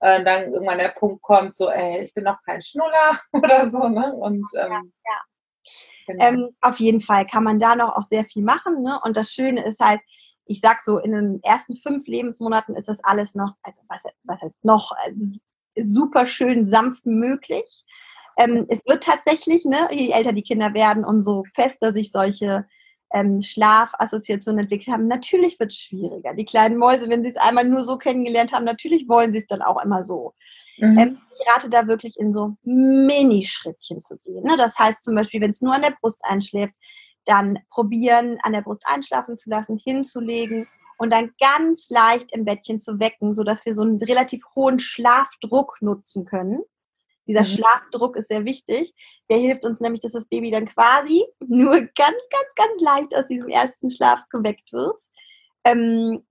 äh, 0.00 0.22
dann 0.22 0.52
irgendwann 0.52 0.78
der 0.78 0.88
Punkt 0.90 1.22
kommt, 1.22 1.56
so, 1.56 1.68
ey, 1.70 2.04
ich 2.04 2.14
bin 2.14 2.24
noch 2.24 2.42
kein 2.44 2.62
Schnuller 2.62 3.18
oder 3.32 3.70
so, 3.70 3.88
ne? 3.88 4.12
Und 4.14 4.46
ähm, 4.56 4.92
ja. 5.04 5.20
Genau. 6.06 6.24
Ähm, 6.24 6.56
auf 6.62 6.80
jeden 6.80 7.02
Fall 7.02 7.26
kann 7.26 7.44
man 7.44 7.58
da 7.58 7.76
noch 7.76 7.94
auch 7.94 8.06
sehr 8.08 8.24
viel 8.24 8.42
machen, 8.42 8.80
ne? 8.80 8.98
Und 9.04 9.16
das 9.16 9.30
Schöne 9.30 9.64
ist 9.64 9.80
halt, 9.80 10.00
ich 10.48 10.60
sag 10.60 10.82
so, 10.82 10.98
in 10.98 11.12
den 11.12 11.42
ersten 11.42 11.76
fünf 11.76 12.06
Lebensmonaten 12.06 12.74
ist 12.74 12.88
das 12.88 12.98
alles 13.04 13.34
noch, 13.34 13.54
also 13.62 13.82
was, 13.88 14.02
was 14.24 14.40
heißt 14.40 14.64
noch, 14.64 14.92
also 14.92 15.20
super 15.76 16.26
schön 16.26 16.66
sanft 16.66 17.06
möglich. 17.06 17.84
Ähm, 18.38 18.66
es 18.68 18.80
wird 18.86 19.04
tatsächlich, 19.04 19.64
ne, 19.64 19.88
je 19.90 20.10
älter 20.10 20.32
die 20.32 20.42
Kinder 20.42 20.72
werden, 20.74 21.04
umso 21.04 21.44
fester 21.54 21.92
sich 21.92 22.10
solche 22.10 22.66
ähm, 23.12 23.42
Schlafassoziationen 23.42 24.60
entwickelt 24.64 24.88
haben. 24.88 25.06
Natürlich 25.06 25.58
wird 25.60 25.72
es 25.72 25.78
schwieriger. 25.78 26.34
Die 26.34 26.44
kleinen 26.44 26.78
Mäuse, 26.78 27.08
wenn 27.08 27.24
sie 27.24 27.30
es 27.30 27.36
einmal 27.36 27.64
nur 27.64 27.82
so 27.82 27.96
kennengelernt 27.98 28.52
haben, 28.52 28.64
natürlich 28.64 29.08
wollen 29.08 29.32
sie 29.32 29.38
es 29.38 29.46
dann 29.46 29.62
auch 29.62 29.82
immer 29.82 30.04
so. 30.04 30.34
Mhm. 30.78 30.98
Ähm, 30.98 31.18
ich 31.38 31.48
rate 31.48 31.70
da 31.70 31.86
wirklich 31.86 32.18
in 32.18 32.32
so 32.32 32.56
Minischrittchen 32.62 34.00
zu 34.00 34.16
gehen. 34.18 34.44
Ne? 34.44 34.56
Das 34.56 34.78
heißt 34.78 35.04
zum 35.04 35.14
Beispiel, 35.14 35.40
wenn 35.40 35.50
es 35.50 35.62
nur 35.62 35.74
an 35.74 35.82
der 35.82 35.96
Brust 36.00 36.22
einschläft, 36.28 36.74
dann 37.28 37.58
probieren, 37.70 38.38
an 38.42 38.52
der 38.52 38.62
Brust 38.62 38.82
einschlafen 38.86 39.36
zu 39.36 39.50
lassen, 39.50 39.76
hinzulegen 39.76 40.66
und 40.96 41.10
dann 41.10 41.32
ganz 41.40 41.90
leicht 41.90 42.34
im 42.34 42.44
Bettchen 42.44 42.80
zu 42.80 42.98
wecken, 42.98 43.34
sodass 43.34 43.64
wir 43.66 43.74
so 43.74 43.82
einen 43.82 44.02
relativ 44.02 44.42
hohen 44.56 44.80
Schlafdruck 44.80 45.76
nutzen 45.80 46.24
können. 46.24 46.62
Dieser 47.26 47.40
mhm. 47.40 47.44
Schlafdruck 47.44 48.16
ist 48.16 48.28
sehr 48.28 48.44
wichtig. 48.46 48.94
Der 49.30 49.36
hilft 49.36 49.64
uns 49.66 49.80
nämlich, 49.80 50.00
dass 50.00 50.12
das 50.12 50.26
Baby 50.26 50.50
dann 50.50 50.66
quasi 50.66 51.24
nur 51.46 51.72
ganz, 51.72 51.94
ganz, 52.30 52.54
ganz 52.56 52.80
leicht 52.80 53.14
aus 53.14 53.26
diesem 53.26 53.48
ersten 53.48 53.90
Schlaf 53.90 54.20
geweckt 54.30 54.72
wird. 54.72 55.00
Ähm, 55.64 56.24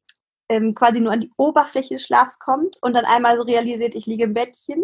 ähm, 0.50 0.74
quasi 0.74 1.00
nur 1.00 1.12
an 1.12 1.22
die 1.22 1.32
Oberfläche 1.38 1.96
des 1.96 2.06
Schlafs 2.06 2.40
kommt 2.40 2.78
und 2.82 2.94
dann 2.94 3.06
einmal 3.06 3.36
so 3.38 3.44
realisiert, 3.44 3.96
ich 3.96 4.06
liege 4.06 4.24
im 4.24 4.34
Bettchen. 4.34 4.84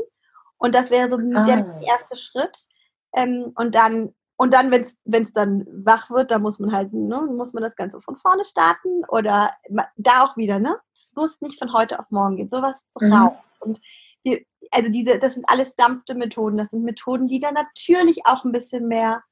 Und 0.58 0.76
das 0.76 0.92
wäre 0.92 1.10
so 1.10 1.18
ah. 1.18 1.46
der 1.46 1.82
erste 1.88 2.16
Schritt. 2.16 2.68
Ähm, 3.16 3.52
und 3.56 3.74
dann 3.74 4.14
und 4.36 4.54
dann, 4.54 4.72
wenn 4.72 4.84
es 5.24 5.34
dann 5.34 5.66
wach 5.86 6.10
wird, 6.10 6.32
dann 6.32 6.42
muss 6.42 6.60
man 6.60 6.72
halt, 6.72 6.92
ne, 6.92 7.22
muss 7.36 7.54
man 7.54 7.64
das 7.64 7.76
Ganze 7.76 8.02
von 8.02 8.18
vorne 8.18 8.44
starten 8.46 9.04
oder 9.08 9.52
da 9.96 10.24
auch 10.24 10.36
wieder, 10.38 10.60
ne? 10.60 10.78
Es 10.98 11.14
muss 11.16 11.40
nicht 11.42 11.60
von 11.60 11.72
heute 11.74 12.00
auf 12.00 12.10
morgen 12.10 12.38
gehen. 12.38 12.50
Sowas 12.50 12.84
mhm. 13.00 13.10
braucht. 13.10 13.36
Mhm. 13.36 13.62
Und 13.62 13.82
wir, 14.24 14.42
also 14.72 14.92
diese, 14.92 15.20
das 15.20 15.36
sind 15.36 15.48
alles 15.48 15.74
sanfte 15.78 16.16
Methoden. 16.16 16.58
Das 16.58 16.70
sind 16.70 16.84
Methoden, 16.84 17.28
die 17.28 17.40
dann 17.40 17.54
natürlich 17.54 18.26
auch 18.26 18.44
ein 18.44 18.52
bisschen 18.52 18.88
mehr 18.88 19.24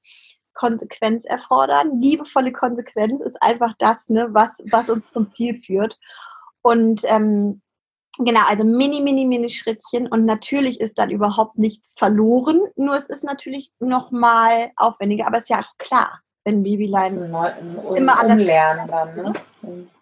Konsequenz 0.54 1.26
erfordern. 1.26 2.00
Liebevolle 2.02 2.52
Konsequenz 2.52 3.22
ist 3.22 3.42
einfach 3.42 3.74
das, 3.80 4.08
ne, 4.10 4.28
was, 4.32 4.50
was 4.70 4.90
uns 4.90 5.12
zum 5.12 5.32
Ziel 5.32 5.62
führt. 5.64 5.98
Und 6.62 7.02
ähm, 7.06 7.62
Genau, 8.18 8.42
also 8.46 8.64
mini, 8.64 9.02
mini, 9.02 9.26
mini 9.26 9.50
Schrittchen 9.50 10.08
und 10.08 10.26
natürlich 10.26 10.82
ist 10.82 11.00
dann 11.00 11.10
überhaupt 11.10 11.58
nichts 11.58 11.94
verloren, 11.98 12.60
nur 12.76 12.96
es 12.96 13.10
ist 13.10 13.24
natürlich 13.24 13.72
nochmal 13.80 14.72
aufwendiger, 14.76 15.28
aber 15.28 15.38
es 15.38 15.44
ist 15.44 15.50
ja 15.50 15.60
auch 15.60 15.78
klar, 15.78 16.20
wenn 16.44 16.64
Babylein 16.64 17.18
immer 17.96 18.20
anders 18.20 18.40
lernen 18.40 18.88
dann, 18.90 19.16
ne? 19.16 19.34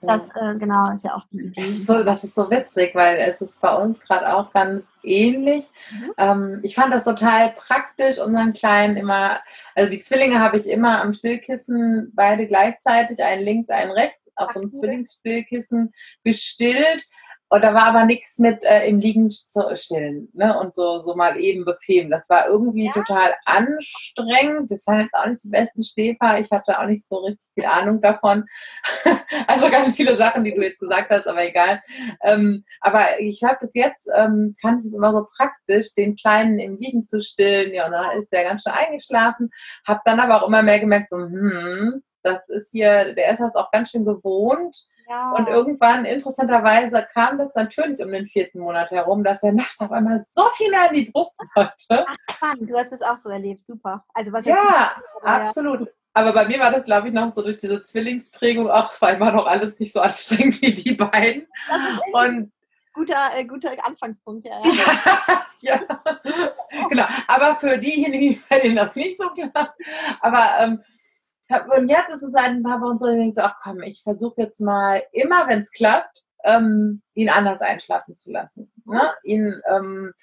Das 0.01 0.29
äh, 0.35 0.55
genau 0.55 0.89
ist 0.91 1.03
ja 1.03 1.15
auch 1.15 1.25
die 1.31 1.39
Idee. 1.39 1.61
Das 1.61 1.69
ist, 1.69 1.85
so, 1.85 2.03
das 2.03 2.23
ist 2.23 2.33
so 2.33 2.49
witzig, 2.49 2.95
weil 2.95 3.17
es 3.17 3.41
ist 3.41 3.61
bei 3.61 3.75
uns 3.75 3.99
gerade 3.99 4.33
auch 4.33 4.53
ganz 4.53 4.93
ähnlich. 5.03 5.65
Mhm. 5.91 6.13
Ähm, 6.17 6.59
ich 6.63 6.75
fand 6.75 6.93
das 6.93 7.03
total 7.03 7.51
praktisch, 7.51 8.19
unseren 8.19 8.53
Kleinen 8.53 8.95
immer, 8.95 9.41
also 9.75 9.91
die 9.91 9.99
Zwillinge 9.99 10.39
habe 10.39 10.55
ich 10.55 10.67
immer 10.67 11.01
am 11.01 11.13
Stillkissen 11.13 12.11
beide 12.15 12.47
gleichzeitig, 12.47 13.21
einen 13.21 13.43
links, 13.43 13.69
einen 13.69 13.91
rechts, 13.91 14.15
auf 14.37 14.51
so 14.51 14.61
einem 14.61 14.71
Zwillingsstillkissen 14.71 15.93
gestillt 16.23 17.05
und 17.51 17.63
da 17.63 17.73
war 17.73 17.85
aber 17.85 18.05
nichts 18.05 18.38
mit 18.38 18.63
äh, 18.63 18.88
im 18.88 18.99
Liegen 18.99 19.27
zu 19.27 19.75
stillen 19.75 20.29
ne? 20.33 20.57
und 20.59 20.75
so, 20.75 21.01
so 21.01 21.15
mal 21.15 21.39
eben 21.39 21.65
bequem. 21.65 22.12
Das 22.12 22.29
war 22.29 22.47
irgendwie 22.47 22.85
ja. 22.85 22.91
total 22.91 23.33
anstrengend. 23.43 24.71
Das 24.71 24.85
waren 24.85 25.01
jetzt 25.01 25.15
auch 25.15 25.25
nicht 25.25 25.43
die 25.43 25.49
besten 25.49 25.83
Schläfer. 25.83 26.39
Ich 26.39 26.51
hatte 26.51 26.79
auch 26.79 26.85
nicht 26.85 27.03
so 27.07 27.17
richtig 27.17 27.47
viel 27.55 27.65
Ahnung 27.65 28.01
davon. 28.01 28.45
also 29.47 29.69
ganz 29.71 29.95
viele 29.95 30.15
Sachen, 30.15 30.43
die 30.43 30.53
du 30.53 30.62
jetzt 30.62 30.79
gesagt 30.79 31.09
hast, 31.09 31.25
aber 31.27 31.43
egal. 31.43 31.81
Ähm, 32.21 32.63
aber 32.81 33.19
ich 33.19 33.41
habe 33.43 33.57
das 33.62 33.73
jetzt, 33.73 34.07
ähm, 34.15 34.55
fand 34.62 34.85
es 34.85 34.93
immer 34.93 35.12
so 35.12 35.25
praktisch, 35.35 35.95
den 35.95 36.15
Kleinen 36.15 36.59
im 36.59 36.77
Liegen 36.77 37.07
zu 37.07 37.23
stillen. 37.23 37.73
Ja, 37.73 37.88
und 37.88 37.93
dann 37.93 38.19
ist 38.19 38.31
der 38.31 38.43
ganz 38.43 38.62
schnell 38.62 38.75
eingeschlafen. 38.75 39.49
Habe 39.88 40.01
dann 40.05 40.19
aber 40.19 40.43
auch 40.43 40.47
immer 40.47 40.62
mehr 40.62 40.79
gemerkt, 40.79 41.09
so, 41.09 41.17
hm, 41.17 42.03
das 42.21 42.47
ist 42.49 42.69
hier, 42.71 43.15
der 43.15 43.31
ist 43.31 43.39
das 43.39 43.55
auch 43.55 43.71
ganz 43.71 43.89
schön 43.89 44.05
gewohnt 44.05 44.77
und 45.35 45.47
irgendwann, 45.47 46.05
interessanterweise, 46.05 47.07
kam 47.13 47.37
das 47.37 47.49
natürlich 47.55 47.99
um 48.01 48.11
den 48.11 48.27
vierten 48.27 48.59
Monat 48.59 48.91
herum, 48.91 49.23
dass 49.23 49.41
er 49.41 49.53
nachts 49.53 49.79
auf 49.81 49.91
einmal 49.91 50.19
so 50.19 50.43
viel 50.55 50.69
mehr 50.69 50.89
an 50.89 50.95
die 50.95 51.09
Brust 51.09 51.35
wollte. 51.55 52.05
Ach, 52.07 52.15
spannend. 52.31 52.69
Du 52.69 52.77
hast 52.77 52.91
es 52.91 53.01
auch 53.01 53.17
so 53.17 53.29
erlebt. 53.29 53.61
Super. 53.61 54.05
Also, 54.13 54.31
was 54.31 54.45
ja, 54.45 54.91
absolut. 55.23 55.89
Aber 56.13 56.33
bei 56.33 56.45
mir 56.45 56.59
war 56.59 56.71
das, 56.71 56.85
glaube 56.85 57.07
ich, 57.07 57.13
noch 57.13 57.33
so 57.33 57.41
durch 57.41 57.57
diese 57.57 57.83
Zwillingsprägung, 57.83 58.69
ach, 58.69 58.91
es 58.91 59.01
war 59.01 59.13
immer 59.13 59.31
noch 59.31 59.45
alles 59.45 59.79
nicht 59.79 59.93
so 59.93 60.01
anstrengend 60.01 60.61
wie 60.61 60.73
die 60.73 60.93
beiden. 60.93 61.47
Und 62.13 62.51
guter, 62.93 63.15
äh, 63.37 63.45
guter 63.45 63.71
Anfangspunkt, 63.83 64.45
ja. 64.45 64.61
Ja, 64.63 65.45
ja. 65.61 65.79
genau. 66.89 67.05
Aber 67.27 67.55
für 67.55 67.77
diejenigen, 67.77 68.43
bei 68.49 68.59
denen 68.59 68.75
das 68.75 68.95
nicht 68.95 69.17
so 69.17 69.29
klar. 69.29 69.73
Aber 70.21 70.49
ähm, 70.60 70.83
und 71.75 71.89
jetzt 71.89 72.10
ist 72.10 72.23
es 72.23 72.31
seit 72.31 72.50
ein 72.50 72.63
paar 72.63 72.81
Wochen 72.81 73.00
so, 73.00 73.08
ich 73.08 73.17
denke 73.17 73.35
so, 73.35 73.41
ach 73.41 73.56
komm, 73.62 73.81
ich 73.81 74.04
versuche 74.04 74.41
jetzt 74.41 74.62
mal, 74.62 75.04
immer 75.12 75.47
wenn 75.47 75.62
es 75.62 75.71
klappt, 75.71 76.23
ähm, 76.43 77.02
ihn 77.15 77.29
anders 77.29 77.62
einschlafen 77.62 78.15
zu 78.15 78.31
lassen. 78.31 78.71
Ne? 78.85 79.13
Ihn 79.23 79.62
ähm, 79.69 80.13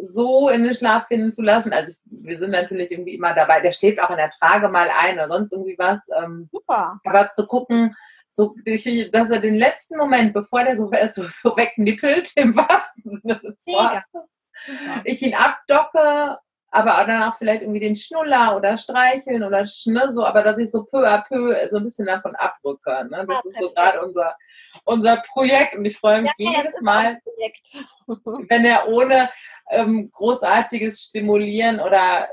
so 0.00 0.48
in 0.48 0.62
den 0.62 0.74
Schlaf 0.74 1.06
finden 1.08 1.32
zu 1.32 1.42
lassen. 1.42 1.72
Also 1.72 1.96
wir 2.04 2.38
sind 2.38 2.50
natürlich 2.50 2.92
irgendwie 2.92 3.14
immer 3.14 3.34
dabei. 3.34 3.60
Der 3.60 3.72
schläft 3.72 4.00
auch 4.00 4.10
in 4.10 4.16
der 4.16 4.30
Trage 4.30 4.68
mal 4.68 4.88
ein 4.96 5.14
oder 5.18 5.28
sonst 5.28 5.52
irgendwie 5.52 5.78
was. 5.78 6.00
Ähm, 6.16 6.48
Super. 6.52 7.00
Aber 7.04 7.32
zu 7.32 7.46
gucken, 7.46 7.96
so, 8.28 8.54
dass 8.64 9.30
er 9.30 9.40
den 9.40 9.56
letzten 9.56 9.96
Moment, 9.96 10.32
bevor 10.32 10.64
der 10.64 10.76
so, 10.76 10.90
so, 11.12 11.24
so 11.28 11.56
wegnippelt, 11.56 12.32
im 12.36 12.56
wahrsten 12.56 13.16
Sinne 13.16 13.40
des 13.40 13.66
Wortes, 13.66 14.38
ich 15.04 15.22
ihn 15.22 15.34
abdocke 15.34 16.38
aber 16.70 17.04
dann 17.06 17.22
auch 17.22 17.36
vielleicht 17.36 17.62
irgendwie 17.62 17.80
den 17.80 17.96
Schnuller 17.96 18.56
oder 18.56 18.76
streicheln 18.76 19.42
oder 19.42 19.64
ne, 19.86 20.12
so, 20.12 20.24
aber 20.24 20.42
dass 20.42 20.58
ich 20.58 20.70
so 20.70 20.84
peu 20.84 21.06
à 21.06 21.26
peu 21.26 21.54
so 21.70 21.78
ein 21.78 21.84
bisschen 21.84 22.06
davon 22.06 22.34
abrücke. 22.36 23.06
Ne? 23.10 23.26
Das 23.26 23.44
ist 23.44 23.58
so 23.58 23.70
gerade 23.72 24.02
unser, 24.02 24.36
unser 24.84 25.22
Projekt 25.32 25.74
und 25.74 25.84
ich 25.84 25.96
freue 25.96 26.22
mich 26.22 26.32
ja, 26.36 26.50
jedes 26.50 26.80
Mal, 26.82 27.18
wenn 28.48 28.64
er 28.64 28.88
ohne 28.88 29.30
ähm, 29.70 30.10
großartiges 30.10 31.00
Stimulieren 31.00 31.80
oder 31.80 32.28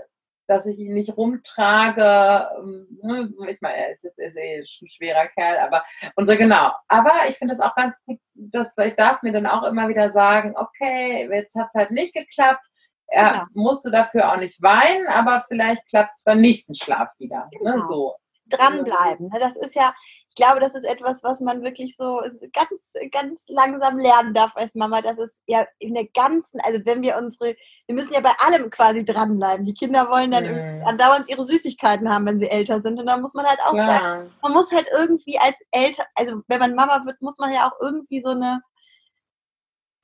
dass 0.47 0.67
ich 0.67 0.77
ihn 0.77 0.93
nicht 0.93 1.17
rumtrage. 1.17 2.49
Ähm, 2.59 2.88
ne, 3.01 3.33
ich 3.49 3.61
meine, 3.61 3.77
er 3.77 3.93
ist, 3.93 4.03
ist 4.03 4.38
eh 4.38 4.59
ein 4.59 4.65
schwerer 4.65 5.27
Kerl, 5.29 5.57
aber 5.57 5.83
und 6.15 6.27
so 6.27 6.36
genau. 6.36 6.71
Aber 6.88 7.13
ich 7.29 7.38
finde 7.38 7.53
es 7.53 7.59
auch 7.59 7.73
ganz 7.75 7.97
gut, 8.05 8.19
dass 8.33 8.77
ich 8.77 8.95
darf 8.95 9.23
mir 9.23 9.31
dann 9.31 9.47
auch 9.47 9.63
immer 9.63 9.88
wieder 9.88 10.11
sagen, 10.11 10.55
okay, 10.55 11.27
jetzt 11.31 11.55
hat 11.55 11.69
es 11.69 11.75
halt 11.75 11.91
nicht 11.91 12.13
geklappt 12.13 12.63
er 13.16 13.32
genau. 13.32 13.45
musste 13.53 13.91
dafür 13.91 14.32
auch 14.32 14.38
nicht 14.38 14.61
weinen, 14.61 15.07
aber 15.07 15.45
vielleicht 15.47 15.88
klappt 15.88 16.18
es 16.18 16.24
beim 16.24 16.41
nächsten 16.41 16.76
Schlaf 16.76 17.09
wieder. 17.18 17.49
Ne, 17.53 17.59
genau. 17.59 17.78
Ne? 17.78 17.84
So. 17.88 18.16
Dranbleiben. 18.47 19.30
Ne? 19.30 19.39
Das 19.39 19.55
ist 19.55 19.74
ja, 19.74 19.93
ich 20.30 20.36
glaube, 20.36 20.59
das 20.59 20.76
ist 20.76 20.86
etwas, 20.86 21.24
was 21.24 21.39
man 21.39 21.63
wirklich 21.63 21.95
so 21.97 22.22
ganz, 22.53 22.93
ganz 23.11 23.41
langsam 23.47 23.97
lernen 23.97 24.34
darf 24.34 24.51
als 24.55 24.76
Mama. 24.76 25.01
Das 25.01 25.18
ist 25.18 25.39
ja 25.47 25.66
in 25.80 25.95
der 25.95 26.07
ganzen, 26.13 26.59
also 26.59 26.80
wenn 26.84 27.01
wir 27.01 27.18
unsere, 27.18 27.55
wir 27.88 27.95
müssen 27.95 28.13
ja 28.13 28.20
bei 28.20 28.34
allem 28.38 28.70
quasi 28.70 29.05
dranbleiben. 29.05 29.66
Die 29.66 29.74
Kinder 29.74 30.09
wollen 30.09 30.32
dann 30.32 30.43
mhm. 30.43 30.86
andauernd 30.86 31.30
ihre 31.30 31.45
Süßigkeiten 31.45 32.13
haben, 32.13 32.26
wenn 32.28 32.39
sie 32.39 32.49
älter 32.49 32.82
sind. 32.82 32.99
Und 32.99 33.07
da 33.07 33.18
muss 33.18 33.34
man 33.34 33.45
halt 33.45 33.59
auch, 33.66 33.74
ja. 33.74 34.26
man 34.41 34.51
muss 34.51 34.72
halt 34.72 34.88
irgendwie 34.95 35.39
als 35.39 35.55
Eltern, 35.72 36.05
also 36.16 36.41
wenn 36.47 36.59
man 36.59 36.76
Mama 36.76 37.03
wird, 37.05 37.22
muss 37.22 37.38
man 37.39 37.51
ja 37.51 37.68
auch 37.68 37.82
irgendwie 37.82 38.22
so 38.22 38.32
eine, 38.32 38.61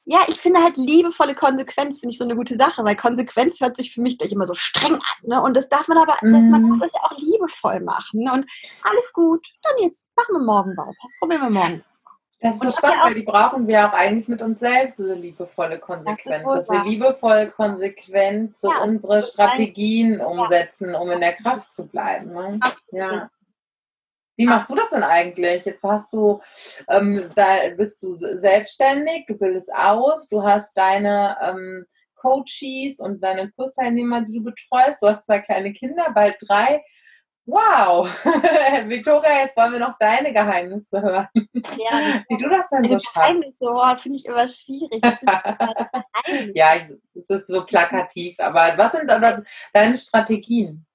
ja, 0.05 0.19
ich 0.27 0.39
finde 0.39 0.61
halt 0.63 0.77
liebevolle 0.77 1.35
Konsequenz, 1.35 1.99
finde 1.99 2.13
ich 2.13 2.17
so 2.17 2.23
eine 2.23 2.35
gute 2.35 2.55
Sache, 2.55 2.83
weil 2.83 2.95
Konsequenz 2.95 3.59
hört 3.59 3.77
sich 3.77 3.93
für 3.93 4.01
mich 4.01 4.17
gleich 4.17 4.31
immer 4.31 4.47
so 4.47 4.53
streng 4.53 4.95
an. 4.95 5.01
Ne? 5.23 5.41
Und 5.41 5.55
das 5.55 5.69
darf 5.69 5.87
man 5.87 5.97
aber, 5.99 6.15
mhm. 6.21 6.31
das, 6.31 6.43
man 6.45 6.63
muss 6.63 6.79
das 6.79 6.91
ja 6.93 7.01
auch 7.03 7.17
liebevoll 7.17 7.79
machen. 7.81 8.21
Ne? 8.21 8.33
Und 8.33 8.45
alles 8.83 9.13
gut, 9.13 9.47
dann 9.61 9.73
jetzt 9.83 10.07
machen 10.15 10.33
wir 10.33 10.45
morgen 10.45 10.75
weiter. 10.75 11.07
Probieren 11.19 11.41
wir 11.41 11.49
morgen. 11.49 11.83
Das 12.41 12.55
ist 12.55 12.63
so 12.63 12.71
spannend, 12.71 13.03
weil 13.03 13.13
die 13.13 13.21
brauchen 13.21 13.67
wir 13.67 13.87
auch 13.87 13.93
eigentlich 13.93 14.27
mit 14.27 14.41
uns 14.41 14.59
selbst, 14.59 14.97
diese 14.97 15.13
liebevolle 15.13 15.77
Konsequenz. 15.77 16.43
Das 16.43 16.67
dass 16.67 16.69
wir 16.69 16.83
liebevoll 16.83 17.51
konsequent 17.51 18.57
so 18.57 18.71
ja, 18.71 18.81
unsere 18.81 19.21
Strategien 19.21 20.19
umsetzen, 20.19 20.95
um 20.95 21.11
in 21.11 21.19
der 21.19 21.33
Kraft 21.33 21.71
zu 21.71 21.87
bleiben. 21.87 22.33
Ne? 22.33 22.59
Ja. 22.91 23.29
Wie 24.41 24.47
machst 24.47 24.71
du 24.71 24.75
das 24.75 24.89
denn 24.89 25.03
eigentlich? 25.03 25.63
Jetzt 25.65 25.83
hast 25.83 26.11
du, 26.13 26.41
ähm, 26.89 27.29
da 27.35 27.57
bist 27.77 28.01
du 28.01 28.17
selbstständig, 28.17 29.25
du 29.27 29.35
bildest 29.35 29.71
aus, 29.71 30.27
du 30.27 30.41
hast 30.41 30.75
deine 30.75 31.37
ähm, 31.41 31.85
Coaches 32.15 32.99
und 32.99 33.21
deine 33.21 33.51
Kursteilnehmer, 33.51 34.21
die 34.21 34.39
du 34.39 34.43
betreust. 34.43 35.01
Du 35.01 35.07
hast 35.07 35.25
zwei 35.25 35.39
kleine 35.39 35.73
Kinder, 35.73 36.11
bald 36.11 36.37
drei. 36.47 36.83
Wow! 37.45 38.07
Victoria, 38.87 39.41
jetzt 39.41 39.55
wollen 39.57 39.73
wir 39.73 39.79
noch 39.79 39.97
deine 39.99 40.33
Geheimnisse 40.33 41.01
hören. 41.01 41.27
Ja, 41.53 42.23
Wie 42.29 42.37
du 42.37 42.49
das 42.49 42.69
denn 42.69 42.83
also 42.83 42.95
so 42.95 42.99
schaffst. 42.99 43.59
Geheimnisse, 43.59 44.01
finde 44.01 44.17
ich 44.17 44.25
immer 44.25 44.47
schwierig. 44.47 45.01
ja, 46.55 46.75
es 47.13 47.29
ist 47.29 47.47
so 47.47 47.63
plakativ. 47.65 48.39
Aber 48.39 48.73
was 48.75 48.93
sind 48.93 49.07
dann 49.07 49.45
deine 49.73 49.97
Strategien? 49.97 50.85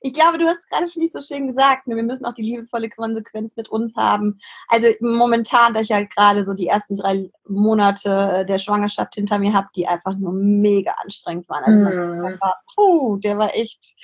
Ich 0.00 0.12
glaube, 0.12 0.38
du 0.38 0.46
hast 0.46 0.58
es 0.58 0.68
gerade, 0.68 0.88
finde 0.88 1.06
ich, 1.06 1.12
so 1.12 1.22
schön 1.22 1.46
gesagt, 1.46 1.86
ne? 1.86 1.96
wir 1.96 2.02
müssen 2.02 2.24
auch 2.24 2.34
die 2.34 2.42
liebevolle 2.42 2.90
Konsequenz 2.90 3.56
mit 3.56 3.68
uns 3.68 3.94
haben. 3.96 4.38
Also 4.68 4.88
momentan, 5.00 5.74
da 5.74 5.80
ich 5.80 5.88
ja 5.88 6.02
gerade 6.04 6.44
so 6.44 6.54
die 6.54 6.66
ersten 6.66 6.96
drei 6.96 7.30
Monate 7.48 8.10
äh, 8.32 8.46
der 8.46 8.58
Schwangerschaft 8.58 9.14
hinter 9.14 9.38
mir 9.38 9.52
habe, 9.52 9.68
die 9.74 9.86
einfach 9.86 10.16
nur 10.16 10.32
mega 10.32 10.92
anstrengend 11.02 11.48
waren. 11.48 11.64
Also 11.64 11.80
mm. 11.80 12.40
war, 12.40 12.60
puh, 12.74 13.16
der 13.18 13.38
war 13.38 13.54
echt, 13.54 13.94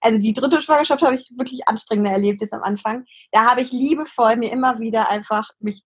also 0.00 0.18
die 0.18 0.32
dritte 0.32 0.60
Schwangerschaft 0.60 1.02
habe 1.02 1.16
ich 1.16 1.32
wirklich 1.36 1.66
anstrengender 1.66 2.12
erlebt 2.12 2.40
jetzt 2.40 2.52
am 2.52 2.62
Anfang. 2.62 3.04
Da 3.32 3.50
habe 3.50 3.62
ich 3.62 3.72
liebevoll 3.72 4.36
mir 4.36 4.52
immer 4.52 4.78
wieder 4.78 5.10
einfach 5.10 5.50
mich 5.60 5.82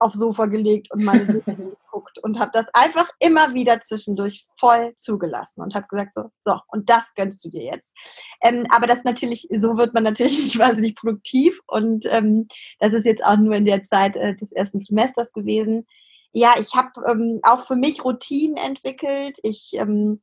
aufs 0.00 0.18
Sofa 0.18 0.46
gelegt 0.46 0.90
und 0.90 1.04
meine 1.04 1.24
Serie 1.26 1.76
geguckt 1.90 2.18
und 2.18 2.38
habe 2.38 2.50
das 2.52 2.66
einfach 2.72 3.08
immer 3.18 3.54
wieder 3.54 3.80
zwischendurch 3.80 4.46
voll 4.58 4.94
zugelassen 4.96 5.62
und 5.62 5.74
habe 5.74 5.86
gesagt 5.88 6.14
so, 6.14 6.30
so, 6.42 6.58
und 6.68 6.90
das 6.90 7.14
gönnst 7.14 7.44
du 7.44 7.50
dir 7.50 7.64
jetzt. 7.64 7.94
Ähm, 8.42 8.64
aber 8.70 8.86
das 8.86 9.04
natürlich, 9.04 9.46
so 9.50 9.76
wird 9.76 9.94
man 9.94 10.04
natürlich 10.04 10.38
nicht 10.44 10.58
wahnsinnig 10.58 10.96
produktiv 10.96 11.58
und 11.66 12.06
ähm, 12.10 12.48
das 12.78 12.92
ist 12.92 13.04
jetzt 13.04 13.24
auch 13.24 13.36
nur 13.36 13.54
in 13.54 13.66
der 13.66 13.84
Zeit 13.84 14.16
äh, 14.16 14.34
des 14.34 14.52
ersten 14.52 14.80
Semesters 14.80 15.32
gewesen. 15.32 15.86
Ja, 16.32 16.54
ich 16.60 16.74
habe 16.74 16.90
ähm, 17.08 17.40
auch 17.42 17.66
für 17.66 17.76
mich 17.76 18.04
Routinen 18.04 18.56
entwickelt. 18.56 19.38
Ich 19.42 19.72
ähm, 19.74 20.20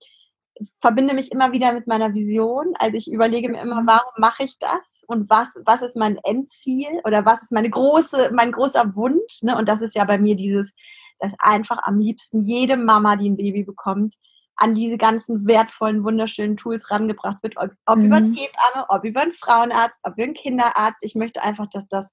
verbinde 0.82 1.14
mich 1.14 1.32
immer 1.32 1.52
wieder 1.52 1.74
mit 1.74 1.88
meiner 1.88 2.14
Vision. 2.14 2.74
Also 2.80 2.98
ich 2.98 3.12
überlege 3.12 3.50
mir 3.50 3.62
immer, 3.62 3.84
warum 3.86 4.14
mache 4.18 4.44
ich 4.44 4.58
das 4.60 5.04
und 5.08 5.30
was, 5.30 5.60
was 5.66 5.82
ist 5.82 5.96
mein 5.96 6.18
Endziel 6.24 7.02
oder 7.04 7.26
was 7.26 7.44
ist 7.44 7.52
meine 7.52 7.70
große, 7.70 8.32
mein 8.34 8.52
großer 8.52 8.96
Wunsch. 8.96 9.44
Ne? 9.44 9.58
Und 9.58 9.70
das 9.70 9.82
ist 9.82 9.96
ja 9.96 10.06
bei 10.06 10.18
mir 10.18 10.36
dieses, 10.36 10.74
dass 11.20 11.34
einfach 11.40 11.80
am 11.84 12.00
liebsten 12.00 12.42
jede 12.42 12.78
Mama, 12.78 13.16
die 13.16 13.30
ein 13.30 13.38
Baby 13.38 13.64
bekommt, 13.64 14.16
an 14.56 14.74
diese 14.74 14.98
ganzen 14.98 15.48
wertvollen, 15.48 16.04
wunderschönen 16.04 16.58
Tools 16.58 16.90
rangebracht 16.90 17.44
wird, 17.44 17.58
ob, 17.58 17.72
ob 17.86 17.98
mhm. 17.98 18.06
über 18.06 18.18
eine 18.18 18.36
Hebamme, 18.36 18.86
ob 18.90 19.04
über 19.04 19.22
einen 19.22 19.34
Frauenarzt, 19.34 20.00
ob 20.04 20.14
über 20.14 20.24
einen 20.24 20.34
Kinderarzt. 20.34 20.98
Ich 21.02 21.16
möchte 21.16 21.44
einfach, 21.44 21.68
dass 21.68 21.88
das 21.88 22.10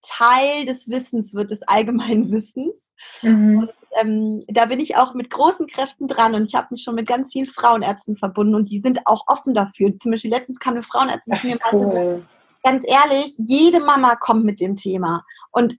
Teil 0.00 0.64
des 0.64 0.88
Wissens 0.88 1.34
wird, 1.34 1.50
des 1.50 1.62
allgemeinen 1.62 2.30
Wissens. 2.30 2.88
Mhm. 3.22 3.58
Und, 3.58 3.72
ähm, 4.00 4.40
da 4.48 4.66
bin 4.66 4.80
ich 4.80 4.96
auch 4.96 5.14
mit 5.14 5.30
großen 5.30 5.66
Kräften 5.66 6.06
dran 6.06 6.34
und 6.34 6.46
ich 6.46 6.54
habe 6.54 6.68
mich 6.70 6.82
schon 6.82 6.94
mit 6.94 7.06
ganz 7.06 7.32
vielen 7.32 7.46
Frauenärzten 7.46 8.16
verbunden 8.16 8.54
und 8.54 8.70
die 8.70 8.80
sind 8.84 9.06
auch 9.06 9.24
offen 9.26 9.54
dafür. 9.54 9.92
Zum 9.98 10.12
Beispiel 10.12 10.30
letztens 10.30 10.58
kam 10.58 10.74
eine 10.74 10.82
Frauenärztin 10.82 11.36
zu 11.36 11.46
mir 11.46 11.54
und 11.54 11.62
meinte, 11.62 11.86
cool. 11.86 12.26
ganz 12.62 12.84
ehrlich, 12.86 13.34
jede 13.38 13.80
Mama 13.80 14.16
kommt 14.16 14.44
mit 14.44 14.60
dem 14.60 14.76
Thema. 14.76 15.24
Und 15.50 15.76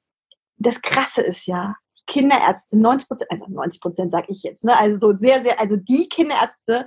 das 0.57 0.82
Krasse 0.82 1.22
ist 1.22 1.47
ja, 1.47 1.76
Kinderärzte, 2.05 2.78
90 2.78 3.07
Prozent, 3.07 3.32
also 3.32 3.45
90 3.47 3.82
Prozent 3.82 4.11
sage 4.11 4.28
ich 4.30 4.43
jetzt, 4.43 4.64
ne? 4.64 4.78
also 4.78 4.99
so 4.99 5.18
sehr, 5.18 5.41
sehr, 5.41 5.59
also 5.59 5.78
die 5.78 6.09
Kinderärzte, 6.09 6.86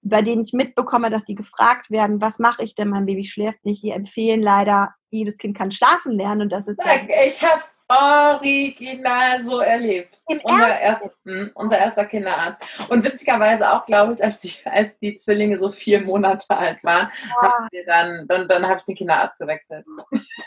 bei 0.00 0.22
denen 0.22 0.44
ich 0.44 0.52
mitbekomme, 0.52 1.10
dass 1.10 1.24
die 1.24 1.34
gefragt 1.34 1.90
werden, 1.90 2.20
was 2.20 2.38
mache 2.38 2.62
ich 2.62 2.74
denn, 2.74 2.88
mein 2.88 3.06
Baby 3.06 3.24
schläft 3.24 3.64
nicht, 3.64 3.82
die 3.82 3.90
empfehlen 3.90 4.42
leider, 4.42 4.94
jedes 5.10 5.38
Kind 5.38 5.56
kann 5.56 5.70
schlafen 5.70 6.12
lernen 6.12 6.42
und 6.42 6.52
das 6.52 6.66
ist 6.66 6.78
Sag, 6.78 7.08
ja, 7.08 7.24
ich 7.24 7.40
habe 7.42 7.60
es 7.60 7.76
original 7.88 9.44
so 9.44 9.58
erlebt. 9.58 10.20
Unser, 10.24 10.80
erst, 10.80 11.02
mh, 11.24 11.50
unser, 11.54 11.78
erster 11.78 12.06
Kinderarzt. 12.06 12.62
Und 12.88 13.04
witzigerweise 13.04 13.70
auch, 13.70 13.84
glaube 13.84 14.14
ich, 14.14 14.24
als 14.24 14.40
die, 14.40 14.52
als 14.64 14.98
die 14.98 15.14
Zwillinge 15.16 15.58
so 15.58 15.70
vier 15.70 16.00
Monate 16.00 16.56
alt 16.56 16.82
waren, 16.82 17.10
ja. 17.42 17.82
dann, 17.86 18.26
dann, 18.26 18.48
dann 18.48 18.66
habe 18.66 18.78
ich 18.78 18.84
den 18.84 18.96
Kinderarzt 18.96 19.38
gewechselt. 19.38 19.84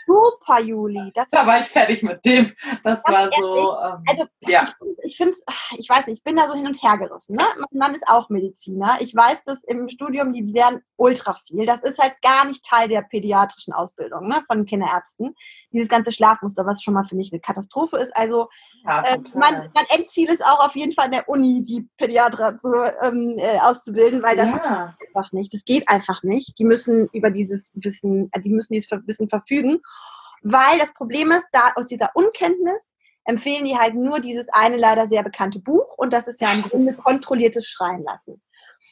Super, 0.06 0.62
Juli. 0.62 1.12
Da 1.32 1.46
war 1.46 1.60
ich 1.60 1.68
fertig 1.68 2.02
mit 2.02 2.26
dem. 2.26 2.54
Das 2.84 3.04
war 3.06 3.24
ehrlich, 3.24 3.38
so. 3.38 3.78
Ähm, 3.80 4.04
also, 4.10 4.26
ja. 4.48 4.64
ich, 4.64 5.12
ich 5.12 5.18
finde 5.18 5.34
es, 5.34 5.44
ich 5.78 5.90
weiß 5.90 6.08
nicht, 6.08 6.18
ich 6.18 6.24
bin 6.24 6.36
da 6.36 6.48
so 6.48 6.56
hin 6.56 6.66
und 6.66 6.82
her 6.82 6.98
gerissen. 6.98 7.36
Ne? 7.36 7.44
Mein 7.58 7.80
Mann 7.80 7.96
ist 7.96 8.08
auch 8.08 8.30
Mediziner. 8.30 8.98
Ich 9.00 9.16
weiß, 9.16 9.44
dass 9.44 9.64
im 9.66 9.90
Studium, 9.90 10.34
die 10.34 10.42
lernen 10.42 10.82
ultra 10.96 11.38
viel. 11.48 11.66
Das 11.66 11.84
ist 11.84 12.00
halt 12.00 12.20
gar 12.22 12.46
nicht 12.46 12.66
Teil 12.66 12.88
der 12.88 13.02
pädiatrischen 13.02 13.74
Ausbildung 13.74 14.28
ne? 14.28 14.44
von 14.48 14.57
Kinderärzten. 14.66 15.36
Dieses 15.72 15.90
ganze 15.90 16.12
Schlafmuster, 16.12 16.66
was 16.66 16.82
schon 16.82 16.94
mal 16.94 17.04
für 17.04 17.16
mich 17.16 17.32
eine 17.32 17.40
Katastrophe 17.40 17.98
ist. 17.98 18.16
Also 18.16 18.50
ja, 18.86 19.02
äh, 19.02 19.18
mein, 19.34 19.70
mein, 19.74 19.86
Endziel 19.90 20.30
ist 20.30 20.46
auch 20.46 20.66
auf 20.66 20.76
jeden 20.76 20.94
Fall 20.94 21.06
in 21.06 21.12
der 21.12 21.30
Uni 21.30 21.66
die 21.66 21.88
Pädiater 21.98 22.58
zu, 22.58 22.74
ähm, 23.02 23.36
äh, 23.38 23.60
auszubilden, 23.60 24.24
weil 24.24 24.36
das 24.36 24.48
ja. 24.48 24.96
einfach 25.08 25.32
nicht. 25.32 25.54
Das 25.54 25.66
geht 25.66 25.88
einfach 25.90 26.24
nicht. 26.24 26.58
Die 26.60 26.66
müssen 26.66 27.08
über 27.14 27.32
dieses 27.32 27.72
Wissen, 27.76 28.30
äh, 28.34 28.42
die 28.42 28.50
müssen 28.50 28.74
dieses 28.74 28.90
Wissen 29.06 29.30
verfügen, 29.30 29.80
weil 30.42 30.78
das 30.80 30.94
Problem 30.94 31.32
ist, 31.32 31.46
da 31.52 31.72
aus 31.76 31.86
dieser 31.86 32.12
Unkenntnis 32.14 32.92
empfehlen 33.28 33.66
die 33.66 33.78
halt 33.78 33.94
nur 33.94 34.20
dieses 34.20 34.48
eine 34.50 34.78
leider 34.78 35.06
sehr 35.08 35.22
bekannte 35.22 35.60
Buch 35.60 35.98
und 35.98 36.14
das 36.14 36.28
ist 36.28 36.40
ja 36.40 36.48
ein 36.48 36.62
Grunde 36.62 36.94
kontrolliertes 36.94 37.68
Schreien 37.68 38.04
lassen. 38.04 38.42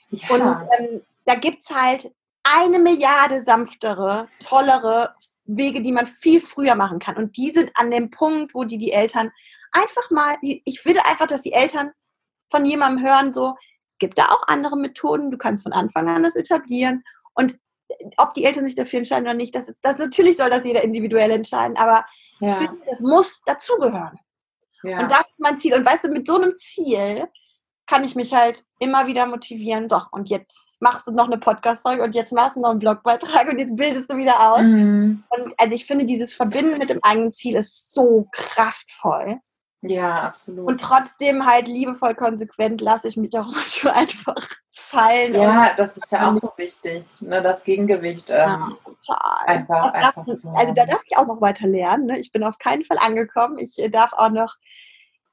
Ja. 0.10 0.30
Und 0.30 0.70
ähm, 0.78 1.02
da 1.26 1.36
gibt 1.36 1.64
es 1.64 1.70
halt 1.70 2.12
eine 2.44 2.80
Milliarde 2.80 3.42
sanftere, 3.44 4.28
tollere 4.44 5.16
Wege, 5.46 5.82
die 5.82 5.92
man 5.92 6.08
viel 6.08 6.42
früher 6.42 6.76
machen 6.76 7.00
kann. 7.00 7.18
Und 7.18 7.38
die 7.38 7.52
sind 7.52 7.72
an 7.76 7.92
dem 7.92 8.10
Punkt, 8.10 8.54
wo 8.54 8.64
die 8.64 8.78
die 8.78 8.92
Eltern 8.92 9.32
einfach 9.72 10.10
mal, 10.10 10.36
ich 10.42 10.86
will 10.86 10.98
einfach, 11.00 11.28
dass 11.28 11.42
die 11.42 11.54
Eltern 11.54 11.92
von 12.50 12.66
jemandem 12.66 13.06
hören, 13.06 13.34
so, 13.34 13.56
es 13.88 13.98
gibt 13.98 14.18
da 14.18 14.26
auch 14.30 14.48
andere 14.48 14.78
Methoden, 14.78 15.32
du 15.32 15.38
kannst 15.38 15.64
von 15.64 15.74
Anfang 15.74 16.08
an 16.08 16.24
das 16.24 16.36
etablieren. 16.36 17.04
Und 17.34 17.58
ob 18.18 18.34
die 18.34 18.46
Eltern 18.46 18.66
sich 18.66 18.76
dafür 18.76 19.00
entscheiden 19.00 19.26
oder 19.26 19.34
nicht, 19.34 19.54
das, 19.54 19.72
das 19.82 19.98
natürlich 19.98 20.38
soll 20.38 20.50
das 20.50 20.66
jeder 20.66 20.84
individuell 20.84 21.32
entscheiden, 21.32 21.78
aber 21.78 22.06
ja. 22.40 22.50
ich 22.50 22.56
finde, 22.56 22.78
das 22.86 23.02
muss 23.02 23.42
dazugehören. 23.46 24.18
Ja. 24.84 25.00
Und 25.00 25.10
das 25.10 25.22
ist 25.22 25.40
mein 25.40 25.58
Ziel. 25.58 25.74
Und 25.74 25.86
weißt 25.86 26.06
du, 26.06 26.10
mit 26.10 26.28
so 26.28 26.36
einem 26.36 26.56
Ziel 26.56 27.28
kann 27.88 28.04
ich 28.04 28.16
mich 28.16 28.34
halt 28.34 28.64
immer 28.80 29.08
wieder 29.08 29.26
motivieren. 29.26 29.90
So, 29.90 30.02
und 30.12 30.30
jetzt 30.30 30.78
machst 30.80 31.08
du 31.08 31.12
noch 31.12 31.26
eine 31.26 31.38
Podcast-Folge 31.38 32.04
und 32.04 32.16
jetzt 32.16 32.34
machst 32.34 32.56
du 32.56 32.62
noch 32.62 32.72
einen 32.72 32.80
Blogbeitrag 32.80 33.48
und 33.50 33.60
jetzt 33.60 33.76
bildest 33.76 34.12
du 34.12 34.18
wieder 34.18 34.52
aus. 34.52 34.62
Mhm. 34.62 35.24
Und 35.30 35.54
also 35.60 35.74
ich 35.74 35.86
finde, 35.86 36.06
dieses 36.06 36.34
Verbinden 36.34 36.78
mit 36.78 36.90
dem 36.90 37.04
eigenen 37.04 37.32
Ziel 37.32 37.56
ist 37.56 37.94
so 37.94 38.28
kraftvoll. 38.32 39.40
Ja, 39.82 40.24
absolut. 40.24 40.68
Und 40.68 40.82
trotzdem 40.82 41.46
halt 41.46 41.68
liebevoll 41.68 42.16
konsequent 42.16 42.82
lasse 42.82 43.08
ich 43.08 43.18
mich 43.18 43.38
auch 43.38 43.46
manchmal 43.52 43.94
einfach 43.94 44.48
fallen. 44.72 45.36
Ja, 45.36 45.74
das 45.76 45.98
ist 45.98 46.12
ja 46.12 46.30
auch 46.30 46.36
so 46.36 46.52
wichtig, 46.58 47.06
ne, 47.22 47.42
das 47.42 47.64
Gegengewicht. 47.64 48.30
Ähm, 48.30 48.36
ja, 48.36 48.78
total. 48.84 49.46
Einfach, 49.46 49.94
einfach 49.94 50.26
darf, 50.26 50.46
also 50.56 50.74
da 50.74 50.86
darf 50.86 51.02
ich 51.06 51.18
auch 51.18 51.28
noch 51.28 51.42
weiter 51.42 51.68
lernen. 51.68 52.08
Ne? 52.08 52.20
Ich 52.20 52.32
bin 52.32 52.44
auf 52.44 52.58
keinen 52.58 52.84
Fall 52.84 52.98
angekommen. 53.00 53.58
Ich 53.58 53.80
äh, 53.80 53.90
darf 53.90 54.14
auch 54.14 54.30
noch 54.30 54.56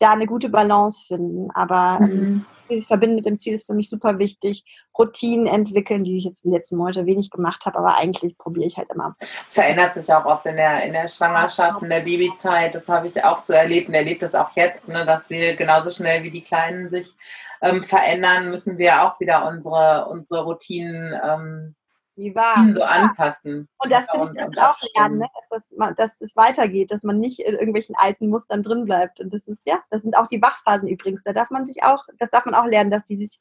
da 0.02 0.12
eine 0.12 0.26
gute 0.26 0.48
Balance 0.48 1.06
finden. 1.06 1.50
Aber 1.52 1.98
ähm, 2.00 2.08
mhm. 2.08 2.46
dieses 2.68 2.86
Verbinden 2.86 3.16
mit 3.16 3.26
dem 3.26 3.38
Ziel 3.38 3.54
ist 3.54 3.66
für 3.66 3.74
mich 3.74 3.88
super 3.88 4.18
wichtig. 4.18 4.64
Routinen 4.98 5.46
entwickeln, 5.46 6.04
die 6.04 6.18
ich 6.18 6.24
jetzt 6.24 6.44
die 6.44 6.50
letzten 6.50 6.76
Monate 6.76 7.06
wenig 7.06 7.30
gemacht 7.30 7.64
habe, 7.66 7.78
aber 7.78 7.96
eigentlich 7.96 8.36
probiere 8.36 8.66
ich 8.66 8.76
halt 8.76 8.90
immer. 8.92 9.16
Es 9.46 9.54
verändert 9.54 9.94
sich 9.94 10.12
auch 10.12 10.24
oft 10.24 10.46
in 10.46 10.56
der, 10.56 10.84
in 10.84 10.92
der 10.92 11.08
Schwangerschaft, 11.08 11.82
in 11.82 11.90
der 11.90 12.00
Babyzeit. 12.00 12.74
Das 12.74 12.88
habe 12.88 13.08
ich 13.08 13.24
auch 13.24 13.40
so 13.40 13.52
erlebt 13.52 13.88
und 13.88 13.94
erlebt 13.94 14.22
das 14.22 14.34
auch 14.34 14.50
jetzt, 14.54 14.88
ne, 14.88 15.06
dass 15.06 15.30
wir 15.30 15.56
genauso 15.56 15.90
schnell 15.90 16.22
wie 16.24 16.30
die 16.30 16.42
Kleinen 16.42 16.90
sich 16.90 17.14
ähm, 17.62 17.84
verändern, 17.84 18.50
müssen 18.50 18.76
wir 18.76 19.04
auch 19.04 19.20
wieder 19.20 19.46
unsere, 19.46 20.06
unsere 20.10 20.44
Routinen 20.44 21.14
ähm, 21.24 21.74
wie 22.16 22.34
war. 22.34 22.72
so 22.72 22.82
anpassen. 22.82 23.68
Und 23.78 23.92
das 23.92 24.10
finde 24.10 24.32
ich 24.50 24.60
auch 24.60 24.78
lernen, 24.96 25.18
ne? 25.18 25.26
dass, 25.50 25.68
das, 25.70 25.94
dass 25.96 26.20
es 26.20 26.36
weitergeht, 26.36 26.90
dass 26.90 27.02
man 27.02 27.18
nicht 27.18 27.40
in 27.40 27.54
irgendwelchen 27.54 27.94
alten 27.96 28.28
Mustern 28.28 28.62
drin 28.62 28.84
bleibt. 28.84 29.20
Und 29.20 29.32
das 29.32 29.46
ist, 29.46 29.66
ja, 29.66 29.82
das 29.90 30.02
sind 30.02 30.16
auch 30.16 30.26
die 30.26 30.42
Wachphasen 30.42 30.88
übrigens. 30.88 31.24
Da 31.24 31.32
darf 31.32 31.50
man 31.50 31.66
sich 31.66 31.82
auch, 31.82 32.04
das 32.18 32.30
darf 32.30 32.44
man 32.44 32.54
auch 32.54 32.66
lernen, 32.66 32.90
dass 32.90 33.04
die 33.04 33.16
sich 33.16 33.40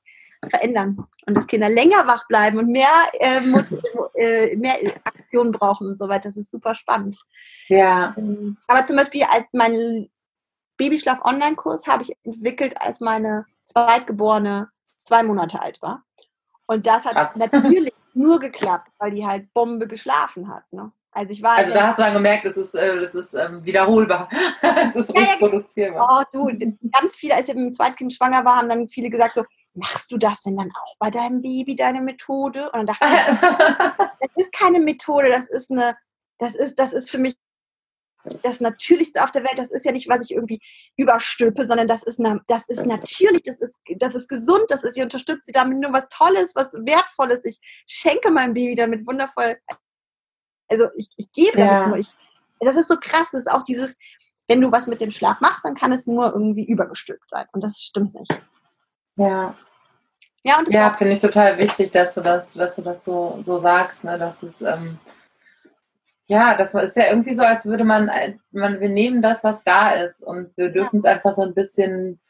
verändern 0.50 1.06
und 1.28 1.38
dass 1.38 1.48
Kinder 1.48 1.70
länger 1.70 2.08
wach 2.08 2.28
bleiben 2.28 2.58
und 2.58 2.68
mehr, 2.68 2.90
ähm, 3.20 3.64
äh, 4.16 4.56
mehr 4.56 4.76
Aktionen 5.04 5.52
brauchen 5.52 5.88
und 5.88 6.00
so 6.00 6.10
weiter. 6.10 6.30
Das 6.30 6.38
ist 6.38 6.52
super 6.52 6.74
spannend. 6.74 7.18
Ja. 7.68 8.16
Ähm, 8.18 8.58
aber 8.68 8.86
zum 8.86 8.96
Beispiel 8.96 9.24
als 9.24 9.46
mein 9.52 10.10
Babyschlaf-Online-Kurs 10.78 11.86
habe 11.86 12.04
ich 12.04 12.14
entwickelt, 12.24 12.76
als 12.82 13.02
meine 13.02 13.46
Zweitgeborene 13.62 14.70
zwei 14.96 15.22
Monate 15.22 15.62
alt 15.62 15.82
war. 15.82 16.04
Und 16.66 16.88
das 16.88 17.06
hat 17.06 17.14
Krass. 17.14 17.36
natürlich 17.36 17.94
nur 18.14 18.40
geklappt, 18.40 18.92
weil 18.98 19.12
die 19.12 19.26
halt 19.26 19.54
Bombe 19.54 19.88
geschlafen 19.88 20.48
hat. 20.48 20.64
Ne? 20.72 20.92
Also 21.12 21.34
ich 21.34 21.42
war. 21.44 21.58
Also 21.58 21.74
da 21.74 21.88
hast 21.88 22.00
du 22.00 22.04
dann 22.04 22.14
gemerkt, 22.14 22.46
das 22.46 22.56
ist, 22.56 22.74
äh, 22.74 23.02
das 23.02 23.14
ist 23.14 23.34
ähm, 23.34 23.64
wiederholbar. 23.66 24.30
das 24.62 24.96
ist 24.96 25.18
ja, 25.18 25.24
reproduzierbar. 25.24 26.08
Oh, 26.10 26.24
du, 26.32 26.78
ganz 26.92 27.16
viele, 27.16 27.36
als 27.36 27.50
ich 27.50 27.56
mit 27.56 27.66
dem 27.66 27.74
Zweitkind 27.74 28.14
schwanger 28.14 28.46
war, 28.46 28.58
haben 28.58 28.70
dann 28.70 28.88
viele 28.88 29.10
gesagt 29.10 29.36
so, 29.36 29.44
machst 29.74 30.12
du 30.12 30.18
das 30.18 30.42
denn 30.42 30.58
dann 30.58 30.72
auch 30.72 30.96
bei 31.00 31.10
deinem 31.10 31.42
Baby, 31.42 31.76
deine 31.76 32.02
Methode? 32.02 32.72
Und 32.72 32.74
dann 32.74 32.86
dachte 32.88 33.06
ich, 33.06 33.40
das 34.20 34.30
ist 34.36 34.54
keine 34.54 34.80
Methode, 34.80 35.30
das 35.30 35.46
ist 35.48 35.70
eine, 35.70 35.98
das 36.40 36.56
ist, 36.56 36.80
das 36.80 36.94
ist 36.94 37.10
für 37.10 37.20
mich 37.20 37.36
das 38.44 38.60
Natürlichste 38.60 39.24
auf 39.24 39.32
der 39.32 39.44
Welt. 39.44 39.58
Das 39.58 39.72
ist 39.72 39.86
ja 39.86 39.92
nicht, 39.92 40.10
was 40.10 40.22
ich 40.22 40.32
irgendwie 40.32 40.60
überstülpe, 40.98 41.66
sondern 41.66 41.88
das 41.88 42.04
ist, 42.04 42.20
das 42.48 42.64
ist 42.68 42.86
natürlich, 42.86 43.44
das 43.44 43.60
ist, 43.60 43.80
das 43.98 44.16
ist 44.16 44.28
gesund, 44.28 44.66
das 44.70 44.84
ist, 44.84 44.98
ich 44.98 45.04
unterstütze 45.04 45.42
sie 45.46 45.52
damit 45.52 45.80
nur 45.80 45.94
was 45.94 46.08
Tolles, 46.10 46.56
was 46.56 46.72
Wertvolles. 46.74 47.44
Ich 47.46 47.60
schenke 47.88 48.32
meinem 48.32 48.54
Baby 48.54 48.76
damit 48.76 49.06
wundervoll. 49.08 49.58
Also 50.70 50.88
ich, 50.96 51.10
ich 51.18 51.32
gebe 51.32 51.60
ja. 51.60 51.68
damit 51.68 51.88
nur. 51.88 51.98
Ich, 51.98 52.14
das 52.60 52.76
ist 52.76 52.88
so 52.88 52.98
krass, 52.98 53.30
das 53.32 53.42
ist 53.42 53.52
auch 53.52 53.64
dieses, 53.64 53.98
wenn 54.48 54.62
du 54.62 54.72
was 54.72 54.88
mit 54.88 55.02
dem 55.02 55.12
Schlaf 55.12 55.42
machst, 55.42 55.66
dann 55.66 55.76
kann 55.76 55.92
es 55.92 56.08
nur 56.08 56.34
irgendwie 56.34 56.66
übergestülpt 56.66 57.30
sein. 57.30 57.46
Und 57.54 57.64
das 57.64 57.80
stimmt 57.80 58.14
nicht. 58.14 58.32
Ja. 59.16 59.56
Ja, 60.44 60.64
ja 60.68 60.94
finde 60.94 61.14
ich 61.14 61.22
total 61.22 61.58
wichtig, 61.58 61.92
dass 61.92 62.16
du 62.16 62.22
das, 62.22 62.54
dass 62.54 62.76
du 62.76 62.82
das 62.82 63.06
so, 63.06 63.38
so 63.42 63.60
sagst, 63.60 64.04
ne? 64.04 64.18
dass 64.18 64.42
es 64.42 64.62
ähm, 64.62 64.98
ja, 66.32 66.56
das 66.56 66.74
ist 66.74 66.96
ja 66.96 67.10
irgendwie 67.10 67.34
so, 67.34 67.44
als 67.44 67.66
würde 67.66 67.84
man, 67.84 68.10
man, 68.52 68.80
wir 68.80 68.88
nehmen 68.88 69.22
das, 69.22 69.44
was 69.44 69.66
da 69.66 69.92
ist 69.92 70.24
und 70.24 70.56
wir 70.56 70.70
dürfen 70.70 71.00
es 71.00 71.06
einfach 71.06 71.34
so 71.34 71.42
ein 71.42 71.54
bisschen 71.54 72.22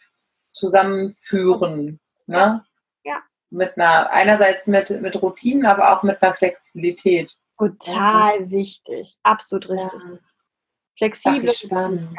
zusammenführen. 0.54 2.00
Ne? 2.26 2.66
Ja. 3.04 3.22
Mit 3.52 3.78
einer, 3.78 4.10
einerseits 4.10 4.66
mit, 4.66 4.90
mit 5.02 5.22
Routinen, 5.22 5.68
aber 5.68 5.94
auch 5.96 6.02
mit 6.02 6.20
einer 6.20 6.34
Flexibilität. 6.34 7.38
Total 7.60 8.40
ja. 8.40 8.50
wichtig, 8.50 9.20
absolut 9.22 9.70
richtig. 9.70 10.02
Ja. 10.02 10.18
Flexibel. 10.98 11.52
Spannend. 11.52 12.18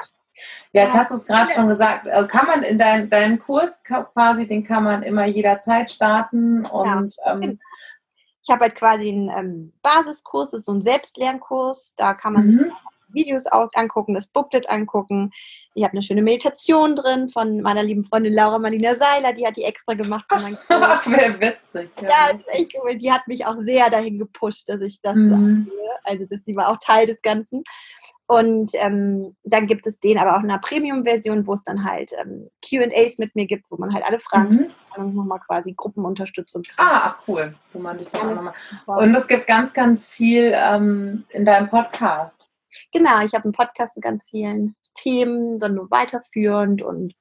Ja, 0.72 0.84
jetzt 0.84 0.94
hast 0.94 1.10
du 1.10 1.16
es 1.16 1.26
gerade 1.26 1.50
schon 1.52 1.68
gesagt. 1.68 2.06
Äh, 2.06 2.28
kann 2.28 2.46
man 2.46 2.62
in 2.62 2.78
deinen 2.78 3.10
dein 3.10 3.40
Kurs 3.40 3.82
quasi, 3.82 4.46
den 4.46 4.62
kann 4.62 4.84
man 4.84 5.02
immer 5.02 5.26
jederzeit 5.26 5.90
starten 5.90 6.64
und 6.64 7.16
ja. 7.16 7.34
ähm, 7.34 7.58
ich 8.42 8.50
habe 8.50 8.62
halt 8.62 8.74
quasi 8.74 9.08
einen 9.08 9.28
ähm, 9.28 9.72
Basiskurs, 9.82 10.50
das 10.50 10.60
ist 10.60 10.66
so 10.66 10.72
ein 10.72 10.82
Selbstlernkurs. 10.82 11.94
Da 11.96 12.14
kann 12.14 12.32
man 12.32 12.46
mhm. 12.46 12.50
sich 12.50 12.72
Videos 13.14 13.46
auch 13.46 13.68
angucken, 13.74 14.14
das 14.14 14.26
Booklet 14.26 14.68
angucken. 14.68 15.32
Ich 15.74 15.84
habe 15.84 15.92
eine 15.92 16.02
schöne 16.02 16.22
Meditation 16.22 16.96
drin 16.96 17.30
von 17.30 17.60
meiner 17.60 17.82
lieben 17.82 18.04
Freundin 18.04 18.34
Laura 18.34 18.58
Marlina 18.58 18.94
Seiler, 18.94 19.32
die 19.32 19.46
hat 19.46 19.56
die 19.56 19.64
extra 19.64 19.94
gemacht. 19.94 20.26
Ach, 20.68 21.06
wäre 21.06 21.40
witzig. 21.40 21.90
Ja, 22.00 22.08
ja 22.08 22.38
ist 22.38 22.48
echt 22.48 22.74
cool. 22.82 22.96
Die 22.96 23.12
hat 23.12 23.26
mich 23.28 23.46
auch 23.46 23.56
sehr 23.56 23.90
dahin 23.90 24.18
gepusht, 24.18 24.68
dass 24.68 24.80
ich 24.80 25.00
das 25.00 25.16
mhm. 25.16 25.32
angehe. 25.32 25.90
Also 26.04 26.26
das, 26.28 26.44
die 26.44 26.56
war 26.56 26.68
auch 26.68 26.78
Teil 26.78 27.06
des 27.06 27.22
Ganzen. 27.22 27.64
Und 28.32 28.70
ähm, 28.76 29.36
dann 29.44 29.66
gibt 29.66 29.86
es 29.86 30.00
den 30.00 30.16
aber 30.16 30.34
auch 30.34 30.42
in 30.42 30.50
einer 30.50 30.58
Premium-Version, 30.58 31.46
wo 31.46 31.52
es 31.52 31.62
dann 31.64 31.84
halt 31.84 32.12
ähm, 32.18 32.48
QAs 32.64 33.18
mit 33.18 33.36
mir 33.36 33.46
gibt, 33.46 33.70
wo 33.70 33.76
man 33.76 33.92
halt 33.92 34.06
alle 34.06 34.20
Fragen 34.20 34.72
mhm. 34.96 35.02
und 35.04 35.14
nochmal 35.14 35.38
quasi 35.40 35.74
Gruppenunterstützung 35.76 36.62
kriegt. 36.62 36.80
Ah, 36.80 37.02
ach 37.04 37.16
cool. 37.28 37.54
Wo 37.74 37.78
man 37.78 37.98
dich 37.98 38.08
dann 38.08 38.30
auch 38.30 38.34
nochmal. 38.34 38.54
Und 38.86 39.14
es 39.14 39.28
gibt 39.28 39.46
ganz, 39.46 39.74
ganz 39.74 40.08
viel 40.08 40.50
ähm, 40.54 41.26
in 41.28 41.44
deinem 41.44 41.68
Podcast. 41.68 42.40
Genau, 42.90 43.22
ich 43.22 43.34
habe 43.34 43.44
einen 43.44 43.52
Podcast 43.52 43.92
zu 43.92 44.00
ganz 44.00 44.30
vielen 44.30 44.76
Themen, 44.94 45.58
dann 45.58 45.74
nur 45.74 45.90
weiterführend 45.90 46.80
und 46.80 47.14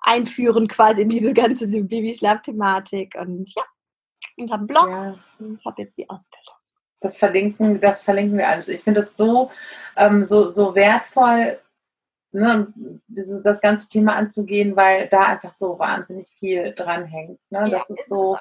einführend 0.00 0.70
quasi 0.70 1.00
in 1.00 1.08
diese 1.08 1.32
ganze 1.32 1.66
Babyschlaf-Thematik. 1.66 3.14
Und 3.18 3.50
ja, 3.54 3.62
und 4.36 4.50
habe 4.50 4.60
einen 4.60 4.66
Blog 4.66 4.88
ja. 4.88 5.18
und 5.38 5.64
habe 5.64 5.80
jetzt 5.80 5.96
die 5.96 6.10
Ausbildung. 6.10 6.45
Das 7.00 7.18
verlinken, 7.18 7.80
das 7.80 8.02
verlinken 8.02 8.38
wir 8.38 8.48
alles. 8.48 8.68
Ich 8.68 8.82
finde 8.82 9.00
es 9.00 9.16
so, 9.16 9.50
ähm, 9.96 10.24
so, 10.24 10.50
so 10.50 10.74
wertvoll, 10.74 11.58
ne, 12.32 12.72
das 13.08 13.60
ganze 13.60 13.88
Thema 13.88 14.16
anzugehen, 14.16 14.76
weil 14.76 15.08
da 15.08 15.22
einfach 15.22 15.52
so 15.52 15.78
wahnsinnig 15.78 16.34
viel 16.38 16.74
dranhängt. 16.74 17.38
Ne? 17.50 17.64
Ja, 17.64 17.78
das 17.78 17.90
ist 17.90 18.08
so, 18.08 18.38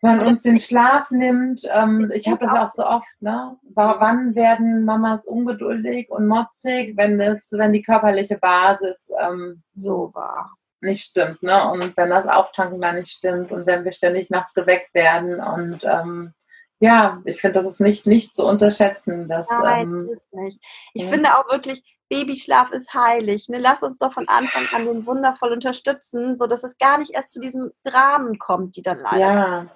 man 0.00 0.20
uns 0.20 0.42
den 0.42 0.58
Schlaf 0.58 1.10
nimmt. 1.10 1.62
Ähm, 1.72 2.10
ich 2.14 2.26
habe 2.26 2.44
das 2.44 2.52
auch 2.52 2.68
so 2.68 2.84
oft. 2.84 3.06
Ne? 3.20 3.56
Wann 3.74 4.34
werden 4.34 4.84
Mamas 4.84 5.26
ungeduldig 5.26 6.10
und 6.10 6.26
motzig, 6.26 6.96
wenn, 6.96 7.18
das, 7.18 7.52
wenn 7.52 7.72
die 7.72 7.82
körperliche 7.82 8.38
Basis 8.38 9.10
ähm, 9.20 9.62
so 9.74 10.10
war? 10.14 10.50
nicht 10.82 11.10
stimmt, 11.10 11.42
ne? 11.42 11.70
Und 11.70 11.96
wenn 11.96 12.10
das 12.10 12.26
Auftanken 12.26 12.80
da 12.80 12.92
nicht 12.92 13.12
stimmt 13.12 13.52
und 13.52 13.66
wenn 13.66 13.84
wir 13.84 13.92
ständig 13.92 14.30
nachts 14.30 14.52
geweckt 14.52 14.92
werden 14.94 15.40
und 15.40 15.84
ähm, 15.84 16.34
ja, 16.82 17.22
ich 17.24 17.40
finde, 17.40 17.60
das 17.60 17.66
ist 17.66 17.80
nicht, 17.80 18.06
nicht 18.08 18.34
zu 18.34 18.44
unterschätzen. 18.44 19.28
Dass, 19.28 19.48
Nein, 19.48 19.82
ähm, 19.82 20.08
ist 20.10 20.34
nicht. 20.34 20.58
Ich 20.94 21.04
ja. 21.04 21.10
finde 21.10 21.38
auch 21.38 21.48
wirklich, 21.48 21.96
Babyschlaf 22.08 22.72
ist 22.72 22.92
heilig. 22.92 23.48
Ne? 23.48 23.58
Lass 23.60 23.84
uns 23.84 23.98
doch 23.98 24.12
von 24.12 24.26
Anfang 24.28 24.66
an 24.72 24.86
den 24.86 25.06
wundervoll 25.06 25.52
unterstützen, 25.52 26.36
sodass 26.36 26.64
es 26.64 26.76
gar 26.78 26.98
nicht 26.98 27.14
erst 27.14 27.30
zu 27.30 27.38
diesen 27.38 27.70
Dramen 27.84 28.36
kommt, 28.40 28.74
die 28.74 28.82
dann 28.82 28.98
leider. 28.98 29.68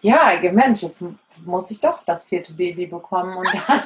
Ja, 0.00 0.32
ja 0.40 0.52
Mensch, 0.52 0.80
jetzt 0.80 1.04
muss 1.44 1.70
ich 1.70 1.82
doch 1.82 2.02
das 2.06 2.24
vierte 2.24 2.54
Baby 2.54 2.86
bekommen 2.86 3.36
und 3.36 3.46
von 3.58 3.76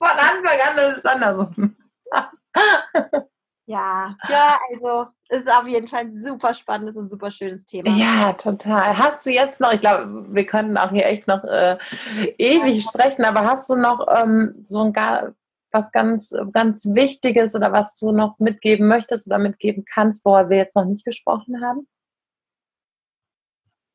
Anfang 0.00 0.60
an 0.68 0.78
ist 0.78 0.98
es 0.98 1.04
andersrum. 1.06 1.76
Ja, 3.70 4.16
ja, 4.28 4.58
also 4.72 5.06
ist 5.28 5.48
auf 5.48 5.68
jeden 5.68 5.86
Fall 5.86 6.00
ein 6.00 6.20
super 6.20 6.54
spannendes 6.54 6.96
und 6.96 7.08
super 7.08 7.30
schönes 7.30 7.64
Thema. 7.66 7.88
Ja, 7.96 8.32
total. 8.32 8.98
Hast 8.98 9.24
du 9.24 9.30
jetzt 9.30 9.60
noch, 9.60 9.72
ich 9.72 9.80
glaube, 9.80 10.26
wir 10.34 10.44
können 10.44 10.76
auch 10.76 10.90
hier 10.90 11.06
echt 11.06 11.28
noch 11.28 11.44
äh, 11.44 11.78
ewig 12.36 12.82
sprechen, 12.82 13.24
aber 13.24 13.44
hast 13.44 13.70
du 13.70 13.76
noch 13.76 14.08
ähm, 14.12 14.60
so 14.64 14.82
ein 14.82 14.92
gar, 14.92 15.34
was 15.70 15.92
ganz, 15.92 16.34
ganz 16.50 16.84
Wichtiges 16.84 17.54
oder 17.54 17.70
was 17.70 17.96
du 17.96 18.10
noch 18.10 18.40
mitgeben 18.40 18.88
möchtest 18.88 19.28
oder 19.28 19.38
mitgeben 19.38 19.84
kannst, 19.84 20.24
worüber 20.24 20.50
wir 20.50 20.56
jetzt 20.56 20.74
noch 20.74 20.86
nicht 20.86 21.04
gesprochen 21.04 21.64
haben? 21.64 21.86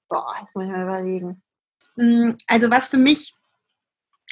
Boah, 0.07 0.35
jetzt 0.39 0.55
muss 0.55 0.63
ich 0.63 0.71
mal 0.71 0.83
überlegen. 0.83 1.43
Hm, 1.97 2.37
also 2.47 2.71
was 2.71 2.87
für 2.87 2.97
mich 2.97 3.35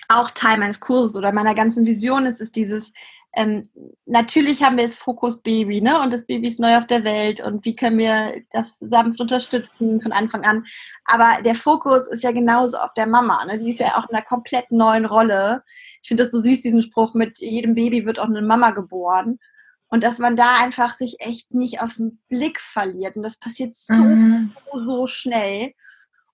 auch 0.07 0.31
Teil 0.31 0.57
meines 0.57 0.79
Kurses 0.79 1.17
oder 1.17 1.33
meiner 1.33 1.53
ganzen 1.53 1.85
Vision 1.85 2.25
ist, 2.27 2.39
ist 2.39 2.55
dieses 2.55 2.93
ähm, 3.35 3.67
natürlich 4.05 4.61
haben 4.61 4.77
wir 4.77 4.83
jetzt 4.83 4.99
Fokus 4.99 5.41
Baby, 5.41 5.81
ne? 5.81 5.99
Und 6.01 6.13
das 6.13 6.25
Baby 6.25 6.49
ist 6.49 6.59
neu 6.59 6.77
auf 6.77 6.85
der 6.85 7.03
Welt 7.03 7.41
und 7.41 7.65
wie 7.65 7.75
können 7.75 7.97
wir 7.97 8.43
das 8.51 8.77
sanft 8.79 9.19
unterstützen 9.19 10.01
von 10.01 10.11
Anfang 10.11 10.43
an. 10.43 10.65
Aber 11.05 11.41
der 11.41 11.55
Fokus 11.55 12.07
ist 12.07 12.23
ja 12.23 12.31
genauso 12.31 12.77
auf 12.77 12.93
der 12.93 13.07
Mama, 13.07 13.43
ne? 13.45 13.57
Die 13.57 13.71
ist 13.71 13.79
ja 13.79 13.97
auch 13.97 14.07
in 14.07 14.15
einer 14.15 14.25
komplett 14.25 14.71
neuen 14.71 15.05
Rolle. 15.05 15.63
Ich 16.01 16.07
finde 16.09 16.23
das 16.23 16.31
so 16.31 16.41
süß, 16.41 16.61
diesen 16.61 16.83
Spruch 16.83 17.15
mit 17.15 17.39
jedem 17.39 17.73
Baby 17.73 18.05
wird 18.05 18.19
auch 18.19 18.29
eine 18.29 18.43
Mama 18.43 18.69
geboren. 18.69 19.39
Und 19.87 20.03
dass 20.03 20.19
man 20.19 20.35
da 20.35 20.57
einfach 20.57 20.93
sich 20.93 21.17
echt 21.19 21.53
nicht 21.53 21.81
aus 21.81 21.95
dem 21.95 22.19
Blick 22.29 22.59
verliert. 22.59 23.15
Und 23.15 23.23
das 23.23 23.37
passiert 23.37 23.73
so, 23.73 23.93
mhm. 23.93 24.53
so, 24.71 24.83
so 24.83 25.07
schnell. 25.07 25.73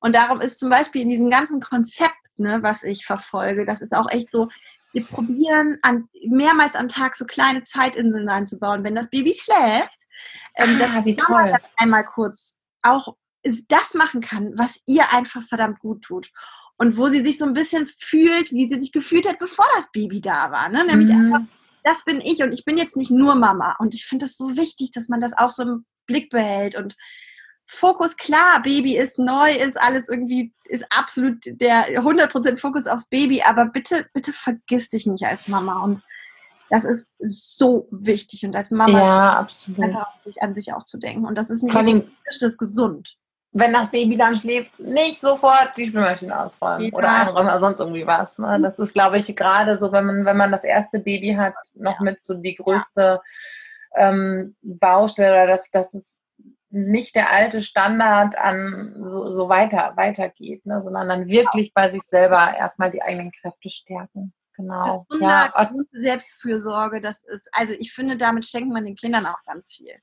Und 0.02 0.16
darum 0.16 0.42
ist 0.42 0.60
zum 0.60 0.70
Beispiel 0.70 1.02
in 1.02 1.10
diesem 1.10 1.30
ganzen 1.30 1.62
Konzept, 1.62 2.14
ne, 2.38 2.60
was 2.62 2.84
ich 2.84 3.06
verfolge, 3.06 3.66
das 3.66 3.82
ist 3.82 3.94
auch 3.94 4.10
echt 4.10 4.32
so, 4.32 4.50
wir 4.94 5.06
probieren 5.06 5.78
an, 5.82 6.10
mehrmals 6.28 6.76
am 6.76 6.88
Tag 6.88 7.16
so 7.16 7.26
kleine 7.26 7.64
Zeitinseln 7.64 8.30
einzubauen. 8.30 8.84
Wenn 8.84 8.96
das 8.96 9.10
Baby 9.10 9.36
schläft, 9.36 9.98
ähm, 10.56 10.76
ah, 10.76 10.80
dann 10.80 11.06
wie 11.06 11.16
toll. 11.16 11.56
einmal 11.78 12.06
kurz 12.06 12.60
auch 12.82 13.16
das 13.68 13.94
machen 13.94 14.22
kann, 14.22 14.54
was 14.58 14.82
ihr 14.86 15.14
einfach 15.14 15.44
verdammt 15.44 15.80
gut 15.80 16.04
tut. 16.04 16.32
Und 16.78 16.98
wo 16.98 17.10
sie 17.10 17.22
sich 17.22 17.38
so 17.38 17.46
ein 17.46 17.54
bisschen 17.54 17.90
fühlt, 18.00 18.52
wie 18.52 18.72
sie 18.72 18.80
sich 18.80 18.92
gefühlt 18.92 19.28
hat, 19.28 19.38
bevor 19.38 19.66
das 19.76 19.92
Baby 19.92 20.22
da 20.22 20.50
war. 20.52 20.70
Ne? 20.70 20.86
Nämlich 20.86 21.10
mhm. 21.10 21.26
einfach, 21.26 21.48
das 21.84 22.06
bin 22.06 22.22
ich 22.22 22.42
und 22.42 22.54
ich 22.54 22.64
bin 22.64 22.78
jetzt 22.78 22.96
nicht 22.96 23.12
nur 23.12 23.36
Mama. 23.36 23.76
Und 23.80 23.94
ich 23.94 24.06
finde 24.06 24.26
es 24.26 24.38
so 24.38 24.56
wichtig, 24.56 24.92
dass 24.92 25.10
man 25.10 25.20
das 25.20 25.38
auch 25.38 25.52
so 25.52 25.64
im 25.64 25.86
Blick 26.08 26.30
behält 26.30 26.76
und 26.76 26.96
Fokus, 27.72 28.18
klar, 28.18 28.64
Baby 28.64 28.98
ist 28.98 29.20
neu, 29.20 29.52
ist 29.52 29.80
alles 29.80 30.10
irgendwie, 30.10 30.52
ist 30.64 30.84
absolut 30.90 31.38
der 31.46 32.02
100% 32.02 32.58
Fokus 32.58 32.88
aufs 32.88 33.10
Baby, 33.10 33.44
aber 33.44 33.68
bitte, 33.68 34.08
bitte 34.12 34.34
vergiss 34.34 34.90
dich 34.90 35.06
nicht 35.06 35.24
als 35.24 35.48
Mama 35.48 35.84
und 35.84 36.02
das 36.72 36.84
ist 36.84 37.14
so 37.20 37.88
wichtig 37.92 38.44
und 38.44 38.56
als 38.56 38.72
Mama 38.72 39.00
ja, 39.00 39.34
absolut. 39.34 39.84
einfach 39.84 40.08
sich 40.26 40.42
an 40.42 40.56
sich 40.56 40.74
auch 40.74 40.84
zu 40.84 40.98
denken 40.98 41.26
und 41.26 41.38
das 41.38 41.52
ist 41.52 41.62
nicht 41.62 41.76
egoistisch, 41.76 42.40
das 42.40 42.50
ist 42.50 42.58
gesund. 42.58 43.18
Wenn 43.52 43.72
das 43.72 43.92
Baby 43.92 44.18
dann 44.18 44.36
schläft, 44.36 44.80
nicht 44.80 45.22
sofort 45.22 45.74
die 45.78 45.86
Spülmaschine 45.86 46.40
ausräumen 46.40 46.90
ja. 46.90 46.98
oder 46.98 47.22
einräumen 47.22 47.50
oder 47.50 47.60
sonst 47.60 47.80
irgendwie 47.80 48.08
was. 48.08 48.38
Ne? 48.40 48.60
Das 48.62 48.80
ist, 48.80 48.94
glaube 48.94 49.20
ich, 49.20 49.36
gerade 49.36 49.80
so, 49.80 49.92
wenn 49.92 50.06
man, 50.06 50.26
wenn 50.26 50.38
man 50.38 50.52
das 50.52 50.64
erste 50.64 51.00
Baby 51.00 51.36
hat, 51.36 51.54
noch 51.76 52.00
mit 52.00 52.24
so 52.24 52.34
die 52.34 52.56
größte 52.56 53.22
ja. 53.96 54.10
ähm, 54.10 54.56
Baustelle 54.62 55.34
oder 55.34 55.48
das, 55.48 55.70
das 55.72 55.94
ist 55.94 56.19
nicht 56.70 57.16
der 57.16 57.32
alte 57.32 57.64
Standard 57.64 58.38
an 58.38 58.94
so, 59.08 59.34
so 59.34 59.50
weiter 59.50 59.94
weitergeht, 59.96 60.66
ne? 60.66 60.82
sondern 60.82 61.10
dann 61.10 61.28
wirklich 61.28 61.74
bei 61.74 61.90
sich 61.90 62.04
selber 62.04 62.56
erstmal 62.56 62.92
die 62.92 63.02
eigenen 63.02 63.32
Kräfte 63.32 63.70
stärken. 63.70 64.34
Genau. 64.56 65.06
Das 65.10 65.20
ja. 65.22 65.72
Selbstfürsorge, 65.92 67.00
das 67.00 67.24
ist, 67.24 67.48
also 67.54 67.74
ich 67.80 67.94
finde, 67.94 68.18
damit 68.18 68.46
schenkt 68.46 68.74
man 68.74 68.84
den 68.84 68.96
Kindern 68.96 69.26
auch 69.26 69.42
ganz 69.46 69.74
viel. 69.74 69.96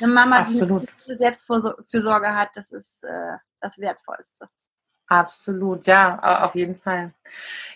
Eine 0.00 0.12
Mama, 0.12 0.38
Absolut. 0.40 0.88
die 1.06 1.14
Selbstfürsorge 1.14 2.34
hat, 2.34 2.48
das 2.54 2.72
ist 2.72 3.04
äh, 3.04 3.36
das 3.60 3.78
Wertvollste. 3.78 4.48
Absolut, 5.08 5.86
ja, 5.86 6.44
auf 6.44 6.54
jeden 6.54 6.76
Fall. 6.76 7.14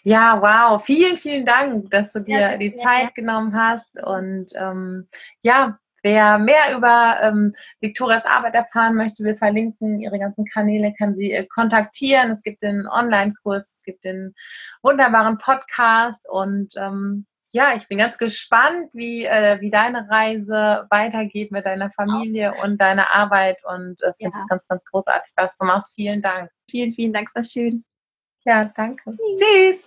Ja, 0.03 0.41
wow, 0.41 0.83
vielen, 0.83 1.17
vielen 1.17 1.47
Dank, 1.47 1.91
dass 1.91 2.13
du 2.13 2.21
dir 2.21 2.41
ja, 2.41 2.57
die 2.57 2.75
Zeit 2.75 3.15
genommen 3.15 3.55
hast 3.55 3.99
und 4.03 4.49
ähm, 4.55 5.09
ja, 5.41 5.79
Wer 6.03 6.39
mehr 6.39 6.77
über 6.77 7.19
ähm, 7.23 7.55
Victorias 7.81 8.27
Arbeit 8.27 8.55
erfahren 8.55 8.97
möchte, 8.97 9.25
wir 9.25 9.37
verlinken 9.37 10.01
ihre 10.01 10.19
ganzen 10.19 10.45
Kanäle, 10.47 10.93
kann 10.99 11.15
sie 11.15 11.33
äh, 11.33 11.47
kontaktieren. 11.47 12.33
Es 12.33 12.43
gibt 12.43 12.63
den 12.63 12.87
Online-Kurs, 12.89 13.75
es 13.75 13.83
gibt 13.83 14.05
den 14.05 14.35
wunderbaren 14.83 15.39
Podcast 15.39 16.29
und 16.29 16.73
ähm, 16.77 17.27
ja, 17.55 17.75
ich 17.77 17.87
bin 17.87 17.99
ganz 17.99 18.17
gespannt, 18.17 18.89
wie, 18.95 19.27
äh, 19.27 19.61
wie 19.61 19.71
deine 19.71 20.09
Reise 20.09 20.87
weitergeht 20.91 21.53
mit 21.53 21.67
deiner 21.67 21.91
Familie 21.91 22.55
und 22.65 22.81
deiner 22.81 23.15
Arbeit 23.15 23.59
und 23.65 24.03
äh, 24.03 24.13
finde 24.19 24.33
es 24.35 24.43
ja. 24.43 24.47
ganz, 24.49 24.67
ganz 24.67 24.85
großartig, 24.87 25.33
was 25.37 25.57
du 25.59 25.67
machst. 25.67 25.95
Vielen 25.95 26.23
Dank. 26.23 26.51
Vielen, 26.71 26.93
vielen 26.93 27.13
Dank, 27.13 27.29
es 27.29 27.35
war 27.35 27.45
schön. 27.45 27.85
Ja, 28.45 28.65
danke. 28.75 29.17
Tschüss. 29.37 29.87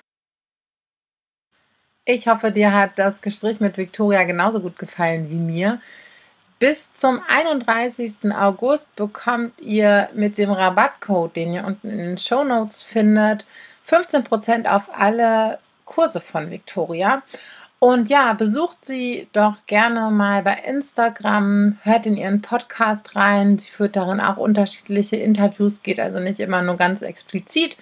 Ich 2.06 2.28
hoffe, 2.28 2.52
dir 2.52 2.72
hat 2.72 3.00
das 3.00 3.20
Gespräch 3.20 3.60
mit 3.60 3.78
Victoria 3.78 4.24
genauso 4.26 4.62
gut 4.62 4.78
gefallen 4.78 5.32
wie 5.32 5.38
mir. 5.38 5.82
Bis 6.68 6.92
zum 6.96 7.22
31. 7.28 8.34
August 8.36 8.96
bekommt 8.96 9.62
ihr 9.62 10.10
mit 10.16 10.40
dem 10.40 10.50
Rabattcode, 10.50 11.36
den 11.36 11.54
ihr 11.54 11.64
unten 11.64 11.92
in 11.92 12.00
den 12.00 12.18
Show 12.18 12.44
Notes 12.44 12.82
findet, 12.82 13.46
15% 13.88 14.66
auf 14.66 14.90
alle 14.92 15.60
Kurse 15.86 16.20
von 16.20 16.50
Victoria. 16.50 17.22
Und 17.78 18.10
ja, 18.10 18.34
besucht 18.34 18.80
sie 18.82 19.28
doch 19.32 19.58
gerne 19.68 20.10
mal 20.10 20.42
bei 20.42 20.56
Instagram, 20.66 21.78
hört 21.84 22.08
in 22.08 22.18
ihren 22.18 22.42
Podcast 22.42 23.16
rein. 23.16 23.60
Sie 23.60 23.70
führt 23.70 23.96
darin 23.96 24.20
auch 24.20 24.38
unterschiedliche 24.38 25.18
Interviews, 25.18 25.84
geht 25.84 26.00
also 26.00 26.18
nicht 26.18 26.40
immer 26.40 26.64
nur 26.64 26.78
ganz 26.78 27.04
explizit 27.04 27.78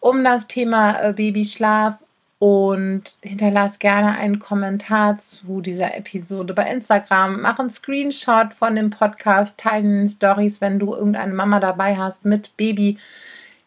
um 0.00 0.22
das 0.22 0.46
Thema 0.46 1.00
äh, 1.00 1.12
Babyschlaf 1.14 1.94
und 2.38 3.16
hinterlass 3.20 3.78
gerne 3.78 4.16
einen 4.16 4.38
Kommentar 4.38 5.18
zu 5.18 5.60
dieser 5.60 5.96
Episode 5.96 6.54
bei 6.54 6.70
Instagram. 6.70 7.40
Mach 7.42 7.58
einen 7.58 7.70
Screenshot 7.70 8.54
von 8.54 8.76
dem 8.76 8.90
Podcast, 8.90 9.58
teile 9.58 9.84
in 9.84 9.98
den 9.98 10.08
Stories, 10.08 10.60
wenn 10.60 10.78
du 10.78 10.94
irgendeine 10.94 11.34
Mama 11.34 11.58
dabei 11.58 11.96
hast 11.96 12.24
mit 12.24 12.56
Baby, 12.56 12.98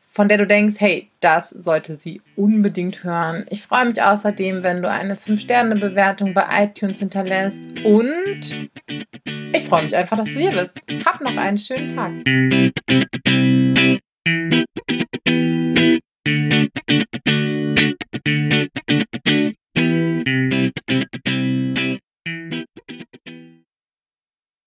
von 0.10 0.28
der 0.30 0.38
du 0.38 0.48
denkst, 0.48 0.76
hey, 0.80 1.10
das 1.20 1.50
sollte 1.50 1.98
sie 1.98 2.22
unbedingt 2.36 3.04
hören. 3.04 3.46
Ich 3.50 3.62
freue 3.62 3.86
mich 3.86 4.02
außerdem, 4.02 4.64
wenn 4.64 4.82
du 4.82 4.90
eine 4.90 5.16
5-Sterne-Bewertung 5.16 6.34
bei 6.34 6.46
iTunes 6.64 7.00
hinterlässt 7.00 7.66
und 7.84 8.70
ich 9.54 9.64
freue 9.64 9.84
mich 9.84 9.96
einfach, 9.96 10.18
dass 10.18 10.28
du 10.28 10.40
hier 10.40 10.52
bist. 10.52 10.78
Hab 11.06 11.22
noch 11.22 11.36
einen 11.36 11.58
schönen 11.58 11.96
Tag. 11.96 12.12